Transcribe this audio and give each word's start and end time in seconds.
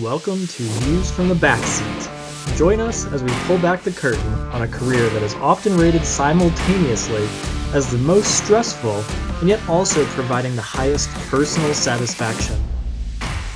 Welcome 0.00 0.46
to 0.48 0.62
News 0.62 1.10
from 1.10 1.28
the 1.28 1.34
Backseat. 1.34 2.56
Join 2.58 2.80
us 2.80 3.06
as 3.12 3.22
we 3.22 3.30
pull 3.44 3.56
back 3.56 3.82
the 3.82 3.92
curtain 3.92 4.34
on 4.50 4.60
a 4.60 4.68
career 4.68 5.08
that 5.08 5.22
is 5.22 5.32
often 5.36 5.74
rated 5.74 6.04
simultaneously 6.04 7.26
as 7.72 7.90
the 7.90 7.96
most 7.98 8.44
stressful 8.44 9.02
and 9.40 9.48
yet 9.48 9.66
also 9.70 10.04
providing 10.08 10.54
the 10.54 10.60
highest 10.60 11.08
personal 11.30 11.72
satisfaction. 11.72 12.62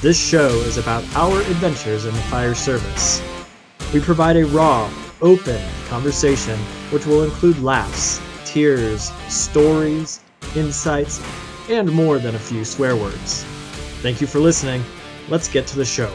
This 0.01 0.19
show 0.19 0.49
is 0.61 0.79
about 0.79 1.05
our 1.15 1.41
adventures 1.41 2.07
in 2.07 2.15
the 2.15 2.23
fire 2.23 2.55
service. 2.55 3.21
We 3.93 4.01
provide 4.01 4.37
a 4.37 4.47
raw, 4.47 4.91
open 5.21 5.61
conversation 5.89 6.59
which 6.91 7.05
will 7.05 7.25
include 7.25 7.59
laughs, 7.59 8.19
tears, 8.47 9.11
stories, 9.29 10.21
insights, 10.57 11.21
and 11.69 11.93
more 11.93 12.19
than 12.19 12.35
a 12.35 12.39
few 12.39 12.65
swear 12.65 12.97
words. 12.97 13.45
Thank 14.01 14.23
you 14.23 14.27
for 14.27 14.39
listening. 14.39 14.83
Let's 15.29 15.49
get 15.49 15.67
to 15.69 15.77
the 15.77 15.85
show. 15.85 16.11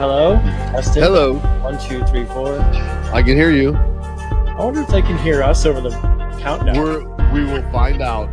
Hello? 0.00 0.36
Testing. 0.72 1.02
Hello, 1.02 1.34
One, 1.62 1.78
two, 1.78 2.02
three, 2.06 2.24
four. 2.24 2.58
I 3.12 3.22
can 3.22 3.36
hear 3.36 3.50
you. 3.50 3.74
I 3.76 4.56
wonder 4.64 4.80
if 4.80 4.88
they 4.88 5.02
can 5.02 5.18
hear 5.18 5.42
us 5.42 5.66
over 5.66 5.82
the 5.82 5.90
countdown. 6.40 6.78
We're 6.78 7.00
we 7.34 7.44
will 7.44 7.60
find 7.70 8.00
out. 8.00 8.32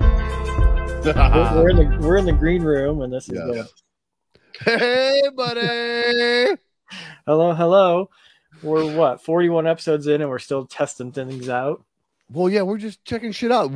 We're, 1.04 1.14
we're 1.56 1.70
in 1.70 1.76
the 1.76 1.98
we're 2.08 2.16
in 2.16 2.26
the 2.26 2.32
green 2.32 2.64
room, 2.64 3.02
and 3.02 3.12
this 3.12 3.28
is 3.28 3.38
Yeah. 3.38 3.64
the 4.66 4.78
hey, 4.80 5.22
buddy. 5.36 6.58
hello, 7.26 7.54
hello. 7.54 8.10
We're 8.64 8.96
what 8.96 9.22
forty 9.22 9.50
one 9.50 9.68
episodes 9.68 10.08
in, 10.08 10.22
and 10.22 10.30
we're 10.30 10.40
still 10.40 10.66
testing 10.66 11.12
things 11.12 11.50
out. 11.50 11.84
Well, 12.32 12.50
yeah, 12.50 12.62
we're 12.62 12.78
just 12.78 13.04
checking 13.04 13.34
shit 13.34 13.52
out. 13.52 13.74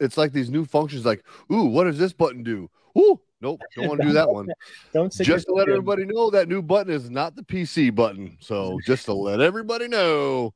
It's 0.00 0.16
like 0.16 0.32
these 0.32 0.48
new 0.48 0.64
functions, 0.64 1.04
like, 1.04 1.22
ooh, 1.52 1.64
what 1.64 1.84
does 1.84 1.98
this 1.98 2.14
button 2.14 2.42
do? 2.42 2.70
Ooh, 2.98 3.20
nope, 3.40 3.60
don't 3.76 3.88
want 3.88 4.00
to 4.00 4.06
do 4.06 4.12
that 4.12 4.28
one. 4.28 4.48
Don't 4.92 5.12
say 5.12 5.24
just 5.24 5.46
to 5.46 5.52
let 5.52 5.68
everybody 5.68 6.04
know 6.04 6.30
that 6.30 6.48
new 6.48 6.62
button 6.62 6.92
is 6.92 7.10
not 7.10 7.36
the 7.36 7.42
PC 7.42 7.94
button. 7.94 8.36
So 8.40 8.78
just 8.86 9.04
to 9.06 9.14
let 9.14 9.40
everybody 9.40 9.88
know. 9.88 10.54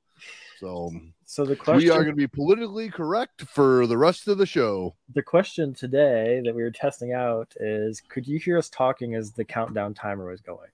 So 0.58 0.92
So 1.24 1.46
the 1.46 1.56
question 1.56 1.78
we 1.78 1.90
are 1.90 2.02
going 2.02 2.14
to 2.14 2.16
be 2.16 2.26
politically 2.26 2.90
correct 2.90 3.42
for 3.42 3.86
the 3.86 3.96
rest 3.96 4.28
of 4.28 4.38
the 4.38 4.46
show. 4.46 4.94
the 5.14 5.22
question 5.22 5.72
today 5.74 6.42
that 6.44 6.54
we 6.54 6.62
were 6.62 6.70
testing 6.70 7.12
out 7.12 7.54
is: 7.58 8.00
Could 8.00 8.26
you 8.26 8.38
hear 8.38 8.58
us 8.58 8.68
talking 8.68 9.14
as 9.14 9.32
the 9.32 9.44
countdown 9.44 9.94
timer 9.94 10.30
was 10.30 10.40
going? 10.40 10.68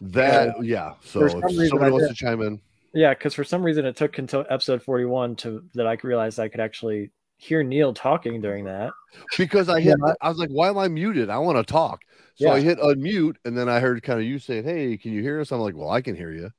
That 0.00 0.62
yeah. 0.62 0.94
So 1.04 1.24
if 1.24 1.32
some 1.32 1.40
somebody 1.68 1.90
wants 1.90 2.08
to 2.08 2.14
chime 2.14 2.42
in, 2.42 2.60
Yeah, 2.92 3.14
because 3.14 3.34
for 3.34 3.44
some 3.44 3.62
reason 3.62 3.86
it 3.86 3.96
took 3.96 4.18
until 4.18 4.44
episode 4.50 4.82
forty 4.82 5.04
one 5.04 5.34
to 5.36 5.64
that 5.74 5.86
I 5.86 5.96
realized 6.02 6.38
I 6.38 6.48
could 6.48 6.60
actually 6.60 7.10
hear 7.44 7.62
Neil 7.62 7.92
talking 7.92 8.40
during 8.40 8.64
that. 8.64 8.92
because 9.36 9.68
I 9.68 9.80
hit, 9.80 9.96
Yeah. 10.04 10.14
I 10.20 10.28
was 10.28 10.38
like, 10.38 10.48
why 10.48 10.68
am 10.68 10.78
I 10.78 10.88
muted? 10.88 11.28
I 11.30 11.38
want 11.38 11.58
to 11.58 11.64
talk. 11.72 12.00
So 12.36 12.46
Yeah. 12.46 12.54
I 12.54 12.60
hit 12.60 12.78
unmute, 12.78 13.36
and 13.44 13.56
then 13.56 13.68
I 13.68 13.78
heard 13.80 14.02
kind 14.02 14.18
of 14.18 14.24
you 14.26 14.38
saying, 14.38 14.64
"Hey, 14.64 14.96
can 14.96 15.12
you 15.12 15.22
hear 15.22 15.40
us?" 15.40 15.52
I'm 15.52 15.60
like, 15.60 15.76
"Well, 15.76 15.90
I 15.90 16.00
can 16.00 16.16
hear 16.16 16.32
you." 16.32 16.50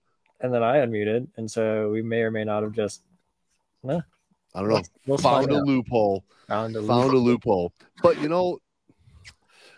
and 0.41 0.53
then 0.53 0.61
I 0.63 0.77
unmuted, 0.77 1.27
and 1.37 1.49
so 1.49 1.89
we 1.89 2.01
may 2.01 2.21
or 2.21 2.29
may 2.29 2.43
not 2.43 2.61
have 2.63 2.73
just 2.73 3.01
I 3.83 3.89
don't 4.61 4.69
know. 4.69 4.75
We'll- 4.75 4.83
we'll 5.07 5.17
found 5.17 5.51
a 5.51 5.55
out. 5.57 5.65
loophole. 5.65 6.23
found 6.47 6.75
a 6.75 6.81
Found 6.83 7.13
a 7.13 7.17
loophole. 7.17 7.73
But 8.01 8.21
you 8.21 8.29
know, 8.29 8.59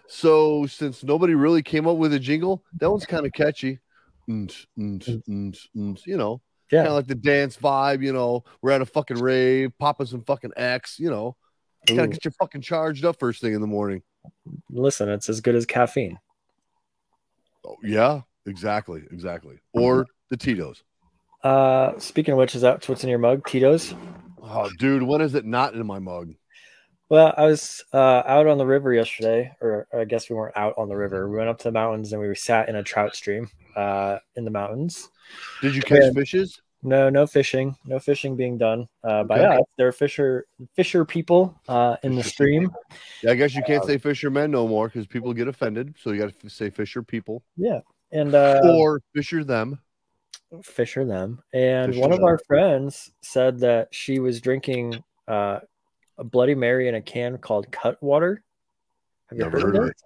so 0.07 0.65
since 0.67 1.03
nobody 1.03 1.33
really 1.35 1.63
came 1.63 1.87
up 1.87 1.97
with 1.97 2.13
a 2.13 2.19
jingle, 2.19 2.63
that 2.79 2.89
one's 2.91 3.05
kind 3.05 3.25
of 3.25 3.31
catchy. 3.33 3.79
Mm, 4.29 4.47
mm, 4.77 5.21
mm, 5.27 5.67
mm, 5.75 6.05
you 6.05 6.17
know, 6.17 6.41
yeah. 6.71 6.79
kind 6.79 6.89
of 6.89 6.95
like 6.95 7.07
the 7.07 7.15
dance 7.15 7.57
vibe. 7.57 8.03
You 8.03 8.13
know, 8.13 8.43
we're 8.61 8.71
at 8.71 8.81
a 8.81 8.85
fucking 8.85 9.19
rave, 9.19 9.71
popping 9.79 10.07
some 10.07 10.23
fucking 10.23 10.51
X. 10.55 10.99
You 10.99 11.09
know, 11.09 11.35
gotta 11.87 12.07
get 12.07 12.25
your 12.25 12.33
fucking 12.33 12.61
charged 12.61 13.05
up 13.05 13.19
first 13.19 13.41
thing 13.41 13.53
in 13.53 13.61
the 13.61 13.67
morning. 13.67 14.03
listen, 14.69 15.09
it's 15.09 15.29
as 15.29 15.41
good 15.41 15.55
as 15.55 15.65
caffeine. 15.65 16.19
Oh, 17.65 17.75
yeah, 17.83 18.21
exactly, 18.45 19.03
exactly. 19.11 19.57
Or 19.73 20.05
the 20.29 20.37
Tito's. 20.37 20.83
Uh, 21.43 21.97
speaking 21.99 22.33
of 22.33 22.37
which, 22.37 22.55
is 22.55 22.61
that 22.61 22.87
what's 22.87 23.03
in 23.03 23.09
your 23.09 23.19
mug, 23.19 23.45
Tito's? 23.45 23.93
Oh, 24.41 24.69
dude, 24.79 25.03
when 25.03 25.21
is 25.21 25.35
it 25.35 25.45
not 25.45 25.73
in 25.73 25.85
my 25.85 25.99
mug? 25.99 26.33
Well, 27.09 27.33
I 27.37 27.45
was 27.45 27.83
uh, 27.93 28.23
out 28.25 28.47
on 28.47 28.57
the 28.57 28.65
river 28.65 28.93
yesterday, 28.93 29.55
or 29.61 29.87
I 29.97 30.03
guess 30.03 30.29
we 30.29 30.35
weren't 30.35 30.57
out 30.57 30.73
on 30.77 30.89
the 30.89 30.95
river. 30.97 31.29
We 31.29 31.37
went 31.37 31.49
up 31.49 31.57
to 31.59 31.63
the 31.65 31.71
mountains 31.71 32.11
and 32.11 32.21
we 32.21 32.33
sat 32.35 32.67
in 32.67 32.75
a 32.75 32.83
trout 32.83 33.15
stream 33.15 33.49
uh, 33.77 34.17
in 34.35 34.43
the 34.43 34.51
mountains. 34.51 35.09
Did 35.61 35.75
you 35.75 35.81
catch 35.81 36.03
Yeah. 36.03 36.11
fishes? 36.13 36.61
No, 36.83 37.09
no 37.09 37.25
fishing, 37.25 37.75
no 37.85 37.97
fishing 37.97 38.35
being 38.35 38.57
done 38.57 38.87
uh, 39.03 39.23
by 39.23 39.39
Okay. 39.39 39.55
us. 39.57 39.63
There 39.77 39.87
are 39.87 39.91
fisher 39.91 40.45
fisher 40.75 41.05
people 41.05 41.59
uh, 41.67 41.97
in 42.03 42.13
the 42.15 42.23
stream. 42.23 42.69
Yeah, 43.23 43.31
I 43.31 43.35
guess 43.35 43.55
you 43.55 43.63
can't 43.63 43.83
say 43.83 43.97
fishermen 43.97 44.51
no 44.51 44.67
more 44.67 44.87
because 44.87 45.07
people 45.07 45.33
get 45.33 45.47
offended. 45.47 45.95
So 45.99 46.11
you 46.11 46.19
got 46.21 46.39
to 46.39 46.49
say 46.49 46.69
fisher 46.69 47.01
people 47.01 47.41
Yeah, 47.55 47.79
and 48.11 48.33
uh, 48.35 48.61
or 48.63 49.01
fisher 49.15 49.43
them. 49.43 49.79
fisher 50.63 51.03
them. 51.03 51.41
And 51.53 51.93
Fisher 51.93 52.01
one 52.01 52.11
of 52.11 52.19
them. 52.19 52.27
our 52.27 52.39
friends 52.47 53.11
said 53.21 53.59
that 53.61 53.87
she 53.91 54.19
was 54.19 54.39
drinking 54.39 55.03
uh, 55.27 55.61
a 56.17 56.23
Bloody 56.23 56.55
Mary 56.55 56.87
in 56.87 56.95
a 56.95 57.01
can 57.01 57.37
called 57.37 57.71
Cutwater. 57.71 58.43
Have 59.29 59.37
you 59.37 59.43
Never 59.43 59.59
heard, 59.59 59.75
heard 59.75 59.83
of 59.83 59.89
it? 59.89 60.01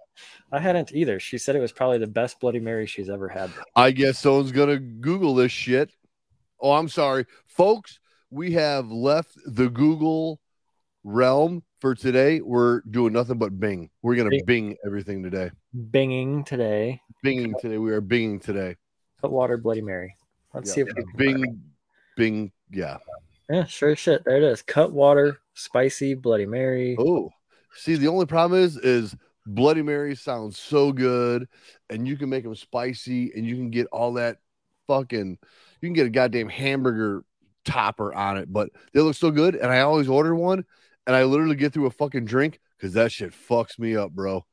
I 0.50 0.58
hadn't 0.60 0.92
either. 0.92 1.18
She 1.20 1.38
said 1.38 1.56
it 1.56 1.60
was 1.60 1.72
probably 1.72 1.98
the 1.98 2.06
best 2.06 2.40
Bloody 2.40 2.60
Mary 2.60 2.86
she's 2.86 3.08
ever 3.08 3.28
had. 3.28 3.50
I 3.76 3.90
guess 3.92 4.18
someone's 4.18 4.52
gonna 4.52 4.78
Google 4.78 5.34
this 5.34 5.52
shit. 5.52 5.90
Oh, 6.60 6.72
I'm 6.72 6.88
sorry, 6.88 7.26
folks. 7.46 7.98
We 8.30 8.52
have 8.52 8.90
left 8.90 9.36
the 9.46 9.68
Google 9.68 10.40
realm 11.04 11.62
for 11.80 11.94
today. 11.94 12.40
We're 12.40 12.80
doing 12.82 13.12
nothing 13.12 13.38
but 13.38 13.58
Bing. 13.58 13.90
We're 14.02 14.16
gonna 14.16 14.30
Bing. 14.30 14.44
Bing 14.46 14.76
everything 14.84 15.22
today. 15.22 15.50
Binging 15.76 16.44
today. 16.44 17.00
Binging 17.24 17.58
today. 17.60 17.78
We 17.78 17.92
are 17.92 18.02
Binging 18.02 18.40
today. 18.42 18.76
Cutwater 19.20 19.56
Bloody 19.56 19.82
Mary. 19.82 20.16
Let's 20.52 20.70
Yeah. 20.70 20.74
see 20.74 20.80
if 20.82 20.86
we 20.88 20.94
can 20.94 21.12
Bing, 21.16 21.62
Bing. 22.16 22.52
Yeah. 22.70 22.98
Yeah, 23.50 23.64
sure 23.64 23.96
shit. 23.96 24.24
There 24.24 24.36
it 24.36 24.42
is. 24.42 24.62
Cut 24.62 24.92
water, 24.92 25.38
spicy 25.54 26.14
Bloody 26.14 26.46
Mary. 26.46 26.96
Oh, 26.98 27.30
see, 27.74 27.96
the 27.96 28.08
only 28.08 28.26
problem 28.26 28.60
is, 28.62 28.76
is 28.78 29.14
Bloody 29.46 29.82
Mary 29.82 30.14
sounds 30.14 30.58
so 30.58 30.92
good, 30.92 31.48
and 31.90 32.06
you 32.06 32.16
can 32.16 32.28
make 32.28 32.44
them 32.44 32.54
spicy, 32.54 33.32
and 33.34 33.44
you 33.46 33.56
can 33.56 33.70
get 33.70 33.86
all 33.88 34.14
that 34.14 34.38
fucking, 34.86 35.38
you 35.80 35.88
can 35.88 35.94
get 35.94 36.06
a 36.06 36.10
goddamn 36.10 36.48
hamburger 36.48 37.24
topper 37.64 38.14
on 38.14 38.38
it, 38.38 38.52
but 38.52 38.70
they 38.92 39.00
look 39.00 39.16
so 39.16 39.30
good. 39.30 39.56
And 39.56 39.70
I 39.70 39.80
always 39.80 40.08
order 40.08 40.34
one, 40.34 40.64
and 41.06 41.16
I 41.16 41.24
literally 41.24 41.56
get 41.56 41.72
through 41.72 41.86
a 41.86 41.90
fucking 41.90 42.24
drink 42.24 42.60
because 42.78 42.94
that 42.94 43.12
shit 43.12 43.32
fucks 43.32 43.78
me 43.78 43.96
up, 43.96 44.12
bro. 44.12 44.44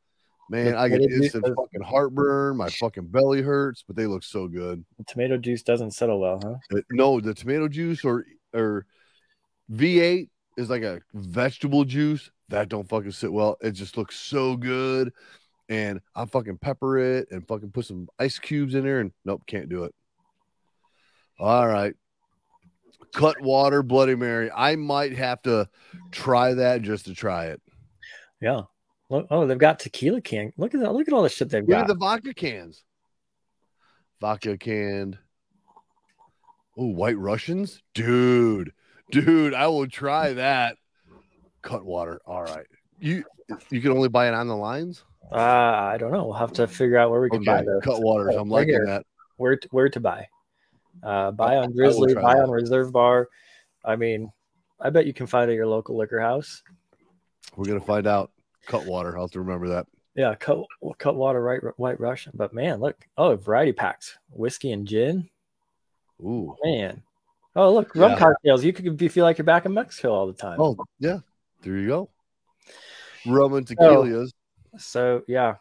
Man, 0.51 0.75
I 0.75 0.89
get 0.89 1.01
instant 1.01 1.45
does- 1.45 1.53
fucking 1.55 1.81
heartburn. 1.83 2.57
My 2.57 2.69
fucking 2.69 3.05
belly 3.07 3.43
hurts, 3.43 3.83
but 3.85 3.95
they 3.95 4.07
look 4.07 4.23
so 4.23 4.47
good. 4.47 4.83
The 4.97 5.03
tomato 5.03 5.37
juice 5.37 5.61
doesn't 5.61 5.91
settle 5.91 6.19
well, 6.19 6.39
huh? 6.43 6.55
Uh, 6.75 6.81
No, 6.89 7.19
the 7.19 7.35
tomato 7.35 7.67
juice 7.67 8.03
or 8.03 8.25
or 8.53 8.85
V8 9.71 10.29
is 10.57 10.69
like 10.69 10.83
a 10.83 11.01
vegetable 11.13 11.85
juice 11.85 12.31
that 12.49 12.69
don't 12.69 12.87
fucking 12.89 13.11
sit 13.11 13.31
well. 13.31 13.57
It 13.61 13.71
just 13.71 13.97
looks 13.97 14.17
so 14.17 14.55
good, 14.55 15.13
and 15.69 16.01
I 16.15 16.25
fucking 16.25 16.57
pepper 16.57 16.97
it 16.97 17.27
and 17.31 17.47
fucking 17.47 17.71
put 17.71 17.85
some 17.85 18.07
ice 18.17 18.39
cubes 18.39 18.75
in 18.75 18.83
there, 18.83 18.99
and 18.99 19.11
nope, 19.25 19.43
can't 19.47 19.69
do 19.69 19.83
it. 19.83 19.93
All 21.39 21.67
right, 21.67 21.93
cut 23.13 23.39
water 23.41 23.83
Bloody 23.83 24.15
Mary. 24.15 24.51
I 24.51 24.75
might 24.75 25.15
have 25.17 25.41
to 25.43 25.69
try 26.11 26.53
that 26.55 26.81
just 26.81 27.05
to 27.05 27.13
try 27.13 27.47
it. 27.47 27.61
Yeah. 28.41 28.63
Oh, 29.11 29.47
they've 29.47 29.57
got 29.57 29.79
tequila 29.79 30.21
can. 30.21 30.53
Look 30.55 30.75
at 30.75 30.81
that. 30.81 30.93
Look 30.93 31.07
at 31.07 31.13
all 31.13 31.23
the 31.23 31.29
shit 31.29 31.49
they've 31.49 31.61
Look 31.63 31.69
got. 31.71 31.81
at 31.81 31.87
the 31.87 31.95
vodka 31.95 32.33
cans. 32.33 32.83
Vodka 34.21 34.57
canned. 34.57 35.17
Oh, 36.79 36.85
White 36.87 37.17
Russians, 37.17 37.81
dude, 37.93 38.71
dude, 39.11 39.53
I 39.53 39.67
will 39.67 39.87
try 39.87 40.33
that. 40.33 40.77
Cut 41.61 41.83
water. 41.83 42.21
All 42.25 42.41
right, 42.43 42.65
you 42.99 43.25
you 43.69 43.81
can 43.81 43.91
only 43.91 44.07
buy 44.07 44.29
it 44.29 44.33
on 44.33 44.47
the 44.47 44.55
lines. 44.55 45.03
Uh, 45.31 45.35
I 45.35 45.97
don't 45.99 46.11
know. 46.13 46.23
We'll 46.25 46.33
have 46.37 46.53
to 46.53 46.67
figure 46.67 46.97
out 46.97 47.11
where 47.11 47.19
we 47.21 47.29
can 47.29 47.43
buy 47.43 47.57
Okay, 47.57 47.65
those. 47.65 47.81
cut 47.83 48.01
waters. 48.01 48.33
I'm 48.35 48.49
liking 48.57 48.75
here. 48.75 48.85
that. 48.85 49.05
Where 49.37 49.57
to, 49.57 49.67
where 49.71 49.89
to 49.89 49.99
buy? 49.99 50.27
Uh, 51.03 51.31
buy 51.31 51.57
on 51.57 51.73
Drizly. 51.73 52.15
Buy 52.15 52.35
that. 52.35 52.43
on 52.43 52.49
Reserve 52.49 52.91
Bar. 52.91 53.27
I 53.85 53.95
mean, 53.95 54.31
I 54.79 54.89
bet 54.89 55.05
you 55.05 55.13
can 55.13 55.27
find 55.27 55.49
it 55.49 55.53
at 55.53 55.57
your 55.57 55.67
local 55.67 55.97
liquor 55.97 56.19
house. 56.19 56.63
We're 57.55 57.65
gonna 57.65 57.79
find 57.81 58.07
out. 58.07 58.31
Cut 58.65 58.85
water. 58.85 59.17
I'll 59.17 59.23
have 59.25 59.31
to 59.31 59.39
remember 59.39 59.67
that. 59.69 59.85
Yeah, 60.15 60.33
cut 60.35 60.59
cut 60.97 61.15
water, 61.15 61.41
right? 61.43 61.59
White 61.77 61.99
Russian. 61.99 62.31
But 62.35 62.53
man, 62.53 62.79
look. 62.79 62.95
Oh, 63.17 63.35
variety 63.35 63.73
packs. 63.73 64.17
Whiskey 64.31 64.71
and 64.71 64.87
gin. 64.87 65.29
Ooh. 66.21 66.55
Man. 66.63 67.01
Oh, 67.55 67.73
look, 67.73 67.95
rum 67.95 68.11
Yeah. 68.11 68.17
cocktails. 68.17 68.63
You 68.63 68.73
could 68.73 68.97
be 68.97 69.07
feel 69.07 69.25
like 69.25 69.37
you're 69.37 69.45
back 69.45 69.65
in 69.65 69.73
Mexico 69.73 70.13
all 70.13 70.27
the 70.27 70.33
time. 70.33 70.59
Oh 70.61 70.77
yeah. 70.99 71.19
There 71.61 71.77
you 71.77 71.87
go. 71.87 72.09
Rum 73.25 73.53
and 73.55 73.65
tequilas. 73.65 74.31
So 74.77 75.23
yeah, 75.27 75.55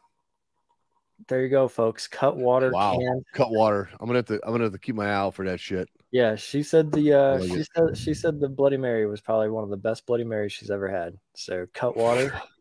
there 1.28 1.42
you 1.42 1.48
go, 1.48 1.66
folks. 1.66 2.06
Cut 2.06 2.36
water 2.36 2.70
Wow. 2.72 2.98
can. 2.98 3.24
Cut 3.32 3.50
water. 3.50 3.88
I'm 3.98 4.06
gonna 4.06 4.18
have 4.18 4.26
to. 4.26 4.40
I'm 4.44 4.52
gonna 4.52 4.64
have 4.64 4.72
to 4.72 4.78
keep 4.78 4.94
my 4.94 5.06
eye 5.06 5.14
out 5.14 5.34
for 5.34 5.44
that 5.46 5.60
shit. 5.60 5.88
Yeah, 6.10 6.36
she 6.36 6.62
said 6.62 6.92
the 6.92 7.12
uh, 7.14 7.38
like 7.38 7.48
she 7.48 7.56
it. 7.56 7.68
said 7.74 7.96
she 7.98 8.14
said 8.14 8.38
the 8.40 8.48
Bloody 8.48 8.76
Mary 8.76 9.06
was 9.06 9.20
probably 9.20 9.48
one 9.50 9.64
of 9.64 9.70
the 9.70 9.76
best 9.76 10.06
Bloody 10.06 10.24
Marys 10.24 10.52
she's 10.52 10.70
ever 10.70 10.88
had. 10.88 11.18
So 11.34 11.66
cut 11.72 11.96
water. 11.96 12.32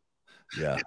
Yeah. 0.58 0.78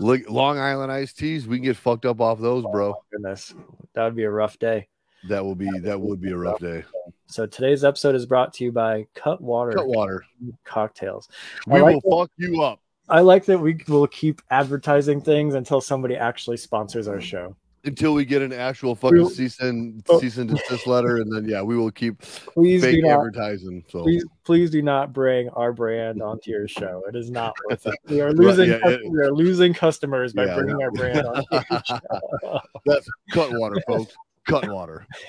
Look, 0.00 0.30
Long 0.30 0.58
Island 0.58 0.90
iced 0.90 1.18
teas, 1.18 1.46
we 1.46 1.58
can 1.58 1.64
get 1.66 1.76
fucked 1.76 2.06
up 2.06 2.22
off 2.22 2.40
those, 2.40 2.64
bro. 2.64 2.94
Goodness, 3.12 3.54
that 3.94 4.04
would 4.04 4.16
be 4.16 4.24
a 4.24 4.30
rough 4.30 4.58
day. 4.58 4.88
That 5.28 5.44
will 5.44 5.54
be 5.54 5.70
that 5.80 6.00
would 6.00 6.20
be 6.20 6.30
a 6.32 6.36
rough 6.36 6.60
day. 6.60 6.84
So 7.26 7.46
today's 7.46 7.84
episode 7.84 8.14
is 8.14 8.26
brought 8.26 8.52
to 8.54 8.64
you 8.64 8.72
by 8.72 9.06
Cut 9.14 9.40
Water 9.40 9.72
Cut 9.72 9.86
water. 9.86 10.24
Cocktails. 10.64 11.28
We 11.66 11.80
like 11.80 12.02
will 12.04 12.22
fuck 12.26 12.30
you 12.36 12.62
up 12.62 12.80
I 13.08 13.20
like 13.20 13.44
that 13.46 13.58
we 13.58 13.78
will 13.88 14.06
keep 14.06 14.40
advertising 14.50 15.20
things 15.20 15.54
until 15.54 15.80
somebody 15.80 16.16
actually 16.16 16.56
sponsors 16.56 17.06
our 17.08 17.20
show. 17.20 17.54
until 17.86 18.14
we 18.14 18.24
get 18.24 18.40
an 18.40 18.50
actual 18.52 18.94
fucking 18.94 19.18
We'll- 19.18 19.28
cease 19.28 19.60
and 19.60 20.02
Oh. 20.08 20.18
cease 20.18 20.38
and 20.38 20.48
desist 20.48 20.86
letter, 20.86 21.18
and 21.18 21.30
then 21.30 21.46
yeah, 21.46 21.60
we 21.60 21.76
will 21.76 21.90
keep 21.90 22.20
Please 22.22 22.82
fake 22.82 23.02
not 23.04 23.18
advertising. 23.18 23.84
So 23.88 24.02
please 24.04 24.24
please 24.44 24.70
do 24.70 24.80
not 24.80 25.12
bring 25.12 25.50
our 25.50 25.72
brand 25.72 26.22
onto 26.22 26.50
your 26.50 26.66
show. 26.68 27.02
It 27.08 27.14
is 27.16 27.30
not 27.30 27.52
worth 27.68 27.86
it. 27.86 27.94
We 28.08 28.20
are 28.22 28.32
losing 28.42 28.70
yeah, 28.70 28.88
it- 28.88 29.00
we 29.10 29.18
are 29.18 29.32
losing 29.32 29.74
customers 29.74 30.32
by 30.32 30.46
Yeah. 30.46 30.54
bringing 30.56 30.82
our 30.82 30.90
brand 30.92 31.26
on. 31.26 31.44
your 31.50 31.62
show. 31.86 32.60
that's 32.86 33.08
cut 33.32 33.50
water, 33.52 33.76
folks. 33.86 34.14
Cut 34.46 34.68
water. 34.68 35.06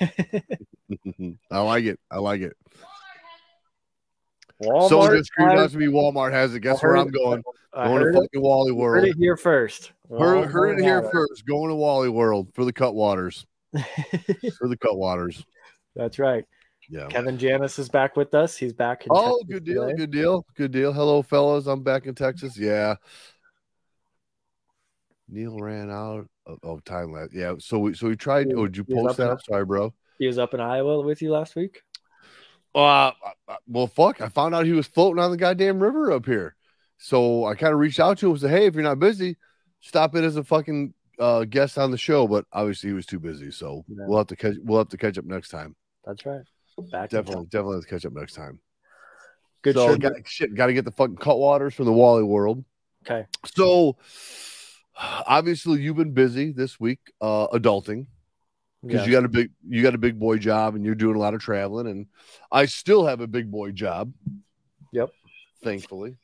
I 1.50 1.58
like 1.60 1.84
it. 1.84 1.98
I 2.10 2.18
like 2.18 2.40
it. 2.42 2.56
Walmart, 4.62 4.88
Someone 4.88 5.16
just 5.16 5.26
screamed 5.28 5.58
out 5.58 5.70
to 5.70 5.76
me. 5.76 5.86
Walmart 5.86 6.32
has 6.32 6.54
it. 6.54 6.60
Guess 6.60 6.82
I 6.82 6.86
where 6.86 6.96
I'm 6.96 7.10
going? 7.10 7.42
I 7.74 7.88
Going 7.88 8.02
to 8.02 8.08
it, 8.08 8.14
fucking 8.22 8.40
Wally 8.42 8.72
World. 8.72 8.96
heard 8.96 9.02
World. 9.04 9.16
it 9.16 9.18
here 9.18 9.36
first. 9.36 9.92
Heard, 10.08 10.46
heard 10.50 10.78
it 10.78 10.82
here 10.82 11.02
Walmart. 11.02 11.12
first. 11.12 11.46
Going 11.46 11.68
to 11.68 11.74
Wally 11.74 12.08
World 12.08 12.48
for 12.54 12.64
the 12.64 12.72
Cutwaters. 12.72 13.44
For 14.58 14.68
the 14.68 14.76
Cutwaters. 14.78 15.44
That's 15.94 16.18
right. 16.18 16.44
Yeah. 16.88 17.08
Kevin 17.08 17.36
Janis 17.36 17.78
is 17.78 17.90
back 17.90 18.16
with 18.16 18.32
us. 18.32 18.56
He's 18.56 18.72
back. 18.72 19.02
In 19.04 19.08
Oh, 19.10 19.38
Texas 19.40 19.46
good 19.50 19.64
deal. 19.64 19.82
today. 19.86 19.96
Good 19.98 20.10
deal. 20.12 20.46
Good 20.54 20.70
deal. 20.72 20.92
Hello, 20.94 21.20
fellas. 21.20 21.66
I'm 21.66 21.82
back 21.82 22.06
in 22.06 22.14
Texas. 22.14 22.56
Yeah. 22.58 22.94
Neil 25.28 25.58
ran 25.58 25.90
out 25.90 26.26
of, 26.46 26.58
of 26.62 26.84
time 26.84 27.12
last. 27.12 27.32
Yeah. 27.32 27.54
So 27.58 27.78
we 27.78 27.94
so 27.94 28.08
we 28.08 28.16
tried. 28.16 28.52
Oh, 28.54 28.66
did 28.66 28.76
you 28.76 28.84
post 28.84 29.18
in- 29.18 29.26
that? 29.26 29.44
Sorry, 29.44 29.64
bro. 29.64 29.92
He 30.18 30.26
was 30.26 30.38
up 30.38 30.54
in 30.54 30.60
Iowa 30.60 31.02
with 31.02 31.20
you 31.20 31.30
last 31.30 31.56
week. 31.56 31.82
Uh, 32.74 33.12
well, 33.66 33.86
fuck. 33.86 34.20
I 34.20 34.28
found 34.28 34.54
out 34.54 34.66
he 34.66 34.72
was 34.72 34.86
floating 34.86 35.22
on 35.22 35.30
the 35.30 35.36
goddamn 35.36 35.78
river 35.82 36.12
up 36.12 36.26
here. 36.26 36.54
So 36.98 37.44
I 37.44 37.54
kind 37.54 37.72
of 37.72 37.78
reached 37.78 38.00
out 38.00 38.18
to 38.18 38.26
him 38.26 38.32
and 38.32 38.40
said, 38.40 38.50
"Hey, 38.50 38.66
if 38.66 38.74
you're 38.74 38.82
not 38.82 38.98
busy, 38.98 39.36
stop 39.80 40.14
in 40.14 40.24
as 40.24 40.36
a 40.36 40.44
fucking 40.44 40.94
uh, 41.18 41.44
guest 41.44 41.78
on 41.78 41.90
the 41.90 41.98
show." 41.98 42.26
But 42.26 42.46
obviously, 42.52 42.90
he 42.90 42.94
was 42.94 43.06
too 43.06 43.20
busy. 43.20 43.50
So 43.50 43.84
Yeah. 43.88 44.04
we'll 44.06 44.18
have 44.18 44.26
to 44.28 44.36
catch. 44.36 44.54
We'll 44.62 44.78
have 44.78 44.88
to 44.88 44.96
catch 44.96 45.18
up 45.18 45.24
next 45.24 45.50
time. 45.50 45.76
That's 46.04 46.24
right. 46.24 46.42
Back 46.90 47.12
in 47.12 47.18
Definitely, 47.18 47.46
definitely 47.46 47.76
have 47.76 47.84
to 47.84 47.88
catch 47.88 48.06
up 48.06 48.12
next 48.12 48.34
time. 48.34 48.60
Good 49.62 49.74
so 49.74 49.96
got, 49.96 50.12
shit, 50.26 50.54
got 50.54 50.66
to 50.66 50.74
get 50.74 50.84
the 50.84 50.92
fucking 50.92 51.16
cut 51.16 51.38
waters 51.38 51.74
from 51.74 51.86
the 51.86 51.92
Wally 51.92 52.22
World. 52.22 52.64
Okay. 53.04 53.26
So 53.46 53.96
obviously, 54.98 55.80
you've 55.80 55.96
been 55.96 56.12
busy 56.12 56.52
this 56.52 56.78
week, 56.80 57.00
uh, 57.20 57.48
adulting 57.48 58.06
because 58.82 59.00
Yeah. 59.00 59.06
you 59.06 59.12
got 59.12 59.24
a 59.24 59.28
big 59.28 59.50
you 59.68 59.82
got 59.82 59.94
a 59.94 59.98
big 59.98 60.18
boy 60.18 60.38
job 60.38 60.74
and 60.74 60.84
you're 60.84 60.94
doing 60.94 61.16
a 61.16 61.18
lot 61.18 61.34
of 61.34 61.40
traveling, 61.40 61.86
and 61.88 62.06
I 62.52 62.66
still 62.66 63.06
have 63.06 63.20
a 63.20 63.26
big 63.26 63.50
boy 63.50 63.72
job. 63.72 64.12
Yep. 64.92 65.10
Thankfully. 65.62 66.16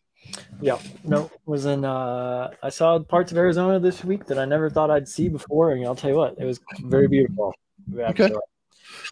Yeah, 0.61 0.79
no, 1.03 1.31
was 1.47 1.67
in. 1.67 1.85
uh 1.85 2.51
I 2.63 2.69
saw 2.69 2.99
parts 3.01 3.33
of 3.33 3.39
Arizona 3.39 3.81
this 3.81 4.05
week 4.05 4.27
that 4.27 4.39
I 4.39 4.45
never 4.45 4.71
thought 4.71 4.91
I'd 4.91 5.09
see 5.09 5.29
before, 5.29 5.73
and 5.73 5.85
I'll 5.85 5.97
tell 5.97 6.11
you 6.11 6.17
what, 6.17 6.37
it 6.39 6.45
was 6.45 6.61
very 6.85 7.09
beautiful. 7.09 7.53
Okay. 7.93 8.31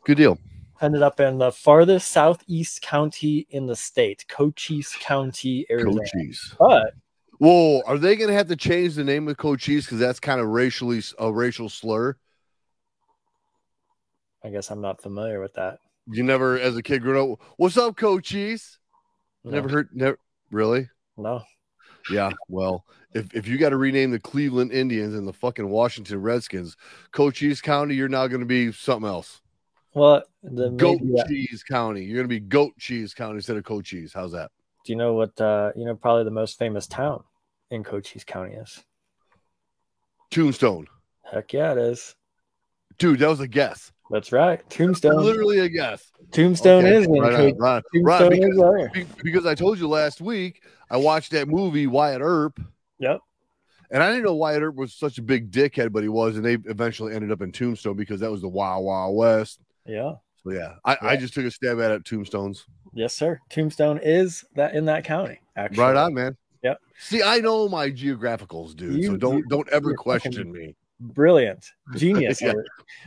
Good 0.04 0.16
deal. 0.18 0.38
Ended 0.80 1.02
up 1.02 1.18
in 1.20 1.36
the 1.38 1.50
farthest 1.52 2.12
southeast 2.12 2.80
county 2.80 3.46
in 3.50 3.66
the 3.66 3.74
state, 3.76 4.24
Cochise 4.28 4.94
County, 5.00 5.66
Arizona. 5.68 6.00
Cochise. 6.14 6.54
But 6.58 6.94
Whoa, 7.40 7.80
are 7.86 7.96
they 7.96 8.16
gonna 8.16 8.34
have 8.34 8.48
to 8.48 8.56
change 8.56 8.94
the 8.96 9.02
name 9.02 9.26
of 9.26 9.38
Cochise 9.38 9.86
because 9.86 9.98
that's 9.98 10.20
kind 10.20 10.40
of 10.42 10.48
racially 10.48 11.00
a 11.18 11.32
racial 11.32 11.70
slur? 11.70 12.14
I 14.44 14.50
guess 14.50 14.70
I'm 14.70 14.82
not 14.82 15.00
familiar 15.02 15.40
with 15.40 15.54
that. 15.54 15.78
You 16.06 16.22
never, 16.22 16.58
as 16.58 16.76
a 16.76 16.82
kid, 16.82 17.00
growing 17.00 17.32
up, 17.32 17.38
what's 17.56 17.78
up, 17.78 17.96
Cochise? 17.96 18.78
No, 19.44 19.52
Never 19.52 19.68
heard, 19.70 19.88
never 19.92 20.18
really. 20.50 20.88
no. 21.16 21.42
Yeah, 22.10 22.30
well, 22.48 22.84
if, 23.14 23.34
if 23.34 23.46
you 23.46 23.56
got 23.58 23.68
to 23.70 23.76
rename 23.76 24.10
the 24.10 24.18
Cleveland 24.18 24.72
Indians 24.72 25.14
and 25.14 25.26
the 25.28 25.32
fucking 25.34 25.68
Washington 25.68 26.20
Redskins, 26.22 26.76
Cochise 27.12 27.60
County, 27.60 27.94
you're 27.94 28.08
now 28.08 28.26
going 28.26 28.40
to 28.40 28.46
be 28.46 28.72
something 28.72 29.06
else. 29.08 29.42
Well, 29.94 30.22
the 30.42 30.70
Goat 30.70 31.00
that- 31.02 31.26
Cheese 31.28 31.62
County. 31.62 32.02
You're 32.04 32.16
going 32.16 32.24
to 32.24 32.28
be 32.28 32.40
Goat 32.40 32.72
Cheese 32.78 33.12
County 33.12 33.36
instead 33.36 33.56
of 33.58 33.64
Cochise. 33.64 34.12
How's 34.14 34.32
that? 34.32 34.50
do 34.86 34.92
you 34.92 34.96
know 34.96 35.12
what? 35.12 35.38
uh 35.40 35.72
You 35.76 35.84
know, 35.84 35.94
probably 35.94 36.24
the 36.24 36.30
most 36.30 36.58
famous 36.58 36.86
town 36.86 37.22
in 37.70 37.84
Cochise 37.84 38.24
County 38.24 38.54
is. 38.54 38.82
Tombstone. 40.30 40.86
Heck 41.30 41.52
yeah, 41.52 41.72
it 41.72 41.78
is. 41.78 42.14
Dude, 42.98 43.18
that 43.20 43.28
was 43.28 43.40
a 43.40 43.48
guess. 43.48 43.92
That's 44.10 44.32
right. 44.32 44.68
Tombstone. 44.68 45.22
Literally 45.22 45.60
a 45.60 45.68
guess. 45.68 46.10
Tombstone 46.32 46.84
Okay, 46.84 46.96
is 46.96 47.06
in 47.06 47.12
right, 47.12 47.32
on, 47.32 47.56
right, 47.58 47.76
on. 47.76 47.82
Tombstone 48.32 48.58
right, 48.58 48.92
because, 48.92 49.14
because 49.22 49.46
I 49.46 49.54
told 49.54 49.78
you 49.78 49.88
last 49.88 50.20
week 50.20 50.62
I 50.90 50.96
watched 50.96 51.30
that 51.32 51.48
movie 51.48 51.86
Wyatt 51.86 52.20
Earp, 52.20 52.60
Yep. 52.98 53.20
and 53.92 54.02
I 54.02 54.08
didn't 54.10 54.24
know 54.24 54.34
Wyatt 54.34 54.62
Earp 54.62 54.74
was 54.74 54.92
such 54.94 55.18
a 55.18 55.22
big 55.22 55.52
dickhead, 55.52 55.92
but 55.92 56.02
he 56.02 56.08
was, 56.08 56.36
and 56.36 56.44
they 56.44 56.54
eventually 56.68 57.14
ended 57.14 57.30
up 57.30 57.40
in 57.40 57.52
Tombstone 57.52 57.96
because 57.96 58.18
that 58.20 58.30
was 58.30 58.40
the 58.40 58.48
Wild 58.48 58.84
Wild 58.84 59.16
West. 59.16 59.60
Yeah. 59.86 60.14
So 60.42 60.50
yeah, 60.50 60.74
I, 60.84 60.96
I 61.02 61.16
just 61.16 61.34
took 61.34 61.44
a 61.44 61.50
stab 61.50 61.78
at 61.80 61.90
it. 61.92 62.04
Tombstones. 62.04 62.64
Yes, 62.92 63.14
sir. 63.14 63.38
Tombstone 63.50 64.00
is 64.02 64.44
that 64.56 64.74
in 64.74 64.86
that 64.86 65.04
county. 65.04 65.40
Actually, 65.54 65.82
Right 65.82 65.96
on, 65.96 66.14
man. 66.14 66.36
Yep. 66.62 66.80
See, 66.98 67.22
I 67.22 67.38
know 67.38 67.68
my 67.68 67.90
geographicals, 67.90 68.74
dude. 68.76 69.04
so 69.04 69.16
don't 69.16 69.38
you- 69.38 69.46
don't 69.48 69.68
ever 69.70 69.94
question 69.94 70.52
me. 70.52 70.76
Brilliant, 71.00 71.64
genius, 71.96 72.42
Yeah. 72.42 72.52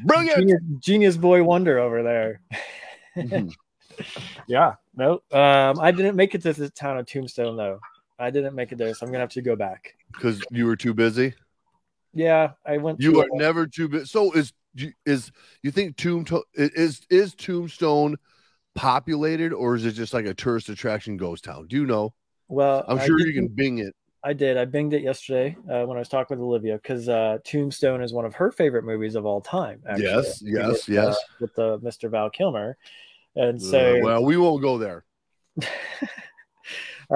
Brilliant. 0.05 0.39
genius, 0.39 0.61
genius 0.79 1.17
boy 1.17 1.43
wonder 1.43 1.77
over 1.77 2.01
there. 2.01 2.41
Mhm. 3.15 3.53
yeah. 4.47 4.73
No. 4.95 5.21
Um, 5.31 5.79
I 5.79 5.91
didn't 5.91 6.15
make 6.15 6.33
it 6.33 6.41
to 6.43 6.53
the 6.53 6.69
town 6.71 6.97
of 6.97 7.05
Tombstone 7.05 7.55
though. 7.55 7.79
I 8.17 8.31
didn't 8.31 8.55
make 8.55 8.71
it 8.71 8.77
there, 8.79 8.93
so 8.95 9.05
I'm 9.05 9.11
gonna 9.11 9.19
have 9.23 9.29
to 9.31 9.41
go 9.43 9.55
back. 9.55 9.95
Because 10.11 10.41
you 10.49 10.65
were 10.65 10.75
too 10.75 10.93
busy. 10.95 11.35
Yeah, 12.13 12.51
I 12.65 12.77
went. 12.77 12.99
You 13.01 13.21
are 13.21 13.27
never 13.33 13.67
too 13.67 13.87
busy. 13.87 14.05
So 14.05 14.31
is 14.31 14.53
is 15.05 15.31
you 15.61 15.69
think 15.69 15.95
Tombstone 15.95 16.41
is 16.55 17.01
is 17.11 17.35
Tombstone 17.35 18.17
populated 18.75 19.53
or 19.53 19.75
is 19.75 19.85
it 19.85 19.91
just 19.91 20.13
like 20.15 20.25
a 20.25 20.33
tourist 20.33 20.69
attraction 20.69 21.17
ghost 21.17 21.43
town? 21.43 21.67
Do 21.67 21.75
you 21.75 21.85
know? 21.85 22.13
Well, 22.47 22.83
I'm 22.87 22.99
sure 22.99 23.19
you 23.19 23.33
can 23.33 23.47
bing 23.47 23.79
it. 23.79 23.95
I 24.25 24.31
did. 24.33 24.55
I 24.55 24.65
binged 24.65 24.93
it 24.93 25.01
yesterday 25.01 25.57
uh, 25.69 25.83
when 25.85 25.97
I 25.97 25.99
was 25.99 26.07
talking 26.07 26.37
with 26.37 26.43
Olivia 26.43 26.75
because 26.77 27.09
uh, 27.09 27.39
Tombstone 27.43 28.01
is 28.01 28.13
one 28.13 28.23
of 28.23 28.33
her 28.35 28.51
favorite 28.51 28.85
movies 28.85 29.15
of 29.15 29.25
all 29.25 29.41
time. 29.41 29.81
Actually. 29.87 30.05
Yes, 30.05 30.41
yes, 30.45 30.67
with, 30.67 30.89
yes. 30.89 31.15
Uh, 31.15 31.19
with 31.41 31.55
the 31.55 31.79
Mr. 31.79 32.09
Val 32.09 32.29
Kilmer, 32.29 32.77
and 33.35 33.61
so 33.61 33.97
Uh, 33.97 33.99
well, 34.01 34.23
we 34.23 34.37
won't 34.37 34.61
go 34.61 34.77
there. 34.77 35.03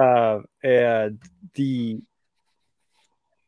uh, 0.00 0.40
and 0.62 1.18
the 1.54 1.98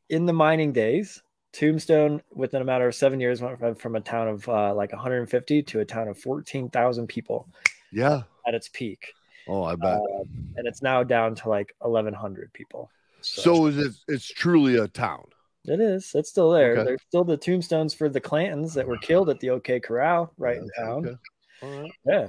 in 0.09 0.27
the 0.27 0.33
mining 0.33 0.73
days, 0.73 1.23
Tombstone 1.53 2.23
within 2.33 2.63
a 2.63 2.65
matter 2.65 2.89
of 2.89 2.95
seven 2.95 3.21
years 3.21 3.41
went 3.43 3.59
from, 3.59 3.75
from 3.75 3.97
a 3.97 4.01
town 4.01 4.29
of 4.29 4.49
uh, 4.49 4.75
like 4.75 4.93
150 4.93 5.63
to 5.63 5.81
a 5.81 5.85
town 5.85 6.09
of 6.09 6.19
14,000 6.19 7.07
people 7.07 7.49
Yeah. 7.93 8.23
at 8.47 8.55
its 8.55 8.69
peak, 8.73 9.13
Oh, 9.51 9.65
I 9.65 9.75
bet. 9.75 9.97
Um, 9.99 10.29
and 10.57 10.67
it's 10.67 10.81
now 10.83 11.03
down 11.03 11.35
to 11.37 11.49
like 11.49 11.75
1,100 11.81 12.53
people. 12.53 12.91
so 13.21 13.67
is 13.67 13.77
it? 13.79 13.93
It's 14.09 14.27
truly 14.27 14.77
a 14.77 14.87
town. 14.89 15.25
it 15.67 15.81
is. 15.81 16.13
It's 16.15 16.31
still 16.31 16.51
there. 16.51 16.73
Okay. 16.73 16.85
There's 16.85 17.03
still 17.09 17.25
the 17.25 17.37
tombstones 17.37 17.93
for 17.93 18.09
the 18.09 18.21
Clantons 18.21 18.75
that 18.75 18.87
were 18.87 18.97
killed 18.99 19.29
at 19.29 19.41
the 19.41 19.51
OK 19.51 19.81
Corral 19.81 20.33
right 20.39 20.57
in 20.59 20.71
town. 20.79 21.07
Okay. 21.07 21.17
All 21.63 21.81
right. 21.83 21.91
Yeah, 22.07 22.29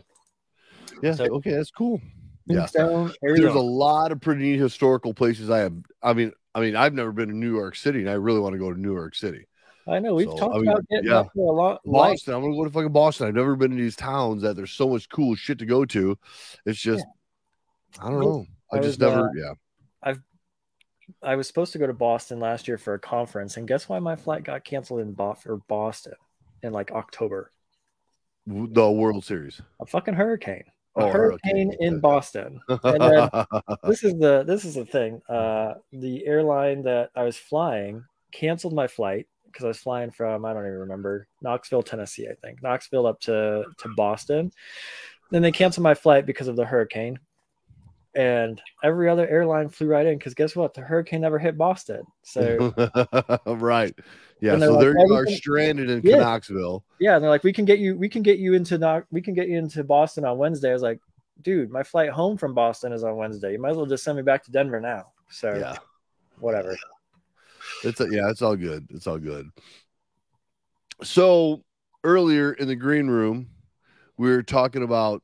Yeah. 1.01 1.13
So- 1.13 1.25
okay, 1.35 1.51
that's 1.51 1.71
cool. 1.71 2.01
Yeah. 2.47 2.61
Tombstone, 2.61 3.13
There's 3.21 3.53
a 3.55 3.59
lot 3.59 4.11
of 4.11 4.19
pretty 4.19 4.41
neat 4.41 4.59
historical 4.59 5.13
places 5.13 5.49
I 5.49 5.59
have. 5.59 5.73
I 6.01 6.13
mean, 6.13 6.33
I 6.55 6.59
mean, 6.59 6.75
I've 6.75 6.93
never 6.93 7.11
been 7.13 7.29
to 7.29 7.35
New 7.35 7.55
York 7.55 7.75
City, 7.75 7.99
and 8.01 8.09
I 8.09 8.13
really 8.13 8.39
want 8.39 8.53
to 8.53 8.59
go 8.59 8.73
to 8.73 8.79
New 8.79 8.93
York 8.93 9.15
City. 9.15 9.45
I 9.91 9.99
know 9.99 10.15
we've 10.15 10.29
so, 10.29 10.37
talked 10.37 10.55
I 10.55 10.59
mean, 10.59 10.67
about 10.69 10.87
getting 10.89 11.09
yeah. 11.11 11.19
up 11.19 11.27
there 11.35 11.45
a 11.45 11.51
lot. 11.51 11.81
Boston. 11.85 12.33
I'm 12.33 12.41
gonna 12.41 12.55
go 12.55 12.63
to 12.63 12.69
fucking 12.71 12.91
Boston. 12.91 13.27
I've 13.27 13.35
never 13.35 13.55
been 13.55 13.71
to 13.71 13.77
these 13.77 13.95
towns 13.95 14.41
that 14.43 14.55
there's 14.55 14.71
so 14.71 14.89
much 14.89 15.09
cool 15.09 15.35
shit 15.35 15.59
to 15.59 15.65
go 15.65 15.85
to. 15.85 16.17
It's 16.65 16.79
just, 16.79 17.05
I 17.99 18.09
don't 18.09 18.21
know. 18.21 18.45
I, 18.71 18.77
I 18.77 18.79
just 18.79 18.99
was, 18.99 19.09
never. 19.09 19.27
uh, 19.29 19.31
yeah. 19.35 19.53
I 21.23 21.35
was 21.35 21.47
supposed 21.47 21.73
to 21.73 21.77
go 21.77 21.87
to 21.87 21.93
Boston 21.93 22.39
last 22.39 22.67
year 22.67 22.77
for 22.77 22.93
a 22.93 22.99
conference, 22.99 23.57
and 23.57 23.67
guess 23.67 23.89
why 23.89 23.99
my 23.99 24.15
flight 24.15 24.43
got 24.43 24.63
canceled 24.63 25.01
in 25.01 25.13
Bo- 25.13 25.37
or 25.45 25.57
Boston 25.67 26.13
in 26.63 26.71
like 26.73 26.91
October? 26.91 27.51
The 28.47 28.89
World 28.89 29.23
Series. 29.23 29.61
A 29.79 29.85
fucking 29.85 30.15
hurricane. 30.15 30.63
A 30.97 31.03
Oh, 31.03 31.11
hurricane 31.11 31.67
hurricane. 31.67 31.77
in 31.79 31.99
Boston. 31.99 32.59
And 32.67 33.01
then 33.01 33.29
this 33.83 34.03
is 34.03 34.13
the 34.19 34.43
this 34.45 34.65
is 34.65 34.75
the 34.75 34.85
thing. 34.85 35.21
Uh, 35.29 35.75
the 35.93 36.25
airline 36.25 36.83
that 36.83 37.11
I 37.15 37.23
was 37.23 37.37
flying 37.37 38.03
canceled 38.31 38.73
my 38.73 38.87
flight 38.87 39.27
because 39.51 39.65
I 39.65 39.67
was 39.69 39.77
flying 39.79 40.11
from 40.11 40.45
I 40.45 40.53
don't 40.53 40.65
even 40.65 40.79
remember 40.79 41.27
Knoxville, 41.41 41.83
Tennessee. 41.83 42.27
I 42.29 42.33
think 42.35 42.61
Knoxville 42.63 43.05
up 43.07 43.19
to 43.21 43.65
to 43.77 43.89
Boston. 43.95 44.51
then 45.31 45.41
they 45.41 45.51
canceled 45.51 45.83
my 45.83 45.93
flight 45.93 46.25
because 46.25 46.47
of 46.47 46.55
the 46.55 46.65
hurricane. 46.65 47.19
And 48.13 48.61
every 48.83 49.09
other 49.09 49.25
airline 49.27 49.69
flew 49.69 49.87
right 49.87 50.05
in 50.05 50.17
because 50.17 50.33
guess 50.33 50.53
what? 50.53 50.73
The 50.73 50.81
hurricane 50.81 51.21
never 51.21 51.39
hit 51.39 51.57
Boston. 51.57 52.01
So 52.23 52.73
right. 53.45 53.97
Yeah. 54.41 54.59
So 54.59 54.71
like, 54.73 54.79
there 54.81 54.97
you 55.07 55.13
are 55.13 55.25
stranded 55.27 55.89
in 55.89 56.01
Yeah. 56.03 56.17
Knoxville. 56.17 56.83
yeah, 56.99 57.15
and 57.15 57.23
they're 57.23 57.29
like, 57.29 57.45
we 57.45 57.53
can 57.53 57.63
get 57.63 57.79
you, 57.79 57.95
we 57.95 58.09
can 58.09 58.21
get 58.21 58.37
you 58.37 58.53
into 58.53 58.77
Knox, 58.77 59.07
we 59.11 59.21
can 59.21 59.33
get 59.33 59.47
you 59.47 59.57
into 59.57 59.83
Boston 59.85 60.25
on 60.25 60.37
Wednesday. 60.37 60.71
I 60.71 60.73
was 60.73 60.81
like, 60.81 60.99
dude, 61.41 61.69
my 61.71 61.83
flight 61.83 62.09
home 62.09 62.35
from 62.37 62.53
Boston 62.53 62.91
is 62.91 63.05
on 63.05 63.15
Wednesday. 63.15 63.53
You 63.53 63.59
might 63.61 63.71
as 63.71 63.77
well 63.77 63.85
just 63.85 64.03
send 64.03 64.17
me 64.17 64.23
back 64.23 64.43
to 64.43 64.51
Denver 64.51 64.81
now. 64.81 65.13
So 65.29 65.55
Yeah. 65.55 65.77
whatever. 66.39 66.75
It's 67.83 67.99
a, 67.99 68.07
yeah, 68.11 68.29
it's 68.29 68.41
all 68.41 68.55
good. 68.55 68.87
It's 68.91 69.07
all 69.07 69.17
good. 69.17 69.49
So 71.03 71.63
earlier 72.03 72.53
in 72.53 72.67
the 72.67 72.75
green 72.75 73.07
room, 73.07 73.49
we 74.17 74.29
were 74.29 74.43
talking 74.43 74.83
about 74.83 75.23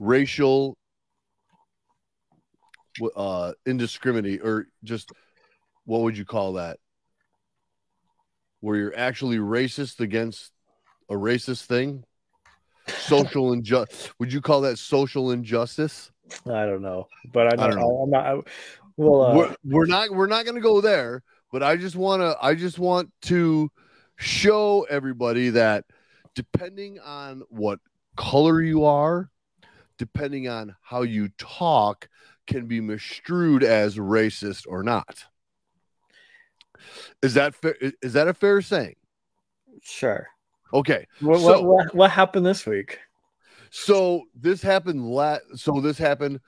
racial 0.00 0.76
uh 3.14 3.52
indiscriminate 3.66 4.40
or 4.42 4.66
just 4.82 5.12
what 5.84 6.02
would 6.02 6.16
you 6.16 6.24
call 6.24 6.54
that? 6.54 6.78
Where 8.60 8.76
you're 8.76 8.98
actually 8.98 9.36
racist 9.38 10.00
against 10.00 10.50
a 11.08 11.14
racist 11.14 11.66
thing? 11.66 12.04
Social 12.88 13.52
injustice. 13.52 14.10
Would 14.18 14.32
you 14.32 14.40
call 14.40 14.62
that 14.62 14.78
social 14.78 15.30
injustice? 15.30 16.10
I 16.46 16.66
don't 16.66 16.82
know, 16.82 17.06
but 17.32 17.46
I, 17.46 17.64
I 17.64 17.66
don't 17.68 17.76
know. 17.76 18.00
I'm 18.02 18.10
not. 18.10 18.26
I, 18.26 18.40
well, 18.96 19.22
uh, 19.22 19.34
we're, 19.36 19.56
we're 19.64 19.86
not 19.86 20.10
we're 20.10 20.26
not 20.26 20.44
going 20.44 20.54
to 20.54 20.60
go 20.60 20.80
there 20.80 21.22
but 21.52 21.62
i 21.62 21.76
just 21.76 21.96
want 21.96 22.22
to 22.22 22.36
i 22.40 22.54
just 22.54 22.78
want 22.78 23.10
to 23.22 23.70
show 24.16 24.86
everybody 24.88 25.50
that 25.50 25.84
depending 26.34 26.98
on 27.00 27.42
what 27.48 27.78
color 28.16 28.62
you 28.62 28.84
are 28.84 29.30
depending 29.98 30.48
on 30.48 30.74
how 30.82 31.02
you 31.02 31.28
talk 31.38 32.08
can 32.46 32.66
be 32.66 32.80
misconstrued 32.80 33.62
as 33.62 33.96
racist 33.96 34.64
or 34.68 34.82
not 34.82 35.24
is 37.22 37.34
that 37.34 37.54
fair 37.54 37.76
is 38.02 38.12
that 38.12 38.28
a 38.28 38.34
fair 38.34 38.60
saying 38.62 38.94
sure. 39.82 40.26
okay 40.72 41.06
What, 41.20 41.40
So- 41.40 41.46
what, 41.62 41.64
what, 41.64 41.94
what 41.94 42.10
happened 42.10 42.46
this 42.46 42.66
week? 42.66 42.98
So 43.70 44.22
this 44.34 44.62
happened 44.62 45.04
la- 45.04 45.38
so 45.54 45.80
this 45.80 45.98
happened 45.98 46.40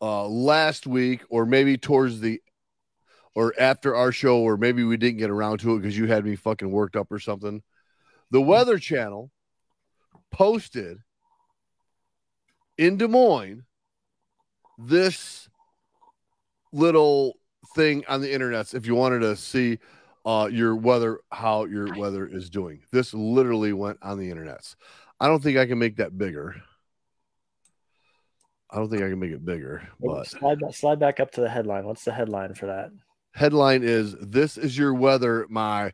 uh 0.00 0.26
last 0.26 0.86
week 0.86 1.22
or 1.28 1.46
maybe 1.46 1.76
towards 1.76 2.20
the 2.20 2.40
or 3.34 3.54
after 3.58 3.94
our 3.94 4.12
show 4.12 4.40
or 4.40 4.56
maybe 4.56 4.84
we 4.84 4.96
didn't 4.96 5.18
get 5.18 5.30
around 5.30 5.58
to 5.58 5.74
it 5.74 5.78
because 5.80 5.96
you 5.96 6.06
had 6.06 6.24
me 6.24 6.36
fucking 6.36 6.70
worked 6.70 6.96
up 6.96 7.10
or 7.10 7.18
something. 7.18 7.62
The 8.30 8.40
Weather 8.40 8.78
Channel 8.78 9.30
posted 10.30 10.98
in 12.78 12.96
Des 12.96 13.08
Moines 13.08 13.64
this 14.78 15.48
little 16.72 17.34
thing 17.74 18.04
on 18.08 18.20
the 18.20 18.32
internet 18.32 18.72
if 18.74 18.86
you 18.86 18.94
wanted 18.94 19.20
to 19.20 19.36
see 19.36 19.78
uh 20.24 20.48
your 20.50 20.74
weather 20.74 21.20
how 21.30 21.64
your 21.64 21.94
weather 21.96 22.26
is 22.26 22.50
doing. 22.50 22.80
This 22.90 23.14
literally 23.14 23.72
went 23.72 23.98
on 24.02 24.18
the 24.18 24.30
internet. 24.30 24.74
I 25.18 25.28
don't 25.28 25.42
think 25.42 25.58
I 25.58 25.66
can 25.66 25.78
make 25.78 25.96
that 25.96 26.16
bigger. 26.16 26.56
I 28.72 28.76
don't 28.76 28.88
think 28.90 29.02
I 29.02 29.08
can 29.08 29.18
make 29.18 29.32
it 29.32 29.44
bigger, 29.44 29.82
but 30.00 30.26
slide 30.28 30.60
back, 30.60 30.74
slide 30.74 31.00
back 31.00 31.20
up 31.20 31.30
to 31.32 31.40
the 31.40 31.48
headline. 31.48 31.84
What's 31.84 32.04
the 32.04 32.12
headline 32.12 32.54
for 32.54 32.66
that? 32.66 32.90
headline 33.32 33.82
is 33.84 34.16
this 34.20 34.58
is 34.58 34.76
your 34.76 34.92
weather, 34.94 35.46
my 35.48 35.92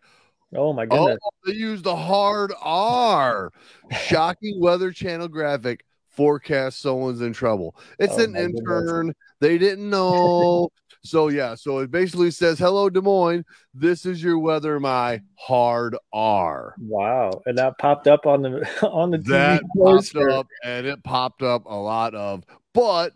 Oh 0.55 0.73
my 0.73 0.87
oh 0.91 1.07
goodness! 1.07 1.19
they 1.45 1.53
used 1.53 1.85
the 1.85 1.97
hard 1.97 2.53
R. 2.63 3.51
Shocking 3.91 4.61
weather 4.61 4.91
channel 4.93 5.29
graphic 5.29 5.85
forecast 6.11 6.81
someone's 6.81 7.21
in 7.21 7.33
trouble. 7.33 7.77
It's 7.99 8.17
Oh 8.19 8.25
an 8.25 8.33
my 8.33 8.41
goodness. 8.43 8.61
intern. 8.61 9.15
They 9.41 9.59
didn't 9.59 9.91
know. 9.91 10.69
so 11.03 11.29
yeah, 11.29 11.55
so 11.55 11.79
it 11.81 11.91
basically 11.91 12.31
says, 12.31 12.59
Hello 12.59 12.89
Des 12.89 13.01
Moines, 13.03 13.45
this 13.75 14.07
is 14.07 14.23
your 14.23 14.39
weather, 14.39 14.81
my 14.81 15.21
hard 15.35 15.97
R. 16.13 16.75
Wow, 16.81 17.43
and 17.45 17.59
that 17.59 17.77
popped 17.79 18.07
up 18.09 18.25
on 18.25 18.43
the 18.43 18.67
on 18.89 19.11
the 19.11 19.19
TV 19.19 19.29
that 19.29 19.63
popped 19.63 20.15
poster. 20.15 20.31
up 20.31 20.47
and 20.65 20.87
it 20.87 21.03
popped 21.05 21.43
up 21.43 21.65
a 21.67 21.75
lot 21.75 22.15
of 22.15 22.45
but 22.77 23.13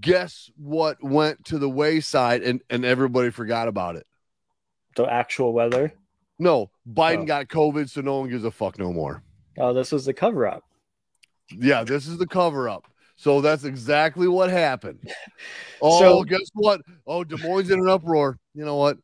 guess 0.00 0.50
what 0.56 0.96
went 1.02 1.44
to 1.44 1.58
the 1.58 1.68
wayside 1.70 2.42
and 2.42 2.60
and 2.70 2.84
everybody 2.84 3.30
forgot 3.30 3.68
about 3.68 3.94
it 3.96 4.06
The 4.96 5.04
actual 5.04 5.52
weather. 5.52 5.92
no 6.40 6.70
biden 6.88 7.22
Oh. 7.22 7.24
got 7.26 7.46
covid 7.48 7.88
so 7.88 8.00
no 8.00 8.18
one 8.20 8.28
gives 8.30 8.44
a 8.44 8.50
fuck 8.50 8.78
no 8.78 8.92
more 8.92 9.22
Oh, 9.58 9.72
this 9.72 9.92
was 9.92 10.04
the 10.04 10.12
cover 10.12 10.46
up. 10.46 10.64
yeah 11.50 11.84
this 11.84 12.06
is 12.08 12.18
the 12.18 12.26
cover 12.26 12.68
up 12.68 12.86
so 13.16 13.40
that's 13.40 13.64
exactly 13.64 14.26
what 14.28 14.50
happened 14.50 14.98
oh 15.82 16.00
So- 16.00 16.24
guess 16.24 16.50
what 16.54 16.80
oh 17.06 17.22
des 17.24 17.36
moines 17.46 17.70
in 17.70 17.78
an 17.80 17.88
uproar 17.88 18.38
you 18.54 18.64
know 18.64 18.76
what 18.76 18.98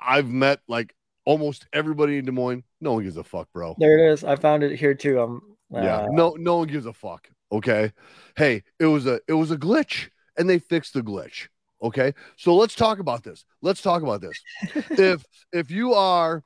i've 0.00 0.28
met 0.28 0.60
like 0.68 0.94
almost 1.24 1.66
everybody 1.72 2.18
in 2.18 2.24
des 2.24 2.30
moines 2.32 2.62
no 2.80 2.92
one 2.92 3.02
gives 3.02 3.16
a 3.16 3.24
fuck 3.24 3.48
bro 3.52 3.74
There 3.78 3.98
it 4.08 4.12
is. 4.12 4.22
I 4.22 4.36
found 4.36 4.62
it 4.62 4.78
here 4.78 4.94
too. 4.94 5.20
Um, 5.20 5.40
yeah 5.72 5.96
uh, 6.02 6.06
no 6.10 6.36
no 6.38 6.58
one 6.58 6.68
gives 6.68 6.86
a 6.86 6.92
fuck 6.92 7.28
okay? 7.52 7.92
Hey 8.36 8.62
it 8.78 8.86
was 8.86 9.06
a 9.06 9.20
it 9.28 9.34
was 9.34 9.50
a 9.50 9.56
glitch 9.56 10.08
and 10.38 10.48
they 10.48 10.58
fixed 10.58 10.94
the 10.94 11.02
glitch 11.02 11.48
okay? 11.82 12.14
So 12.36 12.54
let's 12.54 12.74
talk 12.74 12.98
about 12.98 13.22
this. 13.22 13.44
Let's 13.62 13.82
talk 13.82 14.02
about 14.02 14.20
this. 14.20 14.40
If 14.90 15.24
if 15.52 15.70
you 15.70 15.94
are 15.94 16.42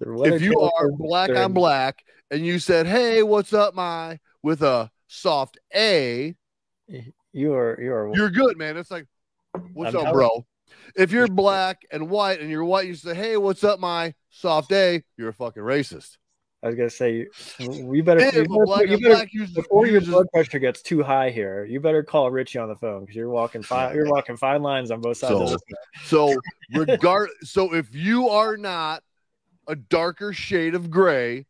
if 0.00 0.42
you 0.42 0.60
are 0.60 0.90
black 0.92 1.30
on 1.30 1.52
black 1.52 2.04
and 2.30 2.44
you 2.44 2.58
said 2.58 2.86
hey 2.86 3.22
what's 3.22 3.52
up 3.52 3.74
my 3.74 4.18
with 4.42 4.62
a 4.62 4.90
soft 5.06 5.58
a 5.74 6.34
you 7.32 7.54
are 7.54 7.80
you 7.80 7.92
are 7.92 8.14
you're 8.14 8.30
good 8.30 8.58
man. 8.58 8.76
It's 8.76 8.90
like 8.90 9.06
what's 9.72 9.94
I'm 9.94 10.06
up 10.06 10.12
bro? 10.12 10.44
If 10.96 11.12
you're 11.12 11.28
black 11.44 11.82
and 11.90 12.10
white 12.10 12.40
and 12.40 12.50
you're 12.50 12.64
white 12.64 12.86
you 12.86 12.94
say 12.94 13.14
hey 13.14 13.36
what's 13.36 13.64
up 13.64 13.78
my 13.78 14.14
soft 14.30 14.72
a? 14.72 15.02
You're 15.16 15.30
a 15.30 15.34
fucking 15.34 15.62
racist 15.62 16.16
I 16.64 16.68
was 16.68 16.76
gonna 16.76 16.88
say 16.88 17.12
you, 17.58 17.92
you 17.92 18.02
better, 18.02 18.20
if 18.20 18.34
you 18.34 18.44
better, 18.44 18.64
black 18.64 18.88
you 18.88 18.98
better 18.98 19.26
before 19.54 19.86
your 19.86 20.00
blood 20.00 20.26
pressure 20.32 20.58
gets 20.58 20.80
too 20.80 21.02
high 21.02 21.28
here. 21.28 21.66
You 21.66 21.78
better 21.78 22.02
call 22.02 22.30
Richie 22.30 22.58
on 22.58 22.68
the 22.68 22.74
phone 22.74 23.00
because 23.00 23.14
you're 23.14 23.28
walking 23.28 23.62
fine. 23.62 23.94
You're 23.94 24.08
walking 24.08 24.38
fine 24.38 24.62
lines 24.62 24.90
on 24.90 25.02
both 25.02 25.18
sides. 25.18 25.34
So- 25.34 25.42
of 25.42 25.50
this. 25.50 25.60
So 26.04 26.40
regard 26.72 27.28
so 27.42 27.74
if 27.74 27.94
you 27.94 28.30
are 28.30 28.56
not 28.56 29.02
a 29.68 29.76
darker 29.76 30.32
shade 30.32 30.74
of 30.74 30.90
gray, 30.90 31.44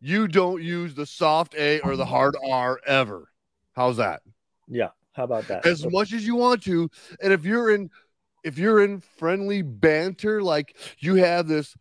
you 0.00 0.28
don't 0.28 0.62
use 0.62 0.94
the 0.94 1.04
soft 1.04 1.56
A 1.56 1.80
or 1.80 1.96
the 1.96 2.06
hard 2.06 2.36
R 2.48 2.80
ever. 2.86 3.28
How's 3.72 3.96
that? 3.96 4.22
Yeah, 4.68 4.90
how 5.14 5.24
about 5.24 5.48
that? 5.48 5.66
As 5.66 5.84
much 5.84 6.12
as 6.12 6.24
you 6.24 6.36
want 6.36 6.62
to. 6.62 6.88
And 7.20 7.32
if 7.32 7.44
you're 7.44 7.74
in 7.74 7.90
if 8.44 8.56
you're 8.56 8.84
in 8.84 9.00
friendly 9.00 9.62
banter, 9.62 10.42
like 10.44 10.76
you 11.00 11.16
have 11.16 11.48
this, 11.48 11.76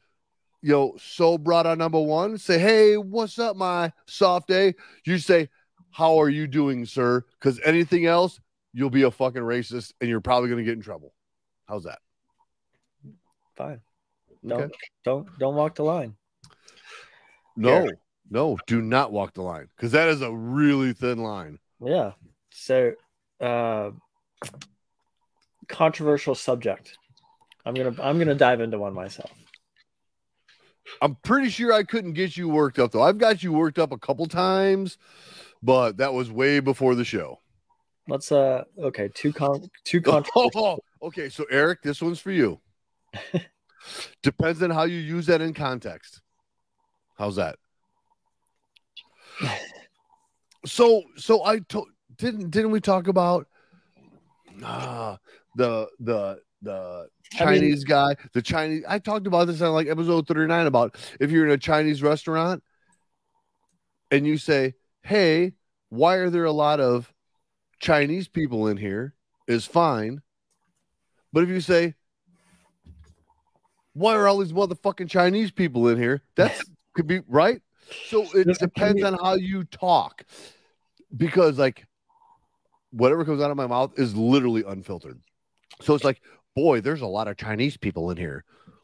you 0.62 0.72
know, 0.72 0.96
so 1.00 1.38
brought 1.38 1.66
on 1.66 1.78
number 1.78 2.00
one, 2.00 2.38
say, 2.38 2.60
Hey, 2.60 2.98
what's 2.98 3.40
up, 3.40 3.56
my 3.56 3.92
soft 4.08 4.52
A? 4.52 4.74
You 5.06 5.18
say, 5.18 5.50
How 5.92 6.22
are 6.22 6.30
you 6.30 6.48
doing, 6.48 6.86
sir? 6.86 7.24
Because 7.40 7.60
anything 7.64 8.06
else, 8.06 8.40
you'll 8.74 8.90
be 8.90 9.04
a 9.04 9.12
fucking 9.12 9.42
racist 9.42 9.94
and 10.02 10.10
you're 10.10 10.22
probably 10.22 10.50
gonna 10.50 10.64
get 10.64 10.74
in 10.74 10.82
trouble. 10.82 11.14
How's 11.68 11.84
that? 11.84 12.00
fine. 13.60 13.82
Okay. 14.46 14.56
Don't 14.56 14.76
don't 15.04 15.40
don't 15.40 15.56
walk 15.56 15.76
the 15.76 15.84
line. 15.84 16.16
No, 17.56 17.90
no, 18.30 18.58
do 18.68 18.82
not 18.82 19.12
walk 19.12 19.34
the 19.34 19.42
line 19.42 19.68
because 19.76 19.92
that 19.92 20.08
is 20.08 20.22
a 20.22 20.34
really 20.34 20.94
thin 20.94 21.20
line. 21.20 21.60
Yeah. 21.84 22.14
So, 22.52 22.94
uh, 23.42 23.92
controversial 25.68 26.36
subject. 26.36 26.98
I'm 27.66 27.74
gonna 27.74 27.96
I'm 28.02 28.18
gonna 28.18 28.36
dive 28.36 28.62
into 28.62 28.80
one 28.80 28.94
myself. 28.94 29.32
I'm 31.02 31.16
pretty 31.16 31.50
sure 31.50 31.74
I 31.74 31.84
couldn't 31.84 32.14
get 32.14 32.38
you 32.38 32.50
worked 32.50 32.80
up 32.80 32.92
though. 32.92 33.02
I've 33.02 33.18
got 33.18 33.44
you 33.44 33.54
worked 33.54 33.80
up 33.80 33.92
a 33.92 33.98
couple 33.98 34.26
times, 34.26 34.98
but 35.62 35.98
that 35.98 36.14
was 36.14 36.32
way 36.32 36.60
before 36.60 36.96
the 36.96 37.06
show. 37.06 37.40
Let's 38.08 38.32
uh 38.32 38.64
okay 38.78 39.10
two 39.14 39.32
con 39.34 39.70
two 39.84 40.02
controversial. 40.04 40.84
okay, 41.04 41.30
so 41.30 41.46
Eric, 41.52 41.82
this 41.82 42.02
one's 42.02 42.20
for 42.20 42.32
you. 42.32 42.60
Depends 44.24 44.62
on 44.62 44.72
how 44.72 44.84
you 44.84 44.98
use 44.98 45.26
that 45.28 45.42
in 45.42 45.54
context. 45.54 46.22
How's 47.18 47.36
that? 47.38 47.58
So, 50.66 51.04
so 51.16 51.44
I 51.46 51.60
told 51.60 51.90
didn't 52.18 52.50
didn't 52.50 52.72
we 52.72 52.82
talk 52.82 53.08
about 53.08 53.48
uh, 54.64 55.18
the 55.56 55.88
the 56.00 56.42
the 56.62 57.08
I 57.40 57.46
mean- 57.46 57.62
Chinese 57.62 57.84
guy, 57.84 58.16
the 58.34 58.42
Chinese. 58.42 58.84
I 58.88 59.00
talked 59.00 59.28
about 59.28 59.48
this 59.48 59.62
on 59.62 59.74
like 59.74 59.88
episode 59.88 60.28
39 60.28 60.68
about 60.68 60.96
if 61.20 61.32
you're 61.32 61.46
in 61.46 61.52
a 61.52 61.58
Chinese 61.58 62.02
restaurant 62.04 62.64
and 64.12 64.26
you 64.26 64.38
say, 64.38 64.74
Hey, 65.04 65.54
why 65.90 66.16
are 66.16 66.30
there 66.30 66.46
a 66.46 66.52
lot 66.52 66.80
of 66.80 67.14
Chinese 67.80 68.28
people 68.28 68.68
in 68.68 68.78
here? 68.78 69.14
Is 69.48 69.66
fine. 69.66 70.22
But 71.32 71.44
if 71.44 71.50
you 71.50 71.62
say, 71.62 71.96
Why 73.94 74.16
are 74.16 74.28
all 74.28 74.40
these 74.40 74.54
motherfucking 74.54 75.10
Chinese 75.10 75.52
people 75.52 75.88
in 75.88 75.98
here? 75.98 76.24
That's 76.36 76.62
could 76.94 77.08
be 77.08 77.22
right. 77.28 77.62
So 78.08 78.26
it 78.36 78.60
depends 78.60 79.04
on 79.04 79.14
how 79.14 79.36
you 79.36 79.64
talk, 79.64 80.24
because 81.16 81.58
like 81.58 81.88
whatever 82.92 83.26
comes 83.26 83.42
out 83.42 83.50
of 83.52 83.58
my 83.58 83.68
mouth 83.68 83.98
is 83.98 84.16
literally 84.16 84.64
unfiltered. 84.68 85.20
So 85.82 85.96
it's 85.96 86.04
like, 86.04 86.22
boy, 86.60 86.82
there's 86.82 87.02
a 87.02 87.08
lot 87.08 87.28
of 87.28 87.38
Chinese 87.38 87.78
people 87.78 88.12
in 88.12 88.18
here, 88.18 88.44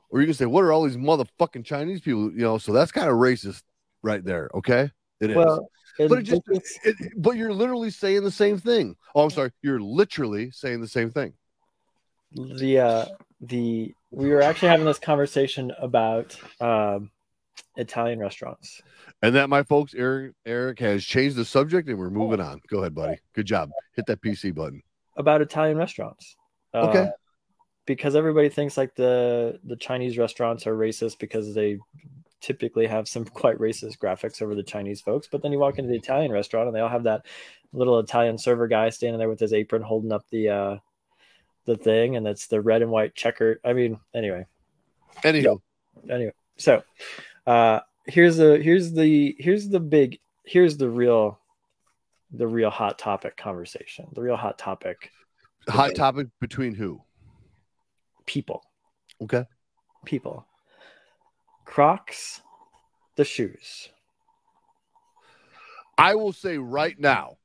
or 0.10 0.22
you 0.22 0.28
can 0.28 0.34
say, 0.34 0.46
what 0.46 0.64
are 0.64 0.72
all 0.72 0.84
these 0.84 0.98
motherfucking 0.98 1.66
Chinese 1.66 2.02
people? 2.02 2.32
You 2.32 2.40
know, 2.42 2.58
so 2.58 2.72
that's 2.72 2.92
kind 2.92 3.10
of 3.10 3.16
racist 3.16 3.64
right 4.02 4.24
there. 4.24 4.50
Okay, 4.54 4.90
it 5.20 5.30
is. 5.32 5.36
Well, 5.36 5.68
but 5.98 6.20
it 6.20 6.24
just, 6.24 6.42
it's- 6.50 6.80
it, 6.84 6.96
but 7.18 7.36
you're 7.36 7.54
literally 7.54 7.90
saying 7.90 8.24
the 8.24 8.32
same 8.32 8.58
thing. 8.58 8.96
Oh, 9.14 9.24
I'm 9.24 9.30
sorry, 9.30 9.52
you're 9.62 9.82
literally 9.82 10.52
saying 10.52 10.82
the 10.82 10.88
same 10.88 11.12
thing. 11.12 11.34
the 12.32 12.80
uh, 12.80 13.06
the 13.42 13.94
we 14.12 14.30
were 14.30 14.42
actually 14.42 14.70
having 14.70 14.86
this 14.86 15.00
conversation 15.00 15.72
about 15.80 16.38
um, 16.62 17.12
Italian 17.76 18.20
restaurants. 18.20 18.82
And 19.22 19.36
that, 19.36 19.50
my 19.50 19.64
folks, 19.64 19.94
Eric, 19.94 20.34
Eric 20.46 20.80
has 20.80 21.04
changed 21.04 21.36
the 21.36 21.46
subject, 21.46 21.90
and 21.90 21.98
we're 21.98 22.10
moving 22.10 22.40
on. 22.40 22.62
Go 22.70 22.80
ahead, 22.80 22.94
buddy. 22.96 23.18
Good 23.34 23.46
job. 23.46 23.70
Hit 23.96 24.06
that 24.08 24.22
PC 24.22 24.54
button. 24.54 24.82
about 25.18 25.42
Italian 25.42 25.78
restaurants. 25.78 26.36
Uh, 26.74 26.88
Okay. 26.90 27.10
Because 27.86 28.16
everybody 28.16 28.50
thinks 28.50 28.78
like 28.78 28.96
the 28.96 29.60
the 29.64 29.76
Chinese 29.76 30.18
restaurants 30.18 30.66
are 30.68 30.76
racist 30.76 31.20
because 31.20 31.54
they 31.54 31.80
typically 32.42 32.88
have 32.88 33.08
some 33.08 33.26
quite 33.42 33.58
racist 33.58 33.98
graphics 33.98 34.42
over 34.42 34.56
the 34.56 34.64
Chinese 34.64 35.02
folks. 35.02 35.28
But 35.32 35.42
then 35.42 35.52
you 35.52 35.60
walk 35.60 35.78
into 35.78 35.90
the 35.90 35.98
Italian 35.98 36.32
restaurant 36.32 36.68
and 36.68 36.76
they 36.76 36.82
all 36.82 36.90
have 36.90 37.04
that 37.04 37.26
little 37.74 38.00
Italian 38.00 38.38
server 38.38 38.68
guy 38.68 38.90
standing 38.90 39.20
there 39.20 39.30
with 39.30 39.40
his 39.40 39.54
apron 39.54 39.82
holding 39.82 40.12
up 40.12 40.26
the 40.30 40.50
uh 40.50 40.78
the 41.66 41.76
thing 41.76 42.16
and 42.16 42.28
it's 42.28 42.48
the 42.48 42.62
red 42.62 42.82
and 42.82 42.92
white 42.92 43.16
checker. 43.16 43.60
I 43.66 43.74
mean, 43.74 44.00
anyway. 44.14 44.46
Anywho, 45.24 45.60
Anyway. 46.10 46.34
So 46.58 46.84
uh 47.48 47.82
here's 48.06 48.38
the 48.38 48.58
here's 48.62 48.94
the 48.94 49.36
here's 49.40 49.70
the 49.70 49.80
big 49.80 50.20
here's 50.46 50.78
the 50.78 50.90
real 50.90 51.40
the 52.32 52.48
real 52.48 52.70
hot 52.70 53.00
topic 53.00 53.38
conversation. 53.38 54.08
The 54.14 54.22
real 54.22 54.36
hot 54.36 54.58
topic 54.58 55.12
hot 55.68 55.96
topic 55.96 56.28
between 56.40 56.76
who? 56.76 57.02
People. 58.26 58.64
Okay. 59.22 59.46
people. 60.06 60.46
Crocs, 61.66 62.42
the 63.16 63.24
shoes. 63.26 63.90
I 65.98 66.16
will 66.16 66.34
say 66.34 66.58
right 66.58 66.98
now, 67.00 67.38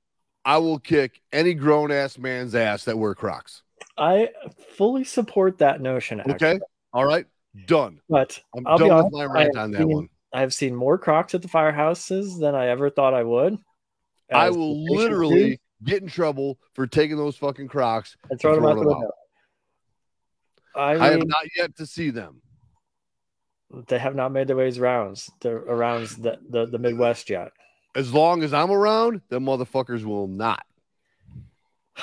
I 0.44 0.58
will 0.58 0.78
kick 0.78 1.20
any 1.32 1.54
grown 1.54 1.90
ass 1.92 2.18
man's 2.18 2.54
ass 2.54 2.84
that 2.84 2.98
wear 2.98 3.14
Crocs. 3.14 3.62
I 3.96 4.30
fully 4.76 5.04
support 5.04 5.58
that 5.58 5.80
notion. 5.80 6.20
Actually. 6.20 6.34
Okay. 6.34 6.60
All 6.92 7.04
right. 7.04 7.26
Done. 7.66 8.00
but 8.08 8.38
I'm 8.56 8.66
I'll 8.66 8.78
be 8.78 8.84
done 8.84 8.92
honest, 8.92 9.12
with 9.12 9.18
my 9.20 9.24
rant 9.26 9.56
on 9.56 9.70
that 9.72 9.78
seen- 9.78 9.88
one. 9.88 10.08
I've 10.32 10.54
seen 10.54 10.76
more 10.76 10.96
Crocs 10.96 11.34
at 11.34 11.42
the 11.42 11.48
firehouses 11.48 12.38
than 12.38 12.54
I 12.54 12.68
ever 12.68 12.88
thought 12.88 13.14
I 13.14 13.24
would. 13.24 13.58
I 14.32 14.50
will 14.50 14.84
literally 14.84 15.60
get 15.82 16.02
in 16.02 16.08
trouble 16.08 16.56
for 16.74 16.86
taking 16.86 17.16
those 17.16 17.36
fucking 17.36 17.66
Crocs. 17.66 18.16
and 18.30 18.40
throw 18.40 18.54
them 18.54 18.64
out 18.64 18.76
the 18.76 18.86
window. 18.86 19.10
I, 20.74 20.92
I 20.92 21.10
have 21.10 21.26
not 21.26 21.44
yet 21.56 21.76
to 21.76 21.86
see 21.86 22.10
them. 22.10 22.40
they 23.88 23.98
have 23.98 24.14
not 24.14 24.32
made 24.32 24.48
their 24.48 24.56
ways 24.56 24.78
rounds 24.78 25.30
around 25.44 26.08
the, 26.08 26.38
the, 26.48 26.66
the 26.66 26.78
Midwest 26.78 27.30
yet. 27.30 27.52
As 27.94 28.12
long 28.12 28.42
as 28.42 28.54
I'm 28.54 28.70
around, 28.70 29.20
them 29.28 29.44
motherfuckers 29.44 30.04
will 30.04 30.28
not. 30.28 30.64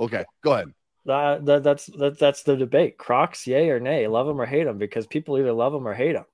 Okay, 0.00 0.24
go 0.44 0.52
ahead. 0.52 0.72
That, 1.06 1.44
that 1.46 1.64
that's 1.64 1.86
that, 1.86 2.20
that's 2.20 2.44
the 2.44 2.54
debate. 2.54 2.98
Crocs, 2.98 3.48
yay 3.48 3.68
or 3.70 3.80
nay, 3.80 4.06
love 4.06 4.28
them 4.28 4.40
or 4.40 4.46
hate 4.46 4.62
them, 4.62 4.78
because 4.78 5.08
people 5.08 5.36
either 5.36 5.52
love 5.52 5.72
them 5.72 5.88
or 5.88 5.92
hate 5.92 6.12
them. 6.12 6.26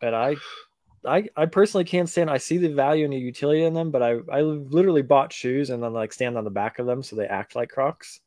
And 0.00 0.14
I, 0.14 0.36
I, 1.04 1.24
I 1.36 1.46
personally 1.46 1.84
can't 1.84 2.08
stand. 2.08 2.30
I 2.30 2.38
see 2.38 2.58
the 2.58 2.68
value 2.68 3.04
and 3.04 3.12
the 3.12 3.18
utility 3.18 3.64
in 3.64 3.74
them, 3.74 3.90
but 3.90 4.04
I, 4.04 4.18
I 4.30 4.42
literally 4.42 5.02
bought 5.02 5.32
shoes 5.32 5.70
and 5.70 5.82
then 5.82 5.92
like 5.92 6.12
stand 6.12 6.38
on 6.38 6.44
the 6.44 6.50
back 6.50 6.78
of 6.78 6.86
them 6.86 7.02
so 7.02 7.16
they 7.16 7.26
act 7.26 7.56
like 7.56 7.70
Crocs, 7.70 8.20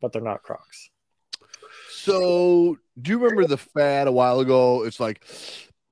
but 0.00 0.12
they're 0.12 0.22
not 0.22 0.42
Crocs. 0.42 0.88
So, 2.04 2.76
do 3.00 3.10
you 3.12 3.18
remember 3.18 3.46
the 3.46 3.56
fad 3.56 4.08
a 4.08 4.12
while 4.12 4.40
ago? 4.40 4.84
It's 4.84 5.00
like 5.00 5.24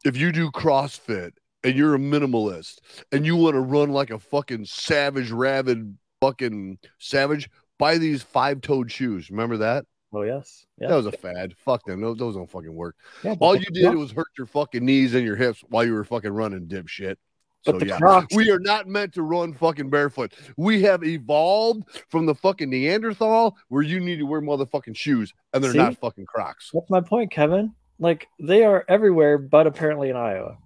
if 0.04 0.14
you 0.16 0.30
do 0.30 0.50
CrossFit 0.50 1.32
and 1.64 1.74
you're 1.74 1.94
a 1.94 1.98
minimalist 1.98 2.80
and 3.12 3.24
you 3.24 3.34
want 3.34 3.54
to 3.54 3.60
run 3.60 3.90
like 3.90 4.10
a 4.10 4.18
fucking 4.18 4.66
savage, 4.66 5.30
rabid 5.30 5.96
fucking 6.20 6.78
savage, 6.98 7.48
buy 7.78 7.96
these 7.96 8.22
five 8.22 8.60
toed 8.60 8.92
shoes. 8.92 9.30
Remember 9.30 9.56
that? 9.56 9.86
Oh 10.12 10.20
yes, 10.20 10.66
yeah. 10.78 10.88
That 10.88 10.96
was 10.96 11.06
a 11.06 11.12
fad. 11.12 11.54
Fuck 11.56 11.86
them. 11.86 12.02
Those, 12.02 12.18
those 12.18 12.34
don't 12.34 12.50
fucking 12.50 12.74
work. 12.74 12.94
yeah 13.22 13.34
All 13.40 13.56
you 13.56 13.64
did 13.64 13.84
Crocs- 13.84 13.96
was 13.98 14.12
hurt 14.12 14.28
your 14.36 14.46
fucking 14.46 14.84
knees 14.84 15.14
and 15.14 15.24
your 15.24 15.36
hips 15.36 15.64
while 15.70 15.82
you 15.84 15.94
were 15.94 16.04
fucking 16.04 16.30
running, 16.32 16.66
dipshit. 16.66 17.16
But 17.64 17.74
So, 17.74 17.78
the 17.78 17.86
yeah. 17.86 17.98
Crocs. 17.98 18.34
We 18.34 18.50
are 18.50 18.58
not 18.58 18.88
meant 18.88 19.12
to 19.14 19.22
run 19.22 19.52
fucking 19.52 19.90
barefoot. 19.90 20.34
We 20.56 20.82
have 20.82 21.04
evolved 21.04 21.84
from 22.08 22.26
the 22.26 22.34
fucking 22.34 22.70
Neanderthal 22.70 23.56
where 23.68 23.82
you 23.82 24.00
need 24.00 24.16
to 24.16 24.24
wear 24.24 24.40
motherfucking 24.40 24.96
shoes 24.96 25.32
and 25.52 25.62
they're 25.62 25.72
See? 25.72 25.78
not 25.78 25.98
fucking 25.98 26.26
Crocs. 26.26 26.70
That's 26.72 26.90
my 26.90 27.00
point, 27.00 27.30
Kevin. 27.30 27.74
Like 27.98 28.26
they 28.40 28.64
are 28.64 28.84
everywhere, 28.88 29.38
but 29.38 29.66
apparently 29.66 30.10
in 30.10 30.16
Iowa. 30.16 30.58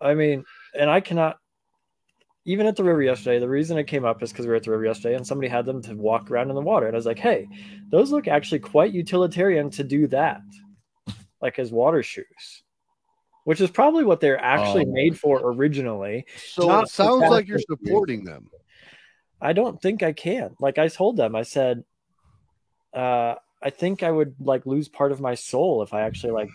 I 0.00 0.14
mean, 0.14 0.44
and 0.78 0.90
I 0.90 1.00
cannot. 1.00 1.38
Even 2.48 2.66
at 2.66 2.76
the 2.76 2.84
river 2.84 3.02
yesterday, 3.02 3.40
the 3.40 3.48
reason 3.48 3.76
it 3.76 3.88
came 3.88 4.04
up 4.04 4.22
is 4.22 4.30
because 4.30 4.46
we 4.46 4.50
were 4.50 4.56
at 4.56 4.62
the 4.62 4.70
river 4.70 4.84
yesterday, 4.84 5.16
and 5.16 5.26
somebody 5.26 5.48
had 5.48 5.66
them 5.66 5.82
to 5.82 5.94
walk 5.94 6.30
around 6.30 6.48
in 6.48 6.54
the 6.54 6.60
water, 6.62 6.86
and 6.86 6.94
I 6.94 6.98
was 6.98 7.06
like, 7.06 7.18
"Hey, 7.18 7.48
those 7.90 8.12
look 8.12 8.28
actually 8.28 8.60
quite 8.60 8.92
utilitarian 8.92 9.68
to 9.70 9.82
do 9.82 10.06
that, 10.08 10.42
like 11.40 11.58
as 11.58 11.72
water 11.72 12.04
shoes." 12.04 12.62
Which 13.46 13.60
is 13.60 13.70
probably 13.70 14.02
what 14.02 14.18
they're 14.18 14.40
actually 14.42 14.84
Oh. 14.86 14.90
made 14.92 15.16
for 15.16 15.40
originally. 15.40 16.26
So 16.36 16.66
Not 16.66 16.84
it 16.86 16.90
sounds 16.90 17.30
like 17.30 17.46
you're 17.46 17.60
supporting 17.60 18.24
them. 18.24 18.50
I 19.40 19.52
don't 19.52 19.80
think 19.80 20.02
I 20.02 20.12
can. 20.12 20.56
Like 20.58 20.78
I 20.78 20.88
told 20.88 21.16
them, 21.16 21.36
I 21.36 21.42
said, 21.42 21.84
uh, 22.92 23.36
I 23.62 23.70
think 23.70 24.02
I 24.02 24.10
would 24.10 24.34
like 24.40 24.66
lose 24.66 24.88
part 24.88 25.12
of 25.12 25.20
my 25.20 25.36
soul 25.36 25.82
if 25.84 25.94
I 25.94 26.00
actually 26.00 26.32
like 26.32 26.48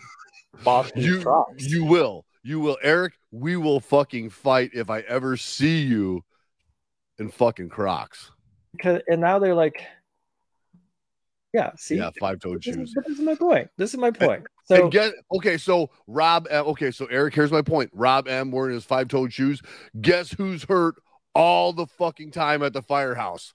bought 0.66 0.92
these 0.94 1.06
You 1.06 1.22
Crocs. 1.22 1.66
you 1.66 1.86
will. 1.86 2.26
You 2.44 2.60
will, 2.60 2.78
Eric. 2.84 3.14
We 3.32 3.56
will 3.56 3.80
fucking 3.80 4.30
fight 4.32 4.72
if 4.74 4.90
I 4.90 5.00
ever 5.02 5.38
see 5.38 5.84
you 5.84 6.26
in 7.20 7.30
fucking 7.32 7.70
Crocs. 7.70 8.32
because 8.74 9.02
and 9.08 9.22
now 9.22 9.40
they're 9.40 9.56
like 9.56 9.82
yeah 11.54 11.72
see 11.78 11.96
Yeah, 11.98 12.10
five 12.20 12.40
toed 12.40 12.64
shoes. 12.64 12.94
but 12.96 13.06
this 13.06 13.18
is 13.20 13.24
my 13.24 13.36
point 13.36 13.70
this 13.78 13.94
is 13.94 14.00
my 14.00 14.12
point 14.12 14.44
so 14.72 14.84
and 14.84 14.92
get 14.92 15.14
okay, 15.34 15.58
so 15.58 15.90
Rob 16.08 16.48
M, 16.50 16.66
okay, 16.68 16.92
so 16.92 17.06
Eric, 17.08 17.34
here's 17.34 17.52
my 17.52 17.62
point. 17.62 17.90
Rob 17.94 18.28
M 18.28 18.52
wearing 18.52 18.74
his 18.74 18.86
five 18.86 19.08
toed 19.08 19.34
shoes. 19.34 19.62
Guess 20.00 20.32
who's 20.32 20.64
hurt 20.64 20.96
all 21.34 21.74
the 21.74 21.88
fucking 21.88 22.32
time 22.32 22.64
at 22.64 22.74
the 22.74 22.82
firehouse? 22.82 23.54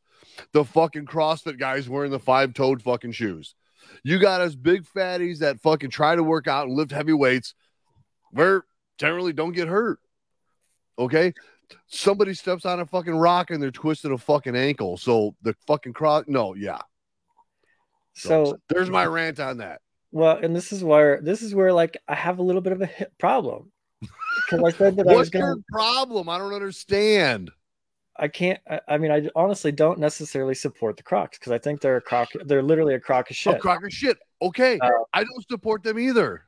The 0.52 0.64
fucking 0.64 1.06
CrossFit 1.06 1.58
guys 1.58 1.88
wearing 1.88 2.10
the 2.10 2.18
five 2.18 2.54
toed 2.54 2.82
fucking 2.82 3.12
shoes. 3.12 3.54
You 4.02 4.18
got 4.18 4.40
us 4.40 4.54
big 4.54 4.84
fatties 4.84 5.38
that 5.38 5.60
fucking 5.60 5.90
try 5.90 6.16
to 6.16 6.22
work 6.22 6.46
out 6.46 6.66
and 6.66 6.76
lift 6.76 6.90
heavy 6.90 7.12
weights. 7.12 7.54
Where 8.30 8.64
generally 8.98 9.32
don't 9.32 9.52
get 9.52 9.68
hurt. 9.68 9.98
Okay. 10.98 11.32
Somebody 11.88 12.34
steps 12.34 12.64
on 12.64 12.80
a 12.80 12.86
fucking 12.86 13.14
rock 13.14 13.50
and 13.50 13.62
they're 13.62 13.70
twisting 13.70 14.12
a 14.12 14.18
fucking 14.18 14.56
ankle. 14.56 14.96
So 14.96 15.34
the 15.42 15.54
fucking 15.66 15.94
cross, 15.94 16.24
no, 16.26 16.54
yeah. 16.54 16.78
so 18.14 18.58
there's 18.68 18.90
my 18.90 19.04
rant 19.04 19.40
on 19.40 19.58
that. 19.58 19.80
Well 20.12 20.36
and 20.42 20.54
this 20.54 20.72
is 20.72 20.82
where 20.84 21.20
this 21.20 21.42
is 21.42 21.54
where 21.54 21.72
like 21.72 21.96
i 22.08 22.14
have 22.14 22.38
a 22.38 22.42
little 22.42 22.60
bit 22.62 22.72
of 22.72 22.80
a 22.80 22.86
hip 22.86 23.12
problem 23.18 23.70
because 24.00 24.62
i 24.64 24.76
said 24.76 24.96
that 24.96 25.06
i 25.06 25.10
was 25.10 25.16
What's 25.16 25.30
gonna 25.30 25.46
your 25.46 25.56
problem? 25.70 26.28
I 26.28 26.38
don't 26.38 26.52
understand. 26.52 27.50
i 28.16 28.28
can't 28.28 28.60
I, 28.68 28.80
I 28.88 28.98
mean 28.98 29.10
i 29.10 29.28
honestly 29.34 29.72
don't 29.72 29.98
necessarily 29.98 30.54
support 30.54 30.96
the 30.96 31.02
crocs 31.02 31.38
because 31.38 31.52
i 31.52 31.58
think 31.58 31.80
they're 31.80 31.96
a 31.98 32.02
croc 32.02 32.28
they're 32.44 32.62
literally 32.62 32.94
a 32.94 33.00
crock 33.00 33.30
of 33.30 33.36
shit. 33.36 33.56
A 33.56 33.58
crock 33.58 33.84
of 33.84 33.92
shit. 33.92 34.16
Okay. 34.42 34.78
Uh, 34.80 34.90
I 35.14 35.24
don't 35.24 35.48
support 35.50 35.82
them 35.82 35.98
either. 35.98 36.42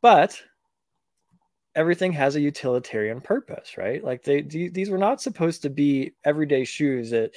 but 0.00 0.40
everything 1.74 2.12
has 2.12 2.36
a 2.36 2.40
utilitarian 2.40 3.20
purpose 3.20 3.78
right 3.78 4.04
like 4.04 4.22
they 4.22 4.42
these 4.42 4.90
were 4.90 4.98
not 4.98 5.22
supposed 5.22 5.62
to 5.62 5.70
be 5.70 6.12
everyday 6.24 6.64
shoes 6.64 7.08
that 7.10 7.34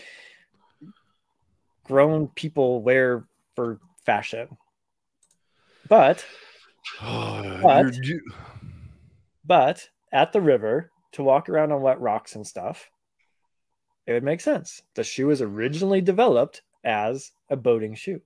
grown 1.85 2.27
people 2.29 2.81
wear 2.81 3.25
for 3.55 3.79
fashion 4.05 4.47
but 5.89 6.25
You're- 7.01 7.91
you- 8.03 8.21
but 9.43 9.89
at 10.11 10.31
the 10.33 10.41
river 10.41 10.91
to 11.13 11.23
walk 11.23 11.49
around 11.49 11.71
on 11.71 11.81
wet 11.81 11.99
rocks 11.99 12.35
and 12.35 12.45
stuff 12.45 12.89
it 14.07 14.13
would 14.13 14.23
make 14.23 14.41
sense. 14.41 14.83
The 14.93 15.03
shoe 15.03 15.27
was 15.27 15.41
originally 15.41 15.99
developed 15.99 16.61
as 16.83 17.31
a 17.49 17.55
boating 17.55 17.95
shoe. 17.95 18.21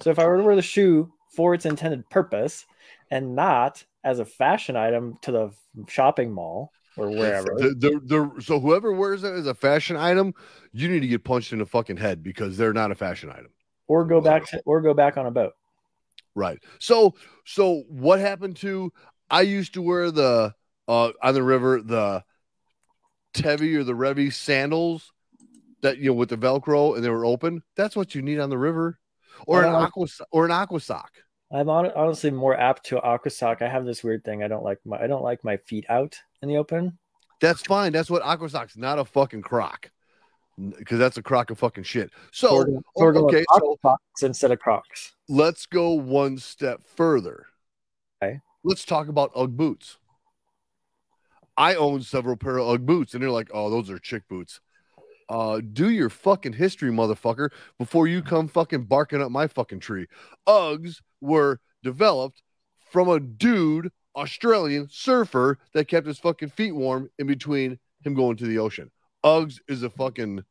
So 0.00 0.10
if 0.10 0.18
i 0.18 0.26
were 0.26 0.38
to 0.38 0.42
wear 0.42 0.56
the 0.56 0.62
shoe 0.62 1.12
for 1.36 1.54
its 1.54 1.66
intended 1.66 2.08
purpose 2.10 2.66
and 3.10 3.36
not 3.36 3.84
as 4.02 4.18
a 4.18 4.24
fashion 4.24 4.74
item 4.76 5.18
to 5.22 5.30
the 5.30 5.50
shopping 5.86 6.32
mall 6.32 6.72
or 6.96 7.10
wherever 7.16 7.54
The, 7.56 7.74
the, 7.78 8.00
the, 8.34 8.42
so 8.42 8.58
whoever 8.58 8.92
wears 8.92 9.22
it 9.22 9.32
as 9.34 9.46
a 9.46 9.54
fashion 9.54 9.96
item, 9.96 10.34
you 10.72 10.88
need 10.88 11.00
to 11.00 11.08
get 11.08 11.22
punched 11.22 11.52
in 11.52 11.60
the 11.60 11.66
fucking 11.66 11.98
head 11.98 12.24
because 12.24 12.56
they're 12.56 12.72
not 12.72 12.90
a 12.90 12.96
fashion 12.96 13.30
item. 13.30 13.50
or 13.86 14.04
go 14.04 14.20
back 14.20 14.46
to 14.46 14.60
or 14.66 14.80
go 14.80 14.94
back 14.94 15.16
on 15.16 15.26
a 15.26 15.30
boat 15.30 15.52
Right. 16.38 16.62
So 16.78 17.14
so 17.44 17.82
what 17.88 18.20
happened 18.20 18.56
to 18.58 18.92
I 19.28 19.42
used 19.42 19.74
to 19.74 19.82
wear 19.82 20.10
the 20.12 20.54
uh, 20.86 21.10
on 21.20 21.34
the 21.34 21.42
river, 21.42 21.82
the 21.82 22.22
Tevi 23.34 23.74
or 23.76 23.84
the 23.84 23.92
Revy 23.92 24.32
sandals 24.32 25.12
that 25.82 25.98
you 25.98 26.10
know 26.10 26.14
with 26.14 26.28
the 26.28 26.38
Velcro 26.38 26.94
and 26.94 27.04
they 27.04 27.10
were 27.10 27.26
open. 27.26 27.62
That's 27.76 27.96
what 27.96 28.14
you 28.14 28.22
need 28.22 28.38
on 28.38 28.50
the 28.50 28.58
river, 28.58 28.98
or 29.46 29.64
an 29.64 29.74
aqua 29.74 30.06
or 30.30 30.44
an 30.44 30.52
aqua 30.52 30.80
sock. 30.80 31.10
I'm 31.52 31.66
hon- 31.66 31.92
honestly 31.96 32.30
more 32.30 32.56
apt 32.56 32.86
to 32.86 33.00
aqua 33.00 33.30
sock. 33.30 33.60
I 33.60 33.68
have 33.68 33.84
this 33.84 34.04
weird 34.04 34.24
thing. 34.24 34.44
I 34.44 34.48
don't 34.48 34.64
like 34.64 34.78
my 34.84 35.02
I 35.02 35.08
don't 35.08 35.24
like 35.24 35.42
my 35.42 35.56
feet 35.56 35.86
out 35.88 36.16
in 36.40 36.48
the 36.48 36.56
open. 36.56 36.98
That's 37.40 37.62
fine. 37.62 37.92
That's 37.92 38.10
what 38.10 38.22
aqua 38.22 38.48
socks, 38.48 38.76
not 38.76 39.00
a 39.00 39.04
fucking 39.04 39.42
croc, 39.42 39.90
because 40.78 40.98
that's 40.98 41.16
a 41.16 41.22
crock 41.22 41.50
of 41.50 41.58
fucking 41.58 41.84
shit. 41.84 42.10
So 42.32 42.54
We're 42.56 42.64
gonna- 42.64 42.82
we're 42.96 43.16
okay, 43.28 43.44
aqua 43.54 43.96
so 44.16 44.26
instead 44.26 44.50
of 44.50 44.58
Crocs. 44.58 45.14
let's 45.28 45.66
go 45.66 45.92
one 45.92 46.38
step 46.38 46.82
further. 46.84 47.46
Okay. 48.22 48.40
Let's 48.64 48.84
talk 48.84 49.08
about 49.08 49.30
UGG 49.36 49.56
boots. 49.56 49.98
I 51.56 51.74
own 51.74 52.02
several 52.02 52.36
pair 52.36 52.58
of 52.58 52.68
UGG 52.68 52.86
boots, 52.86 53.14
and 53.14 53.22
they're 53.22 53.30
like, 53.30 53.50
oh, 53.52 53.70
those 53.70 53.90
are 53.90 53.98
chick 53.98 54.22
boots. 54.28 54.60
Uh, 55.28 55.60
do 55.60 55.90
your 55.90 56.08
fucking 56.08 56.54
history, 56.54 56.90
motherfucker, 56.90 57.50
before 57.78 58.06
you 58.08 58.22
come 58.22 58.48
fucking 58.48 58.84
barking 58.84 59.20
up 59.20 59.30
my 59.30 59.46
fucking 59.46 59.80
tree. 59.80 60.06
Uggs 60.46 61.00
were 61.20 61.60
developed 61.82 62.42
from 62.90 63.08
a 63.08 63.20
dude, 63.20 63.92
Australian 64.16 64.88
surfer, 64.90 65.58
that 65.74 65.86
kept 65.86 66.06
his 66.06 66.18
fucking 66.18 66.48
feet 66.50 66.72
warm 66.72 67.10
in 67.18 67.26
between 67.26 67.78
him 68.04 68.14
going 68.14 68.36
to 68.38 68.46
the 68.46 68.58
ocean. 68.58 68.90
Uggs 69.24 69.58
is 69.68 69.82
a 69.82 69.90
fucking 69.90 70.42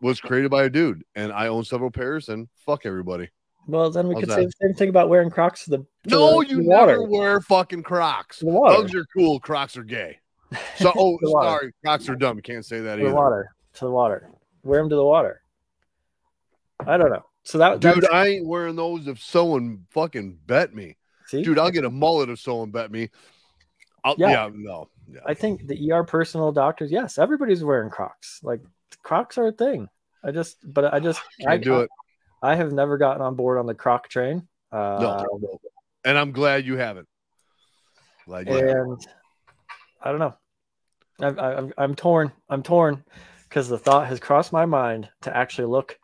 was 0.00 0.20
created 0.20 0.50
by 0.50 0.64
a 0.64 0.70
dude, 0.70 1.02
and 1.14 1.32
I 1.32 1.48
own 1.48 1.64
several 1.64 1.90
pairs, 1.90 2.28
and 2.28 2.48
fuck 2.64 2.86
everybody. 2.86 3.28
Well, 3.66 3.90
then 3.90 4.08
we 4.08 4.14
How's 4.14 4.22
could 4.22 4.30
that? 4.30 4.34
say 4.36 4.44
the 4.46 4.52
same 4.62 4.74
thing 4.74 4.88
about 4.88 5.08
wearing 5.08 5.28
Crocs 5.30 5.64
to 5.64 5.70
the 5.70 5.78
to 5.78 5.86
No, 6.06 6.40
the, 6.42 6.48
you 6.48 6.56
the 6.62 6.68
water. 6.68 6.92
never 6.92 7.02
wear 7.06 7.40
fucking 7.40 7.82
Crocs. 7.82 8.38
The 8.40 8.46
water. 8.46 8.76
Uggs 8.82 8.94
are 8.94 9.04
cool. 9.14 9.40
Crocs 9.40 9.76
are 9.76 9.82
gay. 9.84 10.18
So, 10.76 10.92
oh, 10.96 11.18
water. 11.22 11.48
sorry, 11.48 11.72
Crocs 11.84 12.08
are 12.08 12.16
dumb. 12.16 12.36
You 12.36 12.42
can't 12.42 12.64
say 12.64 12.80
that 12.80 12.96
to 12.96 13.04
the 13.04 13.14
water. 13.14 13.50
To 13.74 13.84
the 13.84 13.90
water. 13.90 14.30
Wear 14.62 14.80
them 14.80 14.88
to 14.88 14.96
the 14.96 15.04
water. 15.04 15.42
I 16.86 16.96
don't 16.96 17.10
know. 17.10 17.24
So 17.42 17.58
that 17.58 17.80
Dude, 17.80 18.08
I 18.10 18.26
ain't 18.28 18.46
wearing 18.46 18.76
those 18.76 19.06
if 19.08 19.22
someone 19.22 19.84
fucking 19.90 20.38
bet 20.46 20.74
me. 20.74 20.96
see, 21.26 21.42
Dude, 21.42 21.58
I'll 21.58 21.70
get 21.70 21.84
a 21.84 21.90
mullet 21.90 22.28
if 22.30 22.38
someone 22.40 22.70
bet 22.70 22.90
me. 22.90 23.10
I'll, 24.04 24.14
Yeah. 24.16 24.28
yeah. 24.30 24.50
no. 24.54 24.88
Yeah. 25.10 25.20
I 25.26 25.34
think 25.34 25.66
the 25.66 25.92
ER 25.92 26.04
personal 26.04 26.52
doctors, 26.52 26.90
yes, 26.92 27.18
everybody's 27.18 27.64
wearing 27.64 27.90
Crocs. 27.90 28.40
Like 28.42 28.60
Crocs 29.02 29.38
are 29.38 29.48
a 29.48 29.52
thing. 29.52 29.88
I 30.22 30.30
just, 30.32 30.58
but 30.64 30.92
I 30.92 31.00
just, 31.00 31.20
Can't 31.40 31.50
I 31.52 31.56
do 31.56 31.80
it. 31.80 31.90
I 32.42 32.54
have 32.54 32.72
never 32.72 32.98
gotten 32.98 33.22
on 33.22 33.34
board 33.34 33.58
on 33.58 33.66
the 33.66 33.74
Croc 33.74 34.08
train. 34.08 34.46
Uh, 34.70 34.98
No, 35.00 35.38
no. 35.40 35.60
And 36.04 36.16
I'm 36.18 36.32
glad 36.32 36.66
you 36.66 36.76
haven't. 36.76 37.08
Glad 38.26 38.46
you 38.48 38.54
haven't. 38.54 38.76
and 38.76 39.06
I 40.02 40.10
don't 40.10 40.20
know. 40.20 40.34
I'm, 41.20 41.38
I'm, 41.40 41.72
I'm 41.76 41.94
torn. 41.94 42.30
I'm 42.48 42.62
torn 42.62 43.02
because 43.48 43.68
the 43.68 43.78
thought 43.78 44.06
has 44.06 44.20
crossed 44.20 44.52
my 44.52 44.66
mind 44.66 45.08
to 45.22 45.36
actually 45.36 45.66
look 45.66 45.98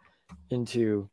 into 0.50 1.08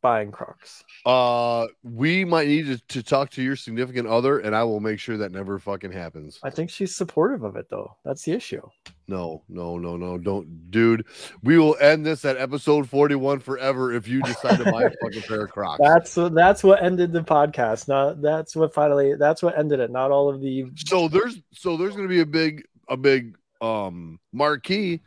buying 0.00 0.30
Crocs. 0.30 0.84
Uh, 1.04 1.66
we 1.82 2.24
might 2.24 2.48
need 2.48 2.66
to, 2.66 2.78
to 2.88 3.02
talk 3.02 3.30
to 3.30 3.42
your 3.42 3.56
significant 3.56 4.06
other, 4.06 4.38
and 4.38 4.54
I 4.54 4.64
will 4.64 4.80
make 4.80 4.98
sure 4.98 5.16
that 5.18 5.32
never 5.32 5.58
fucking 5.58 5.92
happens. 5.92 6.38
I 6.42 6.50
think 6.50 6.70
she's 6.70 6.94
supportive 6.94 7.42
of 7.42 7.56
it, 7.56 7.66
though. 7.70 7.96
That's 8.04 8.22
the 8.22 8.32
issue. 8.32 8.62
No, 9.08 9.42
no, 9.48 9.76
no, 9.76 9.96
no, 9.96 10.18
don't, 10.18 10.70
dude. 10.70 11.04
We 11.42 11.58
will 11.58 11.76
end 11.80 12.06
this 12.06 12.24
at 12.24 12.36
episode 12.36 12.88
41 12.88 13.40
forever 13.40 13.92
if 13.92 14.06
you 14.06 14.22
decide 14.22 14.58
to 14.58 14.70
buy 14.70 14.84
a 14.84 14.90
fucking 15.02 15.22
pair 15.22 15.44
of 15.44 15.50
Crocs. 15.50 15.80
That's 15.82 16.14
that's 16.32 16.62
what 16.62 16.82
ended 16.82 17.12
the 17.12 17.22
podcast. 17.22 17.88
Not 17.88 18.22
that's 18.22 18.54
what 18.54 18.72
finally. 18.72 19.16
That's 19.16 19.42
what 19.42 19.58
ended 19.58 19.80
it. 19.80 19.90
Not 19.90 20.12
all 20.12 20.28
of 20.28 20.40
the. 20.40 20.66
So 20.86 21.08
there's 21.08 21.40
so 21.52 21.76
there's 21.76 21.96
gonna 21.96 22.08
be 22.08 22.20
a 22.20 22.26
big 22.26 22.64
a 22.88 22.96
big 22.96 23.36
um 23.60 24.20
marquee 24.32 25.00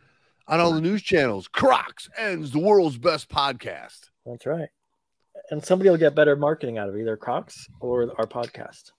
on 0.47 0.59
all 0.59 0.73
the 0.73 0.81
news 0.81 1.01
channels. 1.01 1.47
Crocs 1.47 2.09
ends 2.17 2.51
the 2.51 2.59
world's 2.59 2.97
best 2.97 3.29
podcast. 3.29 4.09
That's 4.25 4.45
right. 4.45 4.69
And 5.49 5.63
somebody 5.63 5.89
will 5.89 5.97
get 5.97 6.15
better 6.15 6.35
marketing 6.35 6.77
out 6.77 6.89
of 6.89 6.97
either 6.97 7.17
Crocs 7.17 7.67
or 7.79 8.13
our 8.17 8.27
podcast. 8.27 8.91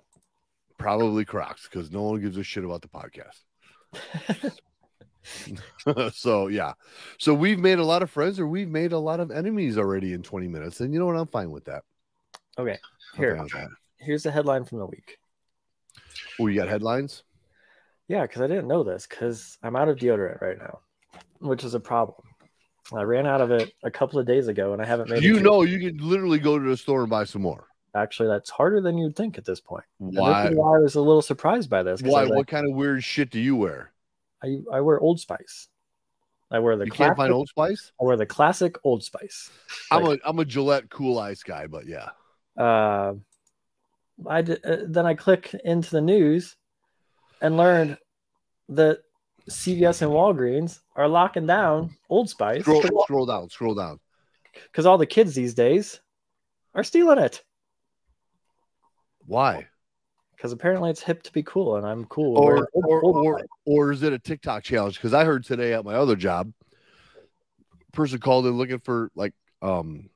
Probably 0.79 1.25
Crocs 1.25 1.69
because 1.69 1.91
no 1.91 2.03
one 2.03 2.21
gives 2.21 2.37
a 2.37 2.43
shit 2.43 2.65
about 2.65 2.83
the 2.83 2.89
podcast. 2.89 4.51
so 6.13 6.49
yeah, 6.49 6.73
so 7.19 7.33
we've 7.33 7.59
made 7.59 7.79
a 7.79 7.85
lot 7.85 8.03
of 8.03 8.11
friends 8.11 8.39
or 8.39 8.47
we've 8.47 8.69
made 8.69 8.93
a 8.93 8.99
lot 8.99 9.21
of 9.21 9.31
enemies 9.31 9.79
already 9.79 10.13
in 10.13 10.23
20 10.23 10.49
minutes, 10.49 10.81
and 10.81 10.93
you 10.93 11.01
know 11.01 11.07
what? 11.07 11.17
I'm 11.17 11.27
fine 11.27 11.51
with 11.51 11.65
that. 11.65 11.83
Okay, 12.59 12.79
here. 13.17 13.35
fine 13.35 13.45
with 13.45 13.53
that. 13.53 13.69
Here's 13.99 14.23
the 14.23 14.31
headline 14.31 14.65
from 14.65 14.79
the 14.79 14.87
week. 14.87 15.19
Oh, 16.39 16.47
you 16.47 16.59
got 16.59 16.69
headlines? 16.69 17.23
Yeah, 18.09 18.23
because 18.23 18.43
I 18.43 18.47
didn't 18.47 18.69
know 18.69 18.85
this 18.85 19.07
because 19.07 19.57
I'm 19.63 19.77
out 19.77 19.89
of 19.89 19.97
deodorant 19.97 20.43
right 20.43 20.59
now, 20.59 20.81
which 21.39 21.65
is 21.65 21.75
a 21.75 21.81
problem. 21.81 22.27
I 22.93 23.03
ran 23.03 23.27
out 23.27 23.41
of 23.41 23.51
it 23.51 23.73
a 23.83 23.91
couple 23.91 24.19
of 24.19 24.27
days 24.27 24.49
ago, 24.49 24.73
and 24.73 24.83
I 24.83 24.85
haven't 24.87 25.09
made. 25.11 25.23
You 25.23 25.41
know, 25.41 25.63
you 25.63 25.79
can 25.79 26.07
literally 26.07 26.39
go 26.39 26.59
to 26.59 26.65
the 26.69 26.77
store 26.77 27.01
and 27.01 27.11
buy 27.11 27.25
some 27.25 27.43
more. 27.43 27.67
actually, 27.95 28.29
that's 28.29 28.51
harder 28.51 28.81
than 28.81 28.99
you'd 28.99 29.17
think 29.17 29.39
at 29.39 29.45
this 29.45 29.61
point. 29.61 29.85
Why? 29.99 30.51
why 30.51 30.77
I 30.77 30.79
was 30.81 30.95
a 30.95 31.01
little 31.01 31.23
surprised 31.23 31.71
by 31.71 31.83
this. 31.83 32.03
Why? 32.03 32.23
was 32.23 32.31
like, 32.31 32.37
What 32.37 32.47
kind 32.49 32.69
of 32.69 32.75
weird 32.75 33.03
shit 33.03 33.31
do 33.31 33.41
you 33.41 33.57
wear? 33.57 33.93
I, 34.43 34.59
I 34.71 34.81
wear 34.83 35.01
Old 35.01 35.21
Spice. 35.21 35.69
I 36.51 36.59
wear 36.59 36.77
the 36.77 36.85
You 36.85 36.91
classic. 36.91 37.07
can't 37.07 37.17
find 37.17 37.33
Old 37.33 37.49
Spice. 37.49 37.93
I 38.01 38.05
wear 38.05 38.17
the 38.17 38.27
classic 38.27 38.77
Old 38.85 39.03
Spice. 39.03 39.51
I'm 39.91 40.05
a 40.05 40.19
I'm 40.25 40.39
a 40.39 40.45
Gillette 40.45 40.91
Cool 40.91 41.19
Ice 41.19 41.43
guy, 41.43 41.67
but 41.67 41.87
yeah. 41.87 42.11
uh, 42.59 43.15
I 44.29 44.39
uh, 44.41 44.77
then 44.87 45.07
I 45.07 45.15
click 45.15 45.55
into 45.65 45.91
the 45.91 46.03
news 46.03 46.57
and 47.41 47.57
learned 47.57 47.97
that 48.69 48.99
CVS 49.49 50.03
and 50.03 50.11
Walgreens 50.11 50.81
are 50.97 51.09
locking 51.09 51.47
down 51.47 51.95
Old 52.09 52.31
Spice 52.31 52.63
Scroll 52.63 52.83
scroll 53.03 53.27
down, 53.27 53.51
scroll 53.51 53.75
down. 53.75 54.01
because 54.55 54.87
all 54.87 54.97
the 54.99 55.07
kids 55.07 55.35
these 55.35 55.55
days 55.55 56.01
are 56.75 56.83
stealing 56.85 57.19
it 57.19 57.43
Why? 59.27 59.67
because 60.37 60.53
apparently 60.53 60.91
it's 60.91 61.03
hip 61.03 61.23
to 61.23 61.33
be 61.33 61.43
cool 61.43 61.77
and 61.77 61.87
I'm 61.87 62.05
cool. 62.07 62.39
Or 62.39 62.69
or 62.73 63.01
or, 63.03 63.47
or 63.65 63.93
is 63.93 64.03
it 64.03 64.13
a 64.13 64.19
TikTok 64.19 64.63
challenge? 64.63 64.97
Because 64.97 65.15
I 65.15 65.25
heard 65.25 65.45
today 65.45 65.73
at 65.75 65.85
my 65.85 65.95
other 65.95 66.17
job, 66.17 66.53
person 67.93 68.19
called 68.19 68.47
in 68.47 68.53
looking 68.59 68.79
for 68.79 69.11
like 69.15 69.33
um 69.63 70.09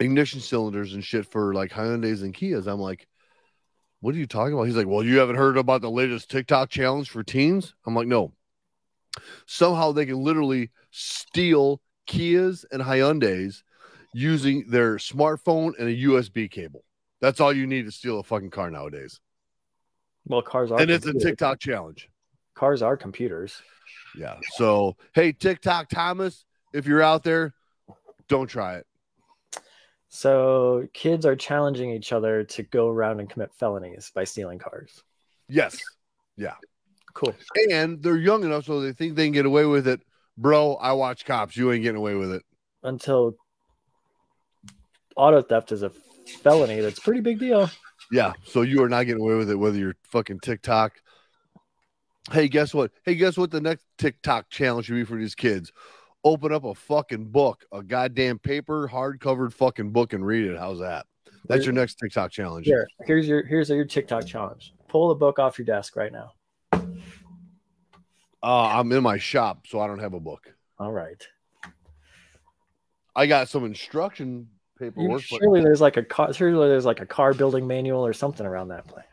ignition 0.00 0.40
cylinders 0.40 0.94
and 0.94 1.04
shit 1.04 1.26
for 1.26 1.54
like 1.54 1.72
Hyundai's 1.72 2.22
and 2.22 2.32
Kias. 2.32 2.68
I'm 2.68 2.78
like, 2.80 3.07
what 4.00 4.14
are 4.14 4.18
you 4.18 4.26
talking 4.26 4.54
about? 4.54 4.64
He's 4.64 4.76
like, 4.76 4.86
well, 4.86 5.02
you 5.02 5.18
haven't 5.18 5.36
heard 5.36 5.56
about 5.56 5.80
the 5.80 5.90
latest 5.90 6.30
TikTok 6.30 6.70
challenge 6.70 7.10
for 7.10 7.22
teens? 7.22 7.74
I'm 7.86 7.94
like, 7.94 8.06
no. 8.06 8.32
Somehow 9.46 9.92
they 9.92 10.06
can 10.06 10.22
literally 10.22 10.70
steal 10.90 11.80
Kias 12.08 12.64
and 12.70 12.82
Hyundai's 12.82 13.64
using 14.14 14.64
their 14.68 14.96
smartphone 14.96 15.72
and 15.78 15.88
a 15.88 15.96
USB 15.96 16.50
cable. 16.50 16.84
That's 17.20 17.40
all 17.40 17.52
you 17.52 17.66
need 17.66 17.86
to 17.86 17.92
steal 17.92 18.20
a 18.20 18.22
fucking 18.22 18.50
car 18.50 18.70
nowadays. 18.70 19.20
well, 20.26 20.42
cars 20.42 20.70
are 20.70 20.80
And 20.80 20.90
it's 20.90 21.06
a. 21.06 21.12
TikTok 21.12 21.58
challenge. 21.58 22.08
Cars 22.54 22.82
are 22.82 22.96
computers. 22.96 23.60
Yeah. 24.16 24.36
So, 24.56 24.96
hey, 25.14 25.32
TikTok 25.32 25.88
Thomas, 25.88 26.44
if 26.72 26.86
you're 26.86 27.02
out 27.02 27.24
there, 27.24 27.54
don't 28.28 28.46
try 28.48 28.76
it. 28.76 28.86
So 30.08 30.88
kids 30.94 31.26
are 31.26 31.36
challenging 31.36 31.90
each 31.90 32.12
other 32.12 32.44
to 32.44 32.62
go 32.62 32.88
around 32.88 33.20
and 33.20 33.28
commit 33.28 33.50
felonies 33.54 34.10
by 34.14 34.24
stealing 34.24 34.58
cars. 34.58 35.02
Yes. 35.48 35.78
Yeah. 36.36 36.54
Cool. 37.14 37.34
And 37.70 38.02
they're 38.02 38.16
young 38.16 38.44
enough 38.44 38.64
so 38.64 38.80
they 38.80 38.92
think 38.92 39.16
they 39.16 39.26
can 39.26 39.32
get 39.32 39.46
away 39.46 39.66
with 39.66 39.86
it. 39.86 40.00
Bro, 40.36 40.74
I 40.76 40.92
watch 40.92 41.24
cops. 41.24 41.56
You 41.56 41.72
ain't 41.72 41.82
getting 41.82 41.98
away 41.98 42.14
with 42.14 42.32
it. 42.32 42.42
Until 42.82 43.34
auto 45.16 45.42
theft 45.42 45.72
is 45.72 45.82
a 45.82 45.90
felony, 46.42 46.80
that's 46.80 47.00
pretty 47.00 47.20
big 47.20 47.38
deal. 47.38 47.70
Yeah. 48.10 48.32
So 48.44 48.62
you 48.62 48.82
are 48.82 48.88
not 48.88 49.04
getting 49.04 49.22
away 49.22 49.34
with 49.34 49.50
it, 49.50 49.56
whether 49.56 49.76
you're 49.76 49.96
fucking 50.04 50.40
TikTok. 50.40 50.92
Hey, 52.30 52.48
guess 52.48 52.72
what? 52.72 52.92
Hey, 53.04 53.14
guess 53.14 53.36
what? 53.36 53.50
The 53.50 53.60
next 53.60 53.84
TikTok 53.98 54.48
challenge 54.48 54.86
should 54.86 54.94
be 54.94 55.04
for 55.04 55.16
these 55.16 55.34
kids. 55.34 55.72
Open 56.24 56.52
up 56.52 56.64
a 56.64 56.74
fucking 56.74 57.26
book, 57.26 57.64
a 57.72 57.82
goddamn 57.82 58.38
paper, 58.38 58.88
hardcovered 58.92 59.52
fucking 59.52 59.90
book, 59.92 60.12
and 60.12 60.26
read 60.26 60.46
it. 60.50 60.58
How's 60.58 60.80
that? 60.80 61.06
That's 61.46 61.64
your 61.64 61.72
next 61.72 61.94
TikTok 61.94 62.30
challenge. 62.32 62.66
Here, 62.66 62.86
here's 63.06 63.26
your 63.28 63.44
here's 63.46 63.70
your 63.70 63.84
TikTok 63.84 64.26
challenge. 64.26 64.74
Pull 64.88 65.08
the 65.08 65.14
book 65.14 65.38
off 65.38 65.58
your 65.58 65.64
desk 65.66 65.96
right 65.96 66.12
now. 66.12 66.32
Uh, 68.42 68.66
I'm 68.66 68.90
in 68.92 69.02
my 69.02 69.18
shop, 69.18 69.66
so 69.66 69.80
I 69.80 69.86
don't 69.86 69.98
have 70.00 70.14
a 70.14 70.20
book. 70.20 70.52
All 70.78 70.92
right. 70.92 71.20
I 73.16 73.26
got 73.26 73.48
some 73.48 73.64
instruction 73.64 74.48
You- 74.80 74.90
paperwork. 74.90 75.22
but- 75.30 75.38
surely 75.40 75.60
there's 75.62 75.80
like 75.80 75.96
a 75.96 76.02
car 76.04 76.32
surely 76.32 76.68
there's 76.68 76.84
like 76.84 77.00
a 77.00 77.06
car 77.06 77.32
building 77.34 77.66
manual 77.66 78.04
or 78.06 78.12
something 78.12 78.46
around 78.46 78.68
that 78.68 78.86
place. 78.86 79.04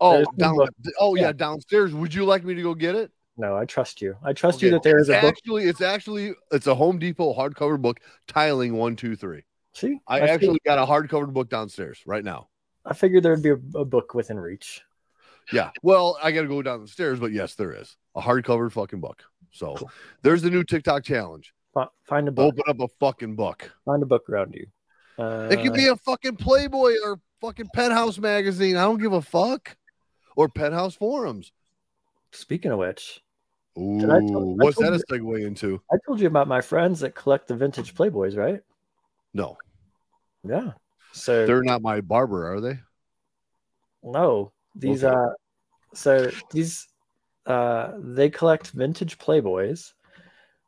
oh, 0.00 0.24
down, 0.36 0.56
oh 0.98 1.14
yeah, 1.14 1.22
Yeah. 1.26 1.32
downstairs. 1.32 1.92
Would 1.94 2.12
you 2.14 2.24
like 2.24 2.44
me 2.44 2.54
to 2.54 2.62
go 2.62 2.74
get 2.74 2.94
it? 2.96 3.12
No, 3.36 3.56
I 3.56 3.64
trust 3.64 4.02
you. 4.02 4.16
I 4.22 4.32
trust 4.34 4.60
you 4.62 4.70
that 4.72 4.82
there 4.82 4.98
is 4.98 5.08
a 5.08 5.14
book. 5.14 5.24
actually 5.24 5.64
it's 5.64 5.80
actually 5.80 6.34
it's 6.50 6.66
a 6.66 6.74
Home 6.74 6.98
Depot 6.98 7.32
hardcover 7.34 7.80
book, 7.80 8.00
tiling 8.28 8.74
one, 8.74 8.94
two, 8.96 9.16
three. 9.16 9.42
See, 9.74 9.98
I, 10.06 10.20
fig- 10.20 10.28
actually 10.30 10.58
got 10.66 10.78
a 10.78 10.84
hardcover 10.84 11.32
book 11.32 11.48
downstairs 11.48 12.00
right 12.06 12.22
now. 12.24 12.48
I 12.84 12.92
figured 12.94 13.22
there 13.22 13.32
would 13.32 13.42
be 13.42 13.50
a, 13.50 13.78
a 13.80 13.84
book 13.86 14.12
within 14.14 14.38
reach. 14.38 14.82
yeah. 15.52 15.70
Well, 15.82 16.18
I 16.22 16.30
got 16.32 16.42
to 16.42 16.48
go 16.48 16.60
down 16.60 16.82
the 16.82 16.88
stairs, 16.88 17.18
but 17.20 17.32
yes, 17.32 17.54
there 17.54 17.72
is 17.72 17.96
a 18.14 18.20
hardcover 18.20 18.70
fucking 18.70 19.00
book. 19.00 19.22
So 19.50 19.74
Cool. 19.76 19.90
there's 20.22 20.42
the 20.42 20.50
new 20.50 20.62
TikTok 20.64 21.02
challenge. 21.04 21.54
Fi- 21.72 21.88
Find 22.04 22.28
a 22.28 22.32
book. 22.32 22.54
Open 22.58 22.64
up 22.68 22.80
a 22.80 22.88
fucking 23.00 23.34
book. 23.36 23.72
Find 23.86 24.02
a 24.02 24.06
book 24.06 24.28
around 24.28 24.54
you. 24.54 24.66
Uh, 25.18 25.48
It 25.50 25.62
could 25.62 25.72
be 25.72 25.86
a 25.86 25.96
fucking 25.96 26.36
Playboy 26.36 26.94
or 27.04 27.18
fucking 27.40 27.68
Penthouse 27.74 28.18
magazine. 28.18 28.76
I 28.76 28.82
don't 28.82 29.00
give 29.00 29.12
a 29.14 29.22
fuck. 29.22 29.74
Or 30.36 30.48
Penthouse 30.50 30.94
forums. 30.94 31.50
Speaking 32.32 32.72
of 32.72 32.78
which, 32.78 33.21
Ooh, 33.78 34.54
what's 34.56 34.78
that 34.78 34.92
a 34.92 35.02
segue 35.10 35.46
into? 35.46 35.80
I 35.90 35.96
told 36.06 36.20
you 36.20 36.26
about 36.26 36.48
my 36.48 36.60
friends 36.60 37.00
that 37.00 37.14
collect 37.14 37.48
the 37.48 37.56
vintage 37.56 37.94
Playboys, 37.94 38.36
right? 38.36 38.60
No, 39.34 39.56
Yeah. 40.44 40.72
So 41.12 41.46
they're 41.46 41.62
not 41.62 41.82
my 41.82 42.00
barber, 42.00 42.52
are 42.52 42.60
they? 42.60 42.78
no, 44.02 44.52
these 44.74 45.04
Okay. 45.04 45.14
uh, 45.14 45.32
so 45.94 46.30
these 46.50 46.88
uh, 47.46 47.92
they 47.98 48.30
collect 48.30 48.70
vintage 48.70 49.18
Playboys, 49.18 49.92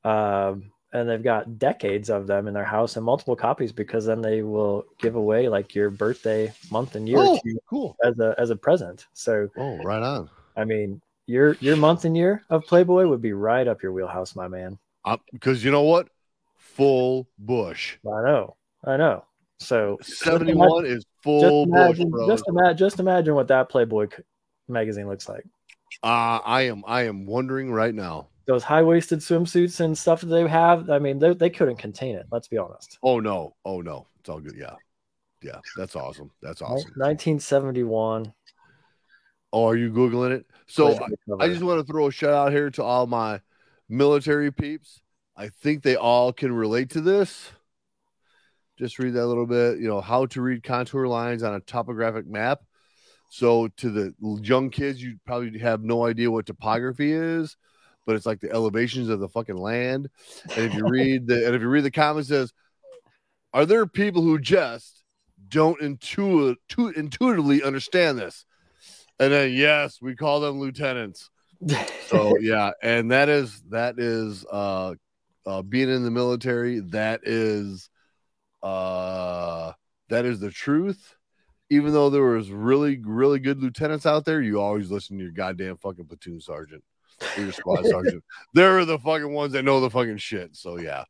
um, 0.04 0.70
and 0.92 1.08
they've 1.08 1.22
got 1.22 1.58
decades 1.58 2.10
of 2.10 2.26
them 2.26 2.46
in 2.48 2.54
their 2.54 2.64
house 2.64 2.96
and 2.96 3.04
multiple 3.04 3.36
copies 3.36 3.72
because 3.72 4.06
then 4.06 4.20
they 4.20 4.42
will 4.42 4.84
give 4.98 5.14
away 5.14 5.48
like 5.48 5.74
your 5.74 5.90
birthday 5.90 6.52
month 6.70 6.94
and 6.94 7.08
year 7.08 7.18
Oh, 7.18 7.36
to 7.36 7.48
you 7.48 7.58
cool. 7.68 7.96
as 8.04 8.18
a 8.18 8.34
as 8.38 8.50
a 8.50 8.56
present. 8.56 9.06
So 9.12 9.48
Oh, 9.56 9.82
right 9.82 10.02
on. 10.02 10.30
I 10.56 10.64
mean, 10.64 11.00
your 11.26 11.54
your 11.60 11.76
month 11.76 12.04
and 12.04 12.16
year 12.16 12.42
of 12.50 12.64
Playboy 12.64 13.06
would 13.06 13.22
be 13.22 13.32
right 13.32 13.66
up 13.66 13.82
your 13.82 13.92
wheelhouse, 13.92 14.34
my 14.36 14.48
man. 14.48 14.78
Because 15.32 15.64
you 15.64 15.70
know 15.70 15.82
what? 15.82 16.08
Full 16.56 17.26
bush. 17.38 17.96
I 18.06 18.22
know, 18.22 18.56
I 18.84 18.96
know. 18.96 19.24
So 19.60 19.98
just 20.02 20.26
imagine- 20.26 20.46
71 20.48 20.86
is 20.86 21.04
full 21.22 21.40
just 21.40 21.70
bush, 21.70 21.80
imagine, 21.80 22.10
bro. 22.10 22.26
just, 22.26 22.44
ima- 22.48 22.74
just 22.74 23.00
imagine 23.00 23.34
what 23.34 23.48
that 23.48 23.68
Playboy 23.68 24.08
magazine 24.68 25.08
looks 25.08 25.28
like. 25.28 25.44
Uh, 26.02 26.40
I 26.44 26.62
am 26.62 26.82
I 26.86 27.02
am 27.02 27.24
wondering 27.26 27.70
right 27.70 27.94
now. 27.94 28.28
Those 28.46 28.64
high 28.64 28.82
waisted 28.82 29.20
swimsuits 29.20 29.80
and 29.80 29.96
stuff 29.96 30.20
that 30.20 30.26
they 30.26 30.46
have. 30.46 30.90
I 30.90 30.98
mean, 30.98 31.18
they, 31.18 31.32
they 31.32 31.48
couldn't 31.50 31.76
contain 31.76 32.16
it. 32.16 32.26
Let's 32.30 32.48
be 32.48 32.58
honest. 32.58 32.98
Oh 33.02 33.20
no. 33.20 33.54
Oh 33.64 33.80
no. 33.80 34.06
It's 34.20 34.28
all 34.28 34.40
good. 34.40 34.54
Yeah. 34.56 34.74
Yeah. 35.42 35.60
That's 35.76 35.94
awesome. 35.96 36.30
That's 36.42 36.60
awesome. 36.60 36.90
1971. 36.96 38.32
Oh, 39.54 39.68
are 39.68 39.76
you 39.76 39.92
Googling 39.92 40.32
it? 40.32 40.46
So 40.66 40.98
I, 41.38 41.44
I 41.44 41.48
just 41.48 41.62
want 41.62 41.78
to 41.78 41.86
throw 41.86 42.08
a 42.08 42.10
shout 42.10 42.34
out 42.34 42.50
here 42.50 42.70
to 42.70 42.82
all 42.82 43.06
my 43.06 43.40
military 43.88 44.50
peeps. 44.50 45.00
I 45.36 45.48
think 45.48 45.84
they 45.84 45.94
all 45.94 46.32
can 46.32 46.52
relate 46.52 46.90
to 46.90 47.00
this. 47.00 47.52
Just 48.76 48.98
read 48.98 49.14
that 49.14 49.22
a 49.22 49.26
little 49.26 49.46
bit. 49.46 49.78
You 49.78 49.86
know, 49.86 50.00
how 50.00 50.26
to 50.26 50.42
read 50.42 50.64
contour 50.64 51.06
lines 51.06 51.44
on 51.44 51.54
a 51.54 51.60
topographic 51.60 52.26
map. 52.26 52.62
So, 53.30 53.68
to 53.76 53.90
the 53.90 54.14
young 54.42 54.70
kids, 54.70 55.00
you 55.00 55.20
probably 55.24 55.56
have 55.60 55.84
no 55.84 56.04
idea 56.04 56.32
what 56.32 56.46
topography 56.46 57.12
is, 57.12 57.56
but 58.06 58.16
it's 58.16 58.26
like 58.26 58.40
the 58.40 58.50
elevations 58.50 59.08
of 59.08 59.20
the 59.20 59.28
fucking 59.28 59.56
land. 59.56 60.10
And 60.56 60.64
if 60.66 60.74
you 60.74 60.84
read 60.88 61.28
the 61.28 61.46
and 61.46 61.54
if 61.54 61.62
you 61.62 61.68
read 61.68 61.84
the 61.84 61.92
comments, 61.92 62.28
says, 62.28 62.52
"Are 63.52 63.66
there 63.66 63.86
people 63.86 64.22
who 64.22 64.40
just 64.40 65.04
don't 65.46 65.80
intuit, 65.80 66.56
intuitively 66.96 67.62
understand 67.62 68.18
this?" 68.18 68.44
And 69.20 69.32
then, 69.32 69.52
yes, 69.52 69.98
we 70.02 70.16
call 70.16 70.40
them 70.40 70.58
lieutenants. 70.60 71.30
So 72.08 72.36
yeah 72.38 72.72
and 72.82 73.10
that 73.12 73.30
is 73.30 73.62
that 73.70 73.98
is 73.98 74.44
uh 74.52 74.94
uh 75.46 75.62
being 75.62 75.88
in 75.88 76.04
the 76.04 76.10
military 76.10 76.80
that 76.80 77.20
is 77.24 77.88
uh 78.62 79.72
that 80.10 80.26
is 80.26 80.40
the 80.40 80.50
truth. 80.50 81.16
Even 81.70 81.94
though 81.94 82.10
there 82.10 82.22
was 82.22 82.50
really 82.50 83.00
really 83.02 83.38
good 83.38 83.62
lieutenants 83.62 84.04
out 84.04 84.26
there 84.26 84.42
you 84.42 84.60
always 84.60 84.90
listen 84.90 85.16
to 85.16 85.22
your 85.22 85.32
goddamn 85.32 85.78
fucking 85.78 86.04
platoon 86.04 86.40
sergeant 86.40 86.84
your 87.38 87.52
squad 87.52 87.84
sergeant 87.86 88.22
they're 88.54 88.84
the 88.84 88.98
fucking 88.98 89.32
ones 89.32 89.52
that 89.52 89.62
know 89.64 89.80
the 89.80 89.90
fucking 89.90 90.16
shit 90.16 90.54
so 90.56 90.78
yeah 90.78 91.04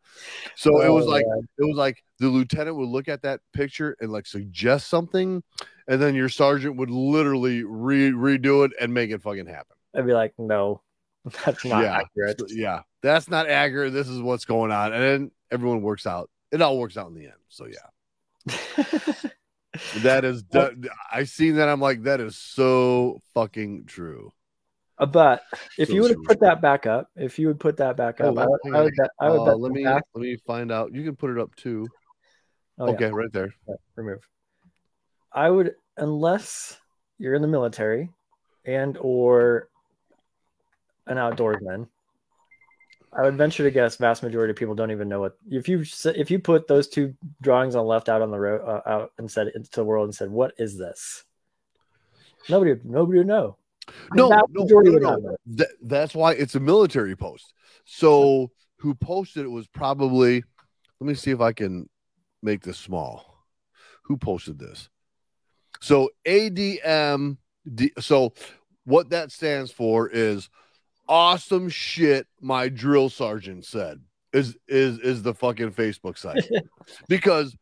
so 0.57 0.81
it 0.83 0.89
was 0.91 1.07
Oh, 1.07 1.11
like 1.11 1.25
man. 1.27 1.49
it 1.59 1.65
was 1.65 1.77
like 1.77 2.03
the 2.19 2.29
lieutenant 2.29 2.77
would 2.77 2.89
look 2.89 3.09
at 3.09 3.23
that 3.23 3.41
picture 3.53 3.97
and 4.01 4.13
like 4.13 4.27
suggest 4.27 4.89
something 4.89 5.43
and 5.89 6.01
then 6.03 6.15
your 6.15 6.29
sergeant 6.29 6.77
would 6.77 6.91
literally 6.91 7.65
re- 7.65 8.13
redo 8.13 8.65
it 8.65 8.73
and 8.81 8.93
make 8.95 9.11
it 9.11 9.23
fucking 9.23 9.47
happen 9.47 9.77
I'd 9.97 10.07
be 10.07 10.13
like, 10.13 10.35
no, 10.39 10.83
that's 11.45 11.65
not 11.65 11.83
Yeah. 11.85 11.99
accurate. 12.01 12.43
yeah, 12.49 12.81
that's 13.01 13.29
not 13.31 13.49
accurate. 13.49 13.93
This 13.93 14.09
is 14.09 14.21
what's 14.21 14.45
going 14.45 14.73
on, 14.73 14.93
and 14.93 15.01
then 15.03 15.31
everyone 15.53 15.83
works 15.83 16.05
out. 16.05 16.29
It 16.51 16.61
all 16.61 16.79
works 16.79 16.97
out 16.97 17.07
in 17.09 17.15
the 17.15 17.27
end. 17.27 17.35
So 17.49 17.67
yeah, 17.67 18.57
that 20.03 20.25
is. 20.25 20.43
that- 20.51 20.73
I 21.13 21.25
seen 21.25 21.57
that. 21.57 21.69
I'm 21.69 21.81
like, 21.81 22.03
that 22.05 22.21
is 22.21 22.37
so 22.37 23.21
fucking 23.35 23.85
true. 23.87 24.33
Uh, 24.99 25.07
but 25.07 25.43
if 25.79 25.89
So 25.89 25.95
you 25.95 26.03
would 26.03 26.13
have 26.13 26.23
put 26.25 26.41
that 26.41 26.61
back 26.61 26.87
up, 26.87 27.11
if 27.17 27.39
you 27.39 27.49
would 27.49 27.59
put 27.59 27.77
that 27.79 27.97
back 27.97 28.21
Oh, 28.21 28.29
up, 28.31 28.39
I, 28.39 28.47
would- 28.47 28.75
I 28.77 28.83
would 28.83 28.95
bet. 28.97 29.11
I 29.21 29.31
would 29.31 29.41
Uh, 29.41 29.57
let 29.57 29.73
me 29.73 29.85
back- 29.85 30.05
let 30.15 30.23
me 30.23 30.37
find 30.47 30.71
out. 30.71 30.95
You 30.95 31.03
can 31.05 31.17
put 31.17 31.31
it 31.31 31.39
up 31.39 31.55
too. 31.57 31.87
oh, 32.79 32.87
yeah. 32.87 32.93
okay, 32.95 33.11
right 33.11 33.33
there. 33.33 33.53
Yeah, 33.69 33.75
remove. 33.97 34.27
I 35.33 35.51
would, 35.51 35.75
unless 35.97 36.79
you're 37.19 37.35
in 37.35 37.43
the 37.43 37.49
military 37.49 38.11
and 38.65 38.97
or 39.01 39.69
an 41.09 41.17
outdoorsman, 41.17 41.89
I 43.13 43.23
would 43.23 43.37
venture 43.37 43.65
to 43.65 43.71
guess 43.73 43.97
vast 43.97 44.23
majority 44.23 44.53
of 44.53 44.57
people 44.57 44.75
don't 44.77 44.91
even 44.93 45.09
know 45.09 45.21
what 45.21 45.37
if 45.49 45.69
you 45.69 45.85
if 46.17 46.31
you 46.31 46.39
put 46.41 46.67
those 46.67 46.89
two 46.89 47.15
drawings 47.43 47.75
on 47.77 47.87
left 47.87 48.09
out 48.09 48.23
on 48.23 48.31
the 48.31 48.39
road 48.39 48.63
uh, 48.67 48.81
out 48.89 49.13
and 49.19 49.31
said 49.31 49.49
into 49.55 49.71
the 49.73 49.85
world 49.85 50.05
and 50.07 50.15
said 50.15 50.31
what 50.31 50.53
is 50.59 50.77
this? 50.79 51.25
Nobody 52.49 52.75
nobody 52.85 53.19
would 53.19 53.27
know. 53.29 53.57
No, 54.13 54.29
no, 54.51 54.67
no, 54.83 54.99
no. 54.99 55.37
That, 55.47 55.69
that's 55.83 56.15
why 56.15 56.33
it's 56.33 56.55
a 56.55 56.61
military 56.61 57.17
post. 57.17 57.53
So 57.85 58.51
who 58.79 58.95
posted 58.95 59.45
it 59.45 59.51
was 59.51 59.67
probably. 59.67 60.45
Let 61.01 61.09
me 61.09 61.15
see 61.15 61.31
if 61.33 61.41
I 61.41 61.53
can 61.53 61.89
make 62.43 62.63
this 62.63 62.79
small. 62.79 63.45
Who 64.05 64.17
posted 64.17 64.59
this? 64.59 64.89
So 65.81 66.11
ADM. 66.27 67.37
D- 67.75 67.93
So 67.99 68.35
what 68.85 69.11
that 69.11 69.33
stands 69.33 69.71
for 69.71 70.09
is 70.09 70.49
awesome 71.09 71.69
shit. 71.69 72.27
My 72.41 72.69
drill 72.69 73.09
sergeant 73.09 73.65
said 73.65 74.01
is 74.33 74.57
is 74.69 74.99
is 74.99 75.23
the 75.23 75.35
fucking 75.35 75.73
Facebook 75.73 76.19
site 76.19 76.45
because 77.09 77.57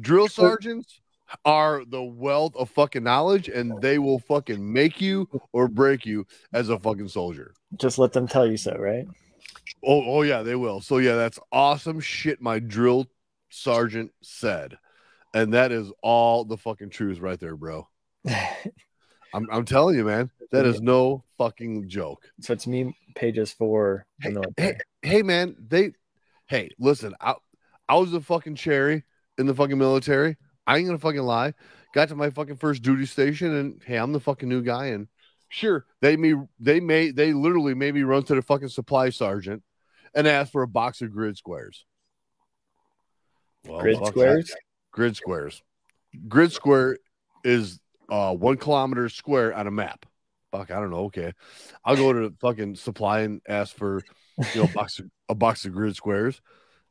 drill 0.00 0.28
sergeants 0.28 1.00
are 1.44 1.84
the 1.84 2.02
wealth 2.02 2.54
of 2.56 2.70
fucking 2.70 3.04
knowledge 3.04 3.48
and 3.48 3.80
they 3.80 3.98
will 3.98 4.18
fucking 4.18 4.72
make 4.72 5.00
you 5.00 5.28
or 5.52 5.68
break 5.68 6.06
you 6.06 6.26
as 6.52 6.68
a 6.68 6.78
fucking 6.78 7.08
soldier. 7.08 7.52
Just 7.76 7.98
let 7.98 8.12
them 8.12 8.28
tell 8.28 8.46
you 8.46 8.56
so, 8.56 8.76
right? 8.76 9.06
Oh, 9.84 10.02
oh 10.04 10.22
yeah, 10.22 10.42
they 10.42 10.54
will. 10.54 10.80
So 10.80 10.98
yeah, 10.98 11.16
that's 11.16 11.38
awesome 11.52 12.00
shit. 12.00 12.40
My 12.40 12.58
drill 12.58 13.06
sergeant 13.50 14.12
said, 14.22 14.78
and 15.34 15.54
that 15.54 15.72
is 15.72 15.92
all 16.02 16.44
the 16.44 16.56
fucking 16.56 16.90
truth 16.90 17.20
right 17.20 17.38
there, 17.38 17.56
bro. 17.56 17.88
I'm, 19.34 19.48
I'm 19.50 19.64
telling 19.64 19.96
you, 19.96 20.04
man, 20.04 20.30
that 20.50 20.64
is 20.64 20.80
no 20.80 21.24
fucking 21.36 21.88
joke. 21.88 22.24
so 22.40 22.52
it's 22.52 22.66
me 22.66 22.96
pages 23.14 23.52
for 23.52 24.06
the 24.22 24.52
Hey, 24.56 24.62
hey, 24.62 24.78
hey, 25.02 25.22
man, 25.22 25.56
they, 25.68 25.92
hey, 26.46 26.70
listen, 26.78 27.14
I, 27.20 27.34
I 27.88 27.96
was 27.96 28.14
a 28.14 28.20
fucking 28.20 28.54
cherry 28.54 29.04
in 29.38 29.46
the 29.46 29.54
fucking 29.54 29.78
military. 29.78 30.36
I 30.66 30.78
ain't 30.78 30.86
gonna 30.86 30.98
fucking 30.98 31.22
lie. 31.22 31.54
Got 31.94 32.08
to 32.08 32.16
my 32.16 32.30
fucking 32.30 32.56
first 32.56 32.82
duty 32.82 33.06
station, 33.06 33.54
and 33.54 33.80
hey, 33.84 33.96
I'm 33.96 34.12
the 34.12 34.20
fucking 34.20 34.48
new 34.48 34.62
guy, 34.62 34.86
and 34.86 35.08
sure, 35.48 35.86
they 36.02 36.16
me, 36.16 36.34
they 36.58 36.80
may, 36.80 37.10
they 37.10 37.32
literally 37.32 37.74
made 37.74 37.94
me 37.94 38.02
run 38.02 38.22
to 38.24 38.34
the 38.34 38.42
fucking 38.42 38.68
supply 38.68 39.10
sergeant 39.10 39.62
and 40.14 40.26
ask 40.26 40.52
for 40.52 40.62
a 40.62 40.68
box 40.68 41.02
of 41.02 41.12
grid 41.12 41.36
squares. 41.36 41.84
Well, 43.66 43.80
Grid 43.80 44.04
squares. 44.04 44.48
that. 44.48 44.58
Grid 44.92 45.16
squares. 45.16 45.62
Grid 46.28 46.52
square 46.52 46.98
is 47.44 47.80
uh 48.08 48.34
one 48.34 48.56
kilometer 48.56 49.08
square 49.08 49.54
on 49.54 49.66
a 49.66 49.70
map. 49.70 50.06
Fuck, 50.52 50.70
I 50.70 50.80
don't 50.80 50.90
know. 50.90 51.06
Okay, 51.06 51.32
I'll 51.84 51.96
go 51.96 52.12
to 52.12 52.28
the 52.28 52.34
fucking 52.40 52.76
supply 52.76 53.20
and 53.20 53.40
ask 53.48 53.76
for 53.76 54.02
you 54.54 54.60
know 54.60 54.64
a 54.64 54.72
box 54.72 54.98
of, 54.98 55.06
a 55.28 55.34
box 55.34 55.64
of 55.64 55.72
grid 55.72 55.96
squares, 55.96 56.40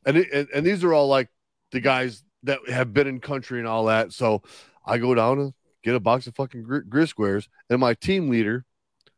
and, 0.04 0.16
it, 0.18 0.28
and 0.32 0.48
and 0.54 0.66
these 0.66 0.84
are 0.84 0.92
all 0.92 1.08
like 1.08 1.28
the 1.72 1.80
guys 1.80 2.22
that 2.46 2.68
have 2.68 2.94
been 2.94 3.06
in 3.06 3.20
country 3.20 3.58
and 3.58 3.68
all 3.68 3.84
that. 3.86 4.12
So 4.12 4.42
I 4.84 4.98
go 4.98 5.14
down 5.14 5.38
and 5.38 5.54
get 5.82 5.94
a 5.94 6.00
box 6.00 6.26
of 6.26 6.34
fucking 6.34 6.62
grid 6.62 7.08
squares, 7.08 7.48
and 7.70 7.80
my 7.80 7.94
team 7.94 8.28
leader, 8.28 8.64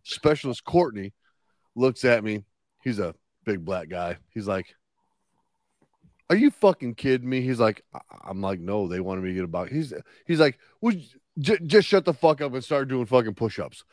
specialist 0.02 0.64
Courtney, 0.64 1.12
looks 1.74 2.04
at 2.04 2.24
me. 2.24 2.44
He's 2.82 2.98
a 2.98 3.14
big 3.44 3.64
black 3.64 3.88
guy. 3.88 4.18
He's 4.30 4.46
like, 4.46 4.74
"Are 6.30 6.36
you 6.36 6.50
fucking 6.50 6.94
kidding 6.94 7.28
me?" 7.28 7.40
He's 7.40 7.60
like, 7.60 7.84
"I'm 8.24 8.40
like, 8.40 8.60
no, 8.60 8.88
they 8.88 9.00
wanted 9.00 9.22
me 9.22 9.30
to 9.30 9.34
get 9.34 9.44
a 9.44 9.48
box." 9.48 9.70
He's 9.70 9.92
he's 10.26 10.40
like, 10.40 10.58
"Would 10.80 11.02
j- 11.38 11.58
just 11.64 11.88
shut 11.88 12.04
the 12.04 12.14
fuck 12.14 12.40
up 12.40 12.52
and 12.52 12.64
start 12.64 12.88
doing 12.88 13.06
fucking 13.06 13.34
push-ups," 13.34 13.84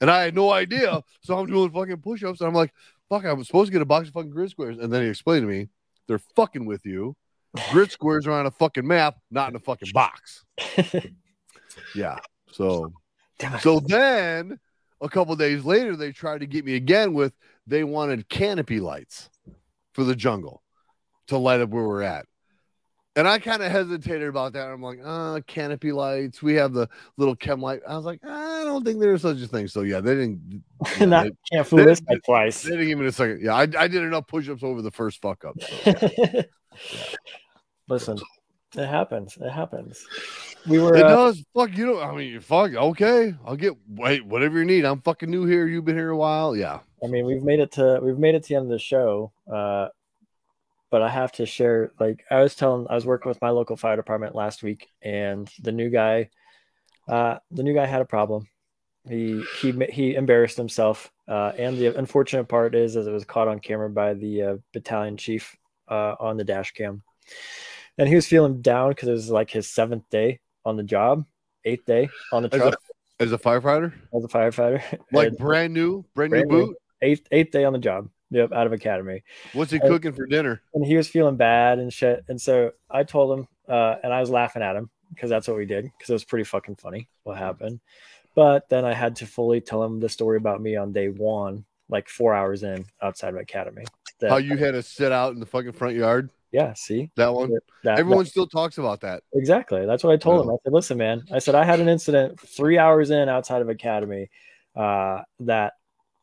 and 0.00 0.10
I 0.10 0.22
had 0.22 0.34
no 0.34 0.50
idea, 0.50 1.02
so 1.22 1.38
I'm 1.38 1.46
doing 1.46 1.70
fucking 1.70 1.98
push-ups, 1.98 2.40
and 2.40 2.48
I'm 2.48 2.54
like, 2.54 2.72
"Fuck, 3.08 3.24
I 3.24 3.32
was 3.32 3.46
supposed 3.46 3.68
to 3.68 3.72
get 3.72 3.82
a 3.82 3.86
box 3.86 4.08
of 4.08 4.14
fucking 4.14 4.30
grid 4.30 4.50
squares," 4.50 4.78
and 4.78 4.92
then 4.92 5.02
he 5.02 5.08
explained 5.08 5.42
to 5.42 5.52
me, 5.52 5.68
"They're 6.06 6.18
fucking 6.18 6.66
with 6.66 6.86
you." 6.86 7.16
Grid 7.70 7.90
squares 7.90 8.26
are 8.26 8.32
on 8.32 8.46
a 8.46 8.50
fucking 8.50 8.86
map, 8.86 9.16
not 9.30 9.50
in 9.50 9.56
a 9.56 9.60
fucking 9.60 9.90
box. 9.92 10.44
Yeah. 11.94 12.18
So 12.52 12.92
so 13.60 13.80
then 13.80 14.58
a 15.00 15.08
couple 15.08 15.36
days 15.36 15.64
later, 15.64 15.96
they 15.96 16.12
tried 16.12 16.40
to 16.40 16.46
get 16.46 16.64
me 16.64 16.74
again 16.74 17.12
with 17.12 17.34
they 17.66 17.84
wanted 17.84 18.28
canopy 18.28 18.80
lights 18.80 19.30
for 19.92 20.04
the 20.04 20.16
jungle 20.16 20.62
to 21.28 21.38
light 21.38 21.60
up 21.60 21.70
where 21.70 21.84
we're 21.84 22.02
at. 22.02 22.26
And 23.14 23.26
I 23.26 23.38
kind 23.38 23.62
of 23.62 23.72
hesitated 23.72 24.28
about 24.28 24.52
that. 24.52 24.68
I'm 24.68 24.82
like, 24.82 25.00
uh, 25.02 25.40
canopy 25.46 25.90
lights. 25.90 26.42
We 26.42 26.54
have 26.54 26.74
the 26.74 26.86
little 27.16 27.34
chem 27.34 27.62
light. 27.62 27.80
I 27.88 27.96
was 27.96 28.04
like, 28.04 28.20
I 28.22 28.62
don't 28.64 28.84
think 28.84 29.00
there's 29.00 29.22
such 29.22 29.40
a 29.40 29.46
thing. 29.46 29.68
So 29.68 29.80
yeah, 29.80 30.00
they 30.00 30.14
didn't. 30.14 30.62
Yeah, 31.00 31.06
Not, 31.06 31.24
they, 31.24 31.30
can't 31.52 31.66
fool 31.66 31.84
this 31.84 32.00
guy 32.00 32.16
twice. 32.24 32.62
they 32.62 32.70
didn't 32.70 32.88
give 32.88 32.98
me 32.98 33.06
a 33.06 33.12
second. 33.12 33.40
Yeah, 33.42 33.54
I, 33.54 33.62
I 33.62 33.88
did 33.88 34.02
enough 34.02 34.26
push-ups 34.26 34.62
over 34.62 34.82
the 34.82 34.90
first 34.90 35.22
fuck 35.22 35.44
up. 35.46 35.56
so. 35.62 36.42
Listen, 37.88 38.18
it 38.76 38.86
happens. 38.86 39.38
It 39.40 39.50
happens. 39.50 40.04
We 40.66 40.78
were. 40.78 40.96
It 40.96 41.04
uh, 41.04 41.08
does. 41.08 41.44
Fuck 41.54 41.76
you. 41.76 41.86
Know, 41.86 42.00
I 42.00 42.14
mean, 42.14 42.40
fuck. 42.40 42.74
Okay, 42.74 43.34
I'll 43.44 43.56
get. 43.56 43.74
Wait, 43.88 44.24
whatever 44.24 44.58
you 44.58 44.64
need. 44.64 44.84
I'm 44.84 45.00
fucking 45.00 45.30
new 45.30 45.46
here. 45.46 45.66
You've 45.66 45.84
been 45.84 45.96
here 45.96 46.10
a 46.10 46.16
while. 46.16 46.56
Yeah. 46.56 46.80
I 47.02 47.06
mean, 47.06 47.26
we've 47.26 47.42
made 47.42 47.60
it 47.60 47.72
to 47.72 48.00
we've 48.02 48.18
made 48.18 48.34
it 48.34 48.42
to 48.44 48.48
the 48.48 48.54
end 48.56 48.64
of 48.66 48.70
the 48.70 48.78
show. 48.78 49.32
Uh, 49.50 49.88
but 50.90 51.02
I 51.02 51.08
have 51.08 51.32
to 51.32 51.46
share. 51.46 51.92
Like 52.00 52.24
I 52.30 52.40
was 52.40 52.54
telling, 52.54 52.86
I 52.88 52.94
was 52.94 53.06
working 53.06 53.28
with 53.28 53.40
my 53.42 53.50
local 53.50 53.76
fire 53.76 53.96
department 53.96 54.34
last 54.34 54.62
week, 54.62 54.88
and 55.02 55.50
the 55.62 55.72
new 55.72 55.90
guy, 55.90 56.30
uh, 57.08 57.38
the 57.50 57.62
new 57.62 57.74
guy 57.74 57.86
had 57.86 58.02
a 58.02 58.06
problem. 58.06 58.48
He 59.08 59.44
he 59.60 59.72
he 59.90 60.14
embarrassed 60.14 60.56
himself. 60.56 61.12
Uh, 61.28 61.52
and 61.58 61.76
the 61.76 61.96
unfortunate 61.98 62.44
part 62.44 62.74
is, 62.74 62.96
as 62.96 63.06
it 63.06 63.12
was 63.12 63.24
caught 63.24 63.48
on 63.48 63.58
camera 63.58 63.90
by 63.90 64.14
the 64.14 64.42
uh, 64.42 64.56
battalion 64.72 65.16
chief 65.16 65.56
uh, 65.88 66.14
on 66.20 66.36
the 66.36 66.44
dash 66.44 66.72
cam, 66.72 67.02
and 67.98 68.08
he 68.08 68.14
was 68.14 68.26
feeling 68.26 68.60
down 68.62 68.90
because 68.90 69.08
it 69.08 69.12
was 69.12 69.30
like 69.30 69.50
his 69.50 69.68
seventh 69.68 70.04
day 70.10 70.40
on 70.64 70.76
the 70.76 70.82
job, 70.82 71.24
eighth 71.64 71.84
day 71.86 72.08
on 72.32 72.42
the 72.42 72.54
As 72.54 72.60
a, 72.60 72.72
as 73.20 73.32
a 73.32 73.38
firefighter, 73.38 73.92
as 74.14 74.24
a 74.24 74.28
firefighter, 74.28 74.82
like 75.12 75.28
and 75.28 75.38
brand 75.38 75.72
new, 75.74 76.04
brand, 76.14 76.30
Brand 76.30 76.48
new 76.48 76.56
new. 76.58 76.66
boot. 76.68 76.76
eighth 77.02 77.26
eighth 77.30 77.50
day 77.52 77.64
on 77.64 77.72
the 77.72 77.78
job. 77.78 78.08
Yep, 78.30 78.52
out 78.52 78.66
of 78.66 78.72
academy. 78.72 79.22
What's 79.52 79.70
he 79.70 79.78
Uh, 79.80 79.86
cooking 79.86 80.12
for 80.12 80.26
dinner? 80.26 80.60
and 80.74 80.84
he 80.84 80.96
was 80.96 81.06
feeling 81.06 81.36
bad 81.36 81.78
and 81.78 81.92
shit. 81.92 82.24
And 82.28 82.40
so 82.40 82.72
I 82.90 83.04
told 83.04 83.38
him, 83.38 83.48
uh, 83.68 83.96
and 84.02 84.12
I 84.12 84.18
was 84.20 84.30
laughing 84.30 84.62
at 84.62 84.74
him 84.74 84.90
because 85.14 85.30
that's 85.30 85.46
what 85.46 85.56
we 85.56 85.64
did 85.64 85.84
because 85.84 86.10
it 86.10 86.12
was 86.12 86.24
pretty 86.24 86.42
fucking 86.42 86.74
funny 86.74 87.08
what 87.22 87.38
happened. 87.38 87.78
But 88.34 88.68
then 88.68 88.84
I 88.84 88.94
had 88.94 89.14
to 89.16 89.26
fully 89.26 89.60
tell 89.60 89.82
him 89.84 90.00
the 90.00 90.08
story 90.08 90.38
about 90.38 90.60
me 90.60 90.74
on 90.74 90.92
day 90.92 91.08
one, 91.08 91.64
like 91.88 92.08
four 92.08 92.34
hours 92.34 92.64
in 92.64 92.84
outside 93.00 93.28
of 93.32 93.36
academy. 93.36 93.84
That, 94.18 94.30
How 94.30 94.38
you 94.38 94.56
had 94.56 94.72
to 94.72 94.82
sit 94.82 95.12
out 95.12 95.32
in 95.32 95.38
the 95.38 95.46
fucking 95.46 95.72
front 95.72 95.94
yard? 95.94 96.28
Yeah, 96.56 96.72
see 96.72 97.10
That 97.16 97.34
one. 97.34 97.50
that, 97.84 97.98
Everyone 97.98 98.24
still 98.24 98.46
talks 98.46 98.78
about 98.78 99.02
that. 99.02 99.22
that- 99.30 99.38
exactly. 99.38 99.84
That's 99.84 100.02
what 100.02 100.14
I 100.14 100.16
told 100.16 100.42
him. 100.42 100.50
I 100.50 100.56
said, 100.64 100.72
listen, 100.72 100.96
man. 100.96 101.22
I 101.30 101.38
said 101.38 101.54
I 101.54 101.64
had 101.64 101.80
an 101.80 101.88
incident 101.90 102.40
three 102.40 102.78
hours 102.78 103.10
in 103.10 103.28
outside 103.28 103.60
of 103.60 103.68
academy 103.68 104.30
uh, 104.74 105.20
that 105.40 105.74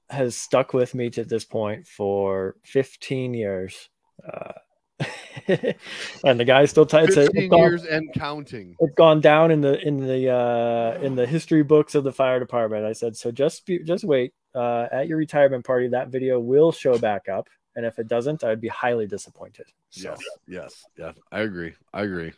has 0.09 0.35
stuck 0.35 0.73
with 0.73 0.95
me 0.95 1.11
to 1.11 1.23
this 1.23 1.45
point 1.45 1.85
for 1.87 2.55
15 2.63 3.35
years. 3.35 3.89
Uh, 4.27 4.53
and 6.23 6.39
the 6.39 6.45
guy 6.45 6.65
still 6.65 6.85
tight. 6.85 7.13
Fifteen 7.13 7.51
years 7.53 7.83
and 7.83 8.11
counting. 8.15 8.75
it's 8.79 8.95
gone 8.95 9.21
down 9.21 9.51
in 9.51 9.61
the 9.61 9.79
in 9.85 9.97
the 9.97 10.29
uh 10.31 10.97
in 11.01 11.15
the 11.15 11.25
history 11.27 11.61
books 11.63 11.93
of 11.95 12.03
the 12.05 12.11
fire 12.11 12.39
department 12.39 12.85
i 12.85 12.93
said 12.93 13.17
so 13.17 13.31
just 13.31 13.65
be, 13.65 13.79
just 13.79 14.03
wait 14.05 14.33
uh 14.55 14.85
at 14.91 15.07
your 15.07 15.17
retirement 15.17 15.65
party 15.65 15.89
that 15.89 16.07
video 16.09 16.39
will 16.39 16.71
show 16.71 16.97
back 16.97 17.27
up 17.27 17.49
and 17.75 17.85
if 17.85 17.97
it 17.99 18.07
doesn't 18.07 18.43
i'd 18.43 18.61
be 18.61 18.67
highly 18.67 19.05
disappointed 19.07 19.65
so 19.89 20.09
Yes, 20.09 20.19
yes, 20.47 20.85
yes. 20.97 21.15
I 21.31 21.41
agree. 21.41 21.73
I 21.93 22.01
agree. 22.03 22.33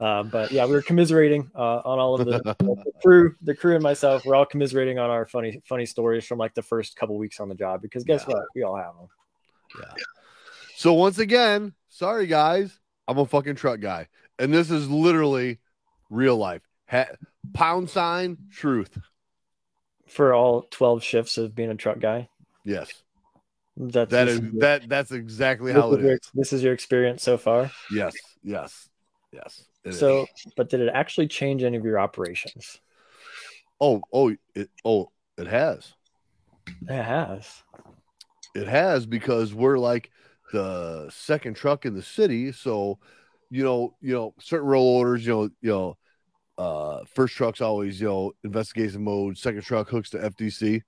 uh, 0.00 0.22
but 0.22 0.50
yeah 0.52 0.64
we 0.66 0.72
were 0.72 0.82
commiserating 0.82 1.50
uh 1.54 1.80
on 1.84 1.98
all 1.98 2.14
of 2.14 2.26
the, 2.26 2.42
the 2.58 2.92
crew 3.02 3.34
the 3.42 3.54
crew 3.54 3.74
and 3.74 3.82
myself 3.82 4.24
we're 4.24 4.34
all 4.34 4.46
commiserating 4.46 4.98
on 4.98 5.10
our 5.10 5.26
funny 5.26 5.60
funny 5.64 5.86
stories 5.86 6.24
from 6.24 6.38
like 6.38 6.54
the 6.54 6.62
first 6.62 6.96
couple 6.96 7.16
weeks 7.18 7.40
on 7.40 7.48
the 7.48 7.54
job 7.54 7.82
because 7.82 8.04
guess 8.04 8.24
Yeah. 8.26 8.34
what 8.34 8.44
we 8.54 8.62
all 8.62 8.76
have 8.76 8.94
them 8.96 9.08
Yeah. 9.78 9.94
So 10.76 10.94
once 10.94 11.18
again, 11.18 11.74
sorry 11.88 12.26
guys, 12.26 12.78
I'm 13.06 13.18
a 13.18 13.26
fucking 13.26 13.54
truck 13.56 13.78
guy, 13.80 14.08
and 14.38 14.52
this 14.52 14.70
is 14.70 14.88
literally 14.90 15.60
real 16.10 16.36
life. 16.36 16.62
Ha- 16.88 17.10
pound 17.54 17.88
sign 17.88 18.36
truth. 18.50 18.98
for 20.08 20.34
all 20.34 20.62
12 20.70 21.02
shifts 21.02 21.38
of 21.38 21.54
being 21.54 21.70
a 21.70 21.74
truck 21.76 22.00
guy 22.00 22.28
Yes, 22.64 22.90
that's 23.76 24.10
that 24.10 24.28
your- 24.28 24.60
that. 24.60 24.88
That's 24.88 25.12
exactly 25.12 25.72
how 25.72 25.82
how 25.82 25.92
is 25.92 25.98
it 25.98 26.06
your, 26.06 26.18
this 26.34 26.52
is 26.52 26.62
your 26.62 26.72
experience 26.72 27.22
so 27.22 27.38
far 27.38 27.70
Yes, 27.90 28.14
yes, 28.42 28.88
yes. 29.32 29.64
it 29.84 29.90
is. 29.90 29.98
So, 29.98 30.26
but 30.56 30.68
did 30.68 30.80
it 30.80 30.90
actually 30.94 31.28
change 31.28 31.62
any 31.62 31.76
of 31.76 31.84
your 31.84 31.98
operations? 31.98 32.80
oh, 33.80 34.00
oh, 34.12 34.34
it, 34.54 34.70
oh, 34.84 35.10
it 35.36 35.46
has. 35.46 35.92
It 36.88 37.02
has. 37.02 37.62
It 38.54 38.68
has 38.68 39.06
because 39.06 39.52
we're 39.54 39.78
like 39.78 40.10
the 40.52 41.10
second 41.10 41.54
truck 41.54 41.86
in 41.86 41.94
the 41.94 42.02
city. 42.02 42.52
So, 42.52 42.98
you 43.50 43.64
know, 43.64 43.94
you 44.00 44.14
know, 44.14 44.34
certain 44.38 44.68
roll 44.68 44.86
orders, 44.86 45.26
you 45.26 45.32
know, 45.32 45.42
you 45.62 45.70
know, 45.70 45.96
uh, 46.58 47.00
first 47.12 47.34
truck's 47.34 47.60
always, 47.60 48.00
you 48.00 48.06
know, 48.06 48.32
investigation 48.44 49.02
mode. 49.02 49.36
Second 49.38 49.62
truck 49.62 49.88
hooks 49.88 50.10
to 50.10 50.18
FDC. 50.18 50.82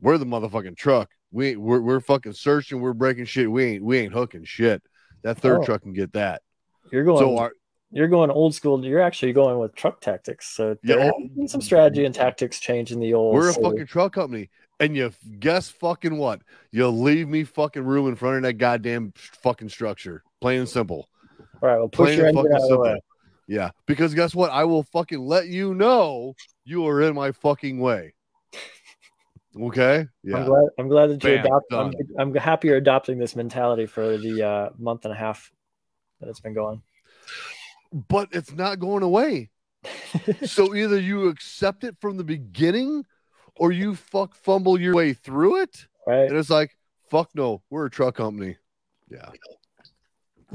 We're 0.00 0.18
the 0.18 0.26
motherfucking 0.26 0.76
truck. 0.76 1.10
We 1.32 1.56
we're, 1.56 1.80
we're 1.80 2.00
fucking 2.00 2.34
searching. 2.34 2.80
We're 2.80 2.92
breaking 2.92 3.24
shit. 3.24 3.50
We 3.50 3.64
ain't, 3.64 3.84
we 3.84 3.98
ain't 3.98 4.12
hooking 4.12 4.44
shit. 4.44 4.82
That 5.22 5.38
third 5.38 5.60
Oh. 5.60 5.64
truck 5.64 5.82
can 5.82 5.92
get 5.92 6.12
that. 6.12 6.42
You're 6.92 7.04
going. 7.04 7.18
So 7.18 7.38
our, 7.38 7.52
you're 7.90 8.08
going 8.08 8.30
old 8.30 8.54
school. 8.54 8.84
You're 8.84 9.00
actually 9.00 9.32
going 9.32 9.58
with 9.58 9.74
truck 9.74 10.00
tactics. 10.00 10.48
So 10.48 10.76
Yeah, 10.82 11.10
oh. 11.14 11.46
some 11.46 11.60
strategy 11.60 12.04
and 12.04 12.14
tactics 12.14 12.60
change 12.60 12.92
in 12.92 13.00
the 13.00 13.14
old. 13.14 13.34
we're 13.34 13.48
a 13.48 13.52
so- 13.52 13.62
fucking 13.62 13.86
truck 13.86 14.12
company. 14.14 14.50
And 14.80 14.96
you 14.96 15.12
guess 15.38 15.68
fucking 15.68 16.16
what? 16.18 16.40
You'll 16.72 16.98
leave 16.98 17.28
me 17.28 17.44
fucking 17.44 17.84
room 17.84 18.08
in 18.08 18.16
front 18.16 18.36
of 18.38 18.42
that 18.42 18.54
goddamn 18.54 19.12
fucking 19.14 19.68
structure. 19.68 20.24
Plain 20.40 20.60
and 20.60 20.68
simple. 20.68 21.08
All 21.62 21.68
right. 21.68 21.78
Well, 21.78 21.88
push 21.88 22.08
Plain 22.08 22.18
your 22.18 22.26
engine 22.28 22.52
out 22.52 22.62
of 22.62 22.68
the 22.68 22.78
way. 22.80 23.00
Yeah, 23.46 23.70
because 23.86 24.12
guess 24.14 24.34
what? 24.34 24.50
I 24.50 24.64
will 24.64 24.82
fucking 24.82 25.20
let 25.20 25.46
you 25.46 25.74
know 25.74 26.34
you 26.64 26.86
are 26.88 27.02
in 27.02 27.14
my 27.14 27.30
fucking 27.32 27.78
way. 27.78 28.14
Okay. 29.60 29.98
I'm 30.00 30.08
Yeah. 30.22 30.44
glad. 30.44 30.64
I'm 30.78 30.88
glad 30.88 31.06
that 31.10 31.24
you 31.24 31.36
Bam, 31.36 31.44
adopt. 31.46 31.72
I'm. 31.72 31.92
I'm 32.18 32.34
happy 32.34 32.68
you're 32.68 32.76
adopting 32.76 33.18
this 33.18 33.36
mentality 33.36 33.86
for 33.86 34.16
the 34.16 34.42
uh, 34.42 34.70
month 34.78 35.04
and 35.04 35.12
a 35.12 35.16
half 35.16 35.52
that 36.20 36.28
it's 36.28 36.40
been 36.40 36.54
going. 36.54 36.82
But 37.92 38.28
it's 38.32 38.52
not 38.52 38.78
going 38.78 39.02
away. 39.02 39.50
so 40.44 40.74
either 40.74 40.98
you 40.98 41.28
accept 41.28 41.84
it 41.84 41.96
from 42.00 42.16
the 42.16 42.24
beginning 42.24 43.04
or 43.56 43.72
you 43.72 43.94
fuck 43.94 44.34
fumble 44.34 44.80
your 44.80 44.94
way 44.94 45.12
through 45.12 45.62
it. 45.62 45.86
right. 46.06 46.28
And 46.28 46.36
it's 46.36 46.50
like, 46.50 46.76
fuck 47.10 47.30
no, 47.34 47.62
we're 47.68 47.86
a 47.86 47.90
truck 47.90 48.14
company. 48.14 48.56
Yeah. 49.10 49.28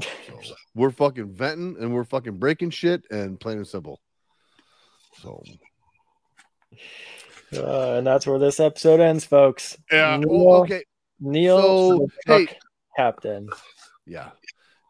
So, 0.00 0.40
we're 0.74 0.90
fucking 0.90 1.32
venting 1.32 1.76
and 1.80 1.92
we're 1.92 2.04
fucking 2.04 2.38
breaking 2.38 2.70
shit 2.70 3.04
and 3.10 3.38
plain 3.38 3.58
and 3.58 3.66
simple. 3.66 4.00
So 5.22 5.42
Uh, 7.56 7.94
and 7.98 8.06
that's 8.06 8.26
where 8.26 8.38
this 8.38 8.60
episode 8.60 9.00
ends, 9.00 9.24
folks. 9.24 9.76
yeah. 9.90 10.16
Neil, 10.18 10.28
Oh, 10.30 10.62
okay. 10.62 10.84
Neil, 11.20 11.60
So, 11.60 11.98
the 11.98 12.08
truck 12.26 12.48
hey, 12.50 12.58
captain. 12.96 13.48
Yeah. 14.06 14.30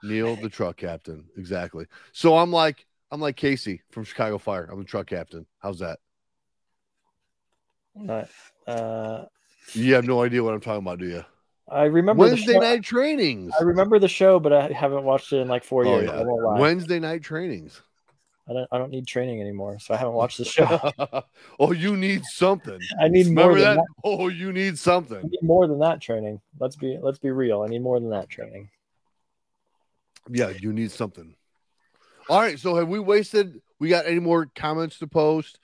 Neil, 0.03 0.37
the 0.37 0.49
truck 0.49 0.77
captain. 0.77 1.25
Exactly. 1.37 1.87
So 2.12 2.37
I'm 2.37 2.51
like, 2.53 2.85
I'm 3.11 3.21
like 3.21 3.37
Casey 3.37 3.83
from 3.90 4.05
Chicago 4.05 4.38
Fire. 4.38 4.68
I'm 4.71 4.79
the 4.79 4.85
truck 4.85 5.07
captain. 5.07 5.47
How's 5.61 5.79
that? 5.81 5.99
Not, 7.94 8.29
uh, 8.66 9.25
You 9.73 9.94
have 9.94 10.05
no 10.05 10.23
idea 10.23 10.42
what 10.42 10.55
I'm 10.55 10.61
talking 10.61 10.83
about, 10.87 10.99
do 10.99 11.07
you? 11.07 11.25
I 11.71 11.85
remember 11.85 12.23
Wednesday 12.25 12.59
night 12.59 12.83
trainings. 12.83 13.53
I 13.59 13.62
remember 13.64 13.99
the 13.99 14.09
show, 14.09 14.40
but 14.40 14.53
I 14.53 14.68
haven't 14.73 15.05
watched 15.05 15.33
it 15.33 15.38
in 15.38 15.49
like 15.49 15.64
four 15.64 15.85
Oh 15.87 15.99
years. 16.01 16.11
Yeah. 16.11 16.23
Wednesday 16.59 16.99
night 16.99 17.23
trainings. 17.23 17.83
I 18.48 18.52
don't. 18.52 18.68
I 18.72 18.78
don't 18.78 18.90
need 18.90 19.06
training 19.06 19.40
anymore, 19.40 19.78
so 19.78 19.94
I 19.94 19.98
haven't 19.98 20.14
watched 20.14 20.38
the 20.38 20.44
show. 20.44 20.90
oh, 21.61 21.72
you 21.72 21.96
need 21.96 22.24
something. 22.24 22.80
I 23.00 23.08
need 23.08 23.28
more 23.28 23.54
than 23.54 23.62
that? 23.62 23.76
that. 23.76 23.87
Oh, 24.05 24.28
you 24.28 24.53
need 24.53 24.74
I 24.74 24.76
something. 24.76 25.22
need 25.22 25.42
more 25.42 25.66
than 25.66 25.80
that 25.80 26.01
training. 26.01 26.40
Let's 26.59 26.76
be. 26.76 26.99
Let's 27.01 27.18
be 27.18 27.30
real. 27.30 27.62
I 27.62 27.66
need 27.66 27.82
more 27.82 28.01
than 28.01 28.11
that 28.11 28.28
training. 28.28 28.70
Yeah, 30.30 30.51
you 30.51 30.72
need 30.72 30.90
something. 30.90 31.34
All 32.28 32.40
right. 32.40 32.59
So 32.59 32.76
have 32.76 32.88
we 32.88 32.99
wasted? 32.99 33.61
We 33.78 33.88
got 33.88 34.07
any 34.07 34.20
more 34.20 34.46
comments 34.55 34.99
to 35.01 35.07
post? 35.07 35.59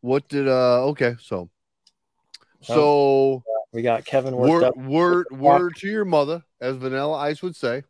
What 0.00 0.28
did? 0.28 0.48
uh 0.48 0.86
Okay. 0.88 1.16
So. 1.20 1.50
So. 2.62 3.42
We 3.70 3.82
got 3.82 4.06
Kevin 4.06 4.34
worked 4.34 4.64
up. 4.64 4.76
Word, 4.78 5.26
word, 5.30 5.38
word 5.38 5.76
to 5.76 5.88
your 5.88 6.06
mother, 6.06 6.42
as 6.58 6.76
Vanilla 6.76 7.18
Ice 7.18 7.42
would 7.42 7.54
say. 7.54 7.82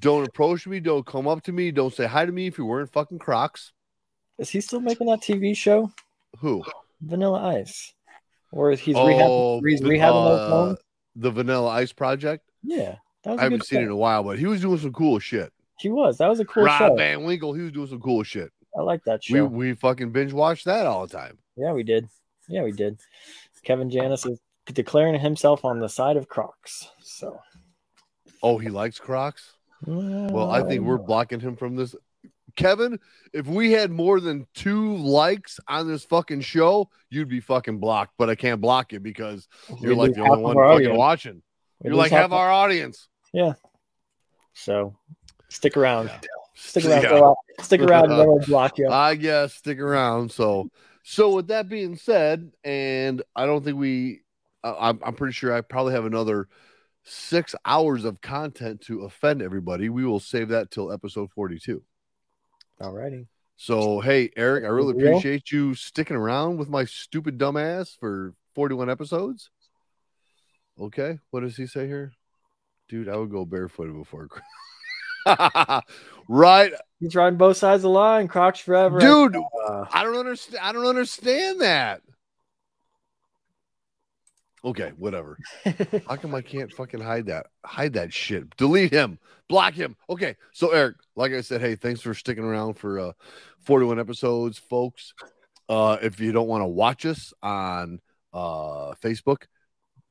Don't 0.00 0.26
approach 0.26 0.66
me. 0.66 0.80
Don't 0.80 1.06
come 1.06 1.28
up 1.28 1.42
to 1.44 1.52
me. 1.52 1.70
Don't 1.70 1.92
say 1.94 2.06
hi 2.06 2.24
to 2.26 2.32
me 2.32 2.46
if 2.46 2.58
you're 2.58 2.66
wearing 2.66 2.86
fucking 2.86 3.18
Crocs. 3.18 3.72
Is 4.38 4.50
he 4.50 4.60
still 4.60 4.80
making 4.80 5.06
that 5.08 5.20
TV 5.20 5.54
show, 5.56 5.92
Who? 6.38 6.64
Vanilla 7.02 7.56
Ice, 7.58 7.92
or 8.52 8.70
is 8.72 8.80
he's 8.80 8.96
Oh, 8.96 9.04
rehabbing? 9.06 9.68
He's 9.68 9.80
rehabbing 9.82 10.72
uh. 10.72 10.76
The 11.16 11.30
Vanilla 11.30 11.68
Ice 11.70 11.92
Project. 11.92 12.48
Yeah, 12.62 12.96
that 13.24 13.32
was 13.32 13.38
a 13.38 13.40
I 13.40 13.44
haven't 13.44 13.64
seen 13.66 13.80
it 13.80 13.84
in 13.84 13.90
a 13.90 13.96
while, 13.96 14.22
but 14.22 14.38
he 14.38 14.46
was 14.46 14.60
doing 14.62 14.78
some 14.78 14.92
cool 14.92 15.18
shit. 15.18 15.52
He 15.78 15.88
was. 15.90 16.18
That 16.18 16.28
was 16.28 16.40
a 16.40 16.44
cool 16.44 16.64
Rob 16.64 16.78
show. 16.78 16.94
Van 16.96 17.24
Winkle, 17.24 17.52
he 17.54 17.62
was 17.62 17.72
doing 17.72 17.86
some 17.88 18.00
cool 18.00 18.22
shit. 18.22 18.50
I 18.78 18.82
like 18.82 19.02
that 19.04 19.20
We 19.30 19.38
show. 19.38 19.46
we 19.46 19.74
fucking 19.74 20.12
binge 20.12 20.32
watched 20.32 20.64
that 20.66 20.86
all 20.86 21.06
the 21.06 21.16
time. 21.16 21.38
yeah, 21.56 21.72
we 21.72 21.82
did. 21.82 22.06
Yeah, 22.48 22.62
we 22.62 22.72
did. 22.72 22.98
Kevin 23.64 23.90
Janis 23.90 24.24
is 24.26 24.40
declaring 24.66 25.18
himself 25.20 25.64
on 25.64 25.80
the 25.80 25.88
side 25.88 26.16
of 26.16 26.28
Crocs. 26.28 26.88
So, 27.02 27.38
Oh, 28.42 28.56
he 28.58 28.68
likes 28.68 28.98
Crocs. 28.98 29.52
Well, 29.86 30.50
I 30.50 30.62
think 30.62 30.82
we're 30.82 30.98
blocking 30.98 31.40
him 31.40 31.56
from 31.56 31.76
this. 31.76 31.94
Kevin, 32.56 32.98
if 33.32 33.46
we 33.46 33.72
had 33.72 33.90
more 33.90 34.20
than 34.20 34.46
two 34.54 34.96
likes 34.96 35.60
on 35.68 35.88
this 35.88 36.04
fucking 36.04 36.40
show, 36.42 36.90
you'd 37.08 37.28
be 37.28 37.40
fucking 37.40 37.78
blocked. 37.78 38.14
But 38.18 38.28
I 38.28 38.34
can't 38.34 38.60
block 38.60 38.92
you 38.92 39.00
because 39.00 39.48
you're 39.80 39.92
We 39.94 40.00
like 40.08 40.14
the 40.14 40.22
only 40.22 40.42
one 40.42 40.54
fucking 40.56 40.62
audience. 40.70 40.98
watching. 40.98 41.42
We 41.80 41.88
You're 41.90 41.96
like 41.96 42.10
half 42.10 42.22
half 42.22 42.32
our 42.32 42.50
audience. 42.50 43.08
Yeah. 43.32 43.52
So, 44.54 44.96
stick 45.48 45.76
around. 45.76 46.06
Yeah. 46.08 46.20
Stick 46.54 46.84
around. 46.86 47.02
Yeah. 47.04 47.32
Stick 47.64 47.80
around, 47.80 48.10
and 48.10 48.18
we'll 48.28 48.38
block 48.46 48.78
you. 48.78 48.88
I 48.88 49.14
guess 49.14 49.54
stick 49.54 49.78
around. 49.78 50.32
So, 50.32 50.68
so 51.04 51.34
with 51.34 51.48
that 51.48 51.68
being 51.68 51.96
said, 51.96 52.50
and 52.64 53.22
I 53.36 53.46
don't 53.46 53.64
think 53.64 53.78
we, 53.78 54.22
I- 54.64 54.88
I'm, 54.90 54.98
I'm 55.04 55.14
pretty 55.14 55.32
sure 55.32 55.54
I 55.54 55.60
probably 55.60 55.94
have 55.94 56.04
another 56.04 56.48
six 57.10 57.54
hours 57.64 58.04
of 58.04 58.20
content 58.20 58.80
to 58.82 59.02
offend 59.02 59.42
everybody. 59.42 59.88
We 59.88 60.04
will 60.04 60.20
save 60.20 60.48
that 60.48 60.70
till 60.70 60.92
episode 60.92 61.30
42. 61.32 61.82
Alrighty. 62.80 63.26
So, 63.56 64.00
hey, 64.00 64.30
Eric, 64.36 64.64
I 64.64 64.68
really 64.68 64.92
appreciate 64.92 65.52
you 65.52 65.74
sticking 65.74 66.16
around 66.16 66.56
with 66.56 66.70
my 66.70 66.86
stupid 66.86 67.36
dumbass 67.38 67.94
for 67.98 68.32
41 68.54 68.88
episodes. 68.88 69.50
Okay, 70.80 71.18
what 71.30 71.40
does 71.40 71.56
he 71.56 71.66
say 71.66 71.86
here? 71.86 72.12
Dude, 72.88 73.08
I 73.08 73.16
would 73.16 73.30
go 73.30 73.44
barefooted 73.44 73.94
before. 73.94 74.28
right, 76.28 76.72
He's 77.00 77.14
riding 77.14 77.36
both 77.36 77.58
sides 77.58 77.80
of 77.80 77.82
the 77.82 77.90
line. 77.90 78.28
Crocs 78.28 78.60
forever. 78.60 78.98
dude. 78.98 79.36
Uh, 79.36 79.84
I 79.92 80.04
don't 80.04 80.16
understand. 80.16 80.58
I 80.62 80.72
don't 80.72 80.86
understand 80.86 81.60
that. 81.60 82.02
Okay, 84.62 84.92
whatever. 84.98 85.38
How 86.08 86.16
come 86.16 86.34
I 86.34 86.42
can't 86.42 86.72
fucking 86.72 87.00
hide 87.00 87.26
that? 87.26 87.46
Hide 87.64 87.94
that 87.94 88.12
shit. 88.12 88.54
Delete 88.56 88.92
him. 88.92 89.18
Block 89.48 89.74
him. 89.74 89.96
Okay. 90.08 90.36
So 90.52 90.70
Eric, 90.70 90.96
like 91.16 91.32
I 91.32 91.40
said, 91.40 91.60
hey, 91.60 91.76
thanks 91.76 92.02
for 92.02 92.12
sticking 92.14 92.44
around 92.44 92.74
for 92.74 93.00
uh 93.00 93.12
41 93.60 93.98
episodes, 93.98 94.58
folks. 94.58 95.14
Uh 95.68 95.96
if 96.02 96.20
you 96.20 96.32
don't 96.32 96.48
want 96.48 96.62
to 96.62 96.66
watch 96.66 97.06
us 97.06 97.32
on 97.42 98.00
uh 98.34 98.92
Facebook, 99.02 99.44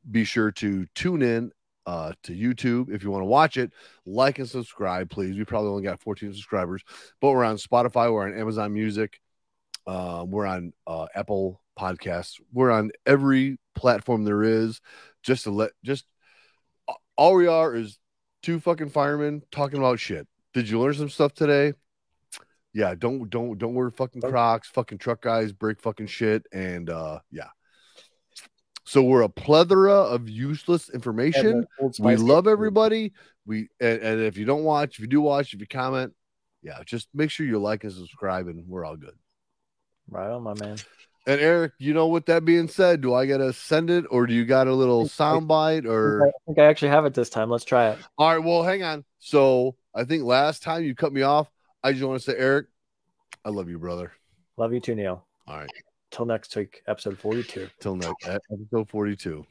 be 0.09 0.23
sure 0.23 0.51
to 0.53 0.87
tune 0.95 1.21
in 1.21 1.51
uh 1.85 2.13
to 2.23 2.33
YouTube 2.33 2.91
if 2.93 3.03
you 3.03 3.11
want 3.11 3.21
to 3.21 3.27
watch 3.27 3.55
it. 3.55 3.71
Like 4.05 4.39
and 4.39 4.49
subscribe, 4.49 5.11
please. 5.11 5.37
We 5.37 5.45
probably 5.45 5.69
only 5.69 5.83
got 5.83 6.01
14 6.01 6.33
subscribers, 6.33 6.83
but 7.21 7.29
we're 7.29 7.45
on 7.45 7.57
Spotify, 7.57 8.11
we're 8.11 8.25
on 8.27 8.37
Amazon 8.37 8.73
Music, 8.73 9.21
um, 9.85 10.31
we're 10.31 10.47
on 10.47 10.73
uh 10.87 11.05
Apple 11.13 11.61
Podcasts, 11.79 12.41
we're 12.51 12.71
on 12.71 12.91
every 13.05 13.57
platform 13.73 14.25
there 14.25 14.43
is 14.43 14.81
just 15.23 15.45
to 15.45 15.51
let 15.51 15.71
just 15.85 16.05
all 17.15 17.35
we 17.35 17.47
are 17.47 17.73
is 17.73 17.97
two 18.43 18.59
fucking 18.59 18.89
firemen 18.89 19.41
talking 19.49 19.79
about 19.79 19.97
shit. 19.97 20.27
Did 20.53 20.67
you 20.69 20.81
learn 20.81 20.93
some 20.93 21.09
stuff 21.09 21.33
today? 21.33 21.73
Yeah, 22.73 22.95
don't 22.95 23.29
don't 23.29 23.57
don't 23.57 23.75
wear 23.75 23.89
fucking 23.91 24.21
Crocs. 24.21 24.67
Fucking 24.69 24.97
truck 24.97 25.21
guys 25.21 25.53
break 25.53 25.79
fucking 25.79 26.07
shit, 26.07 26.45
and 26.51 26.89
uh 26.89 27.19
yeah. 27.31 27.47
So 28.83 29.01
we're 29.01 29.21
a 29.21 29.29
plethora 29.29 29.93
of 29.93 30.27
useless 30.27 30.89
information. 30.89 31.65
We 31.99 32.17
love 32.17 32.47
everybody. 32.47 33.13
We 33.45 33.69
and, 33.79 34.01
and 34.01 34.21
if 34.21 34.35
you 34.37 34.45
don't 34.45 34.63
watch, 34.63 34.95
if 34.95 34.99
you 34.99 35.07
do 35.07 35.21
watch, 35.21 35.53
if 35.53 35.61
you 35.61 35.67
comment, 35.67 36.13
yeah, 36.61 36.79
just 36.85 37.07
make 37.13 37.31
sure 37.31 37.45
you 37.45 37.57
like 37.59 37.85
and 37.85 37.93
subscribe, 37.93 38.47
and 38.47 38.67
we're 38.67 38.83
all 38.83 38.97
good. 38.97 39.15
Right 40.09 40.29
on, 40.29 40.43
my 40.43 40.55
man. 40.55 40.77
And 41.27 41.39
Eric, 41.39 41.73
you 41.77 41.93
know, 41.93 42.07
with 42.07 42.25
that 42.27 42.45
being 42.45 42.67
said, 42.67 43.01
do 43.01 43.13
I 43.13 43.25
gotta 43.25 43.53
send 43.53 43.89
it 43.89 44.05
or 44.09 44.25
do 44.25 44.33
you 44.33 44.45
got 44.45 44.67
a 44.67 44.73
little 44.73 45.07
sound 45.07 45.47
bite 45.47 45.85
or 45.85 46.27
I 46.27 46.31
think 46.47 46.59
I 46.59 46.65
actually 46.65 46.89
have 46.89 47.05
it 47.05 47.13
this 47.13 47.29
time. 47.29 47.49
Let's 47.49 47.65
try 47.65 47.89
it. 47.89 47.99
all 48.17 48.35
right, 48.35 48.43
well, 48.43 48.63
hang 48.63 48.83
on. 48.83 49.03
So 49.19 49.75
I 49.93 50.05
think 50.05 50.23
last 50.23 50.63
time 50.63 50.83
you 50.83 50.95
cut 50.95 51.13
me 51.13 51.21
off, 51.21 51.51
I 51.83 51.91
just 51.91 52.03
want 52.03 52.19
to 52.21 52.31
say, 52.31 52.37
Eric, 52.37 52.67
I 53.45 53.49
love 53.49 53.69
you, 53.69 53.77
brother. 53.77 54.11
Love 54.57 54.73
you 54.73 54.79
too, 54.79 54.95
Neil. 54.95 55.25
All 55.47 55.57
right, 55.57 55.69
Till 56.11 56.25
next 56.25 56.55
week, 56.55 56.81
episode 56.87 57.17
42. 57.19 57.69
till 57.79 57.95
next 57.95 58.27
episode 58.27 58.89
42. 58.89 59.45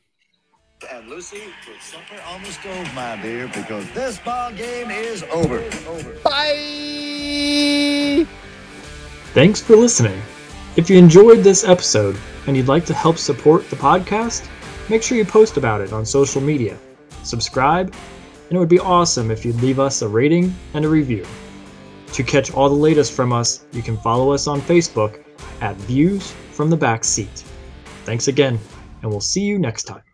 And 0.92 1.08
Lucy, 1.08 1.42
put 1.64 1.80
supper 1.82 2.20
on 2.28 2.42
the 2.42 2.52
stove, 2.52 2.94
my 2.94 3.20
dear, 3.20 3.48
because 3.48 3.88
this 3.92 4.18
ball 4.20 4.52
game 4.52 4.90
is 4.90 5.22
over. 5.24 5.58
Over. 5.88 6.12
Bye. 6.24 8.26
Thanks 9.34 9.60
for 9.60 9.76
listening. 9.76 10.20
If 10.78 10.88
you 10.88 10.96
enjoyed 10.96 11.40
this 11.40 11.64
episode 11.64 12.16
and 12.46 12.56
you'd 12.56 12.68
like 12.68 12.86
to 12.86 12.94
help 12.94 13.18
support 13.18 13.68
the 13.68 13.74
podcast, 13.74 14.48
make 14.88 15.02
sure 15.02 15.18
you 15.18 15.24
post 15.24 15.56
about 15.56 15.80
it 15.80 15.92
on 15.92 16.06
social 16.06 16.40
media, 16.40 16.78
subscribe, 17.24 17.92
and 18.48 18.56
it 18.56 18.60
would 18.60 18.68
be 18.68 18.78
awesome 18.78 19.32
if 19.32 19.44
you'd 19.44 19.60
leave 19.60 19.80
us 19.80 20.02
a 20.02 20.08
rating 20.08 20.54
and 20.74 20.84
a 20.84 20.88
review. 20.88 21.26
To 22.12 22.22
catch 22.22 22.54
all 22.54 22.68
the 22.68 22.76
latest 22.76 23.12
from 23.12 23.32
us, 23.32 23.66
you 23.72 23.82
can 23.82 23.96
follow 23.96 24.30
us 24.30 24.46
on 24.46 24.60
Facebook 24.60 25.24
at 25.60 25.74
Views 25.78 26.32
from 26.52 26.70
the 26.70 26.76
Back 26.76 27.02
Seat. 27.02 27.42
Thanks 28.04 28.28
again, 28.28 28.56
and 29.02 29.10
we'll 29.10 29.20
see 29.20 29.42
you 29.42 29.58
next 29.58 29.82
time. 29.82 30.07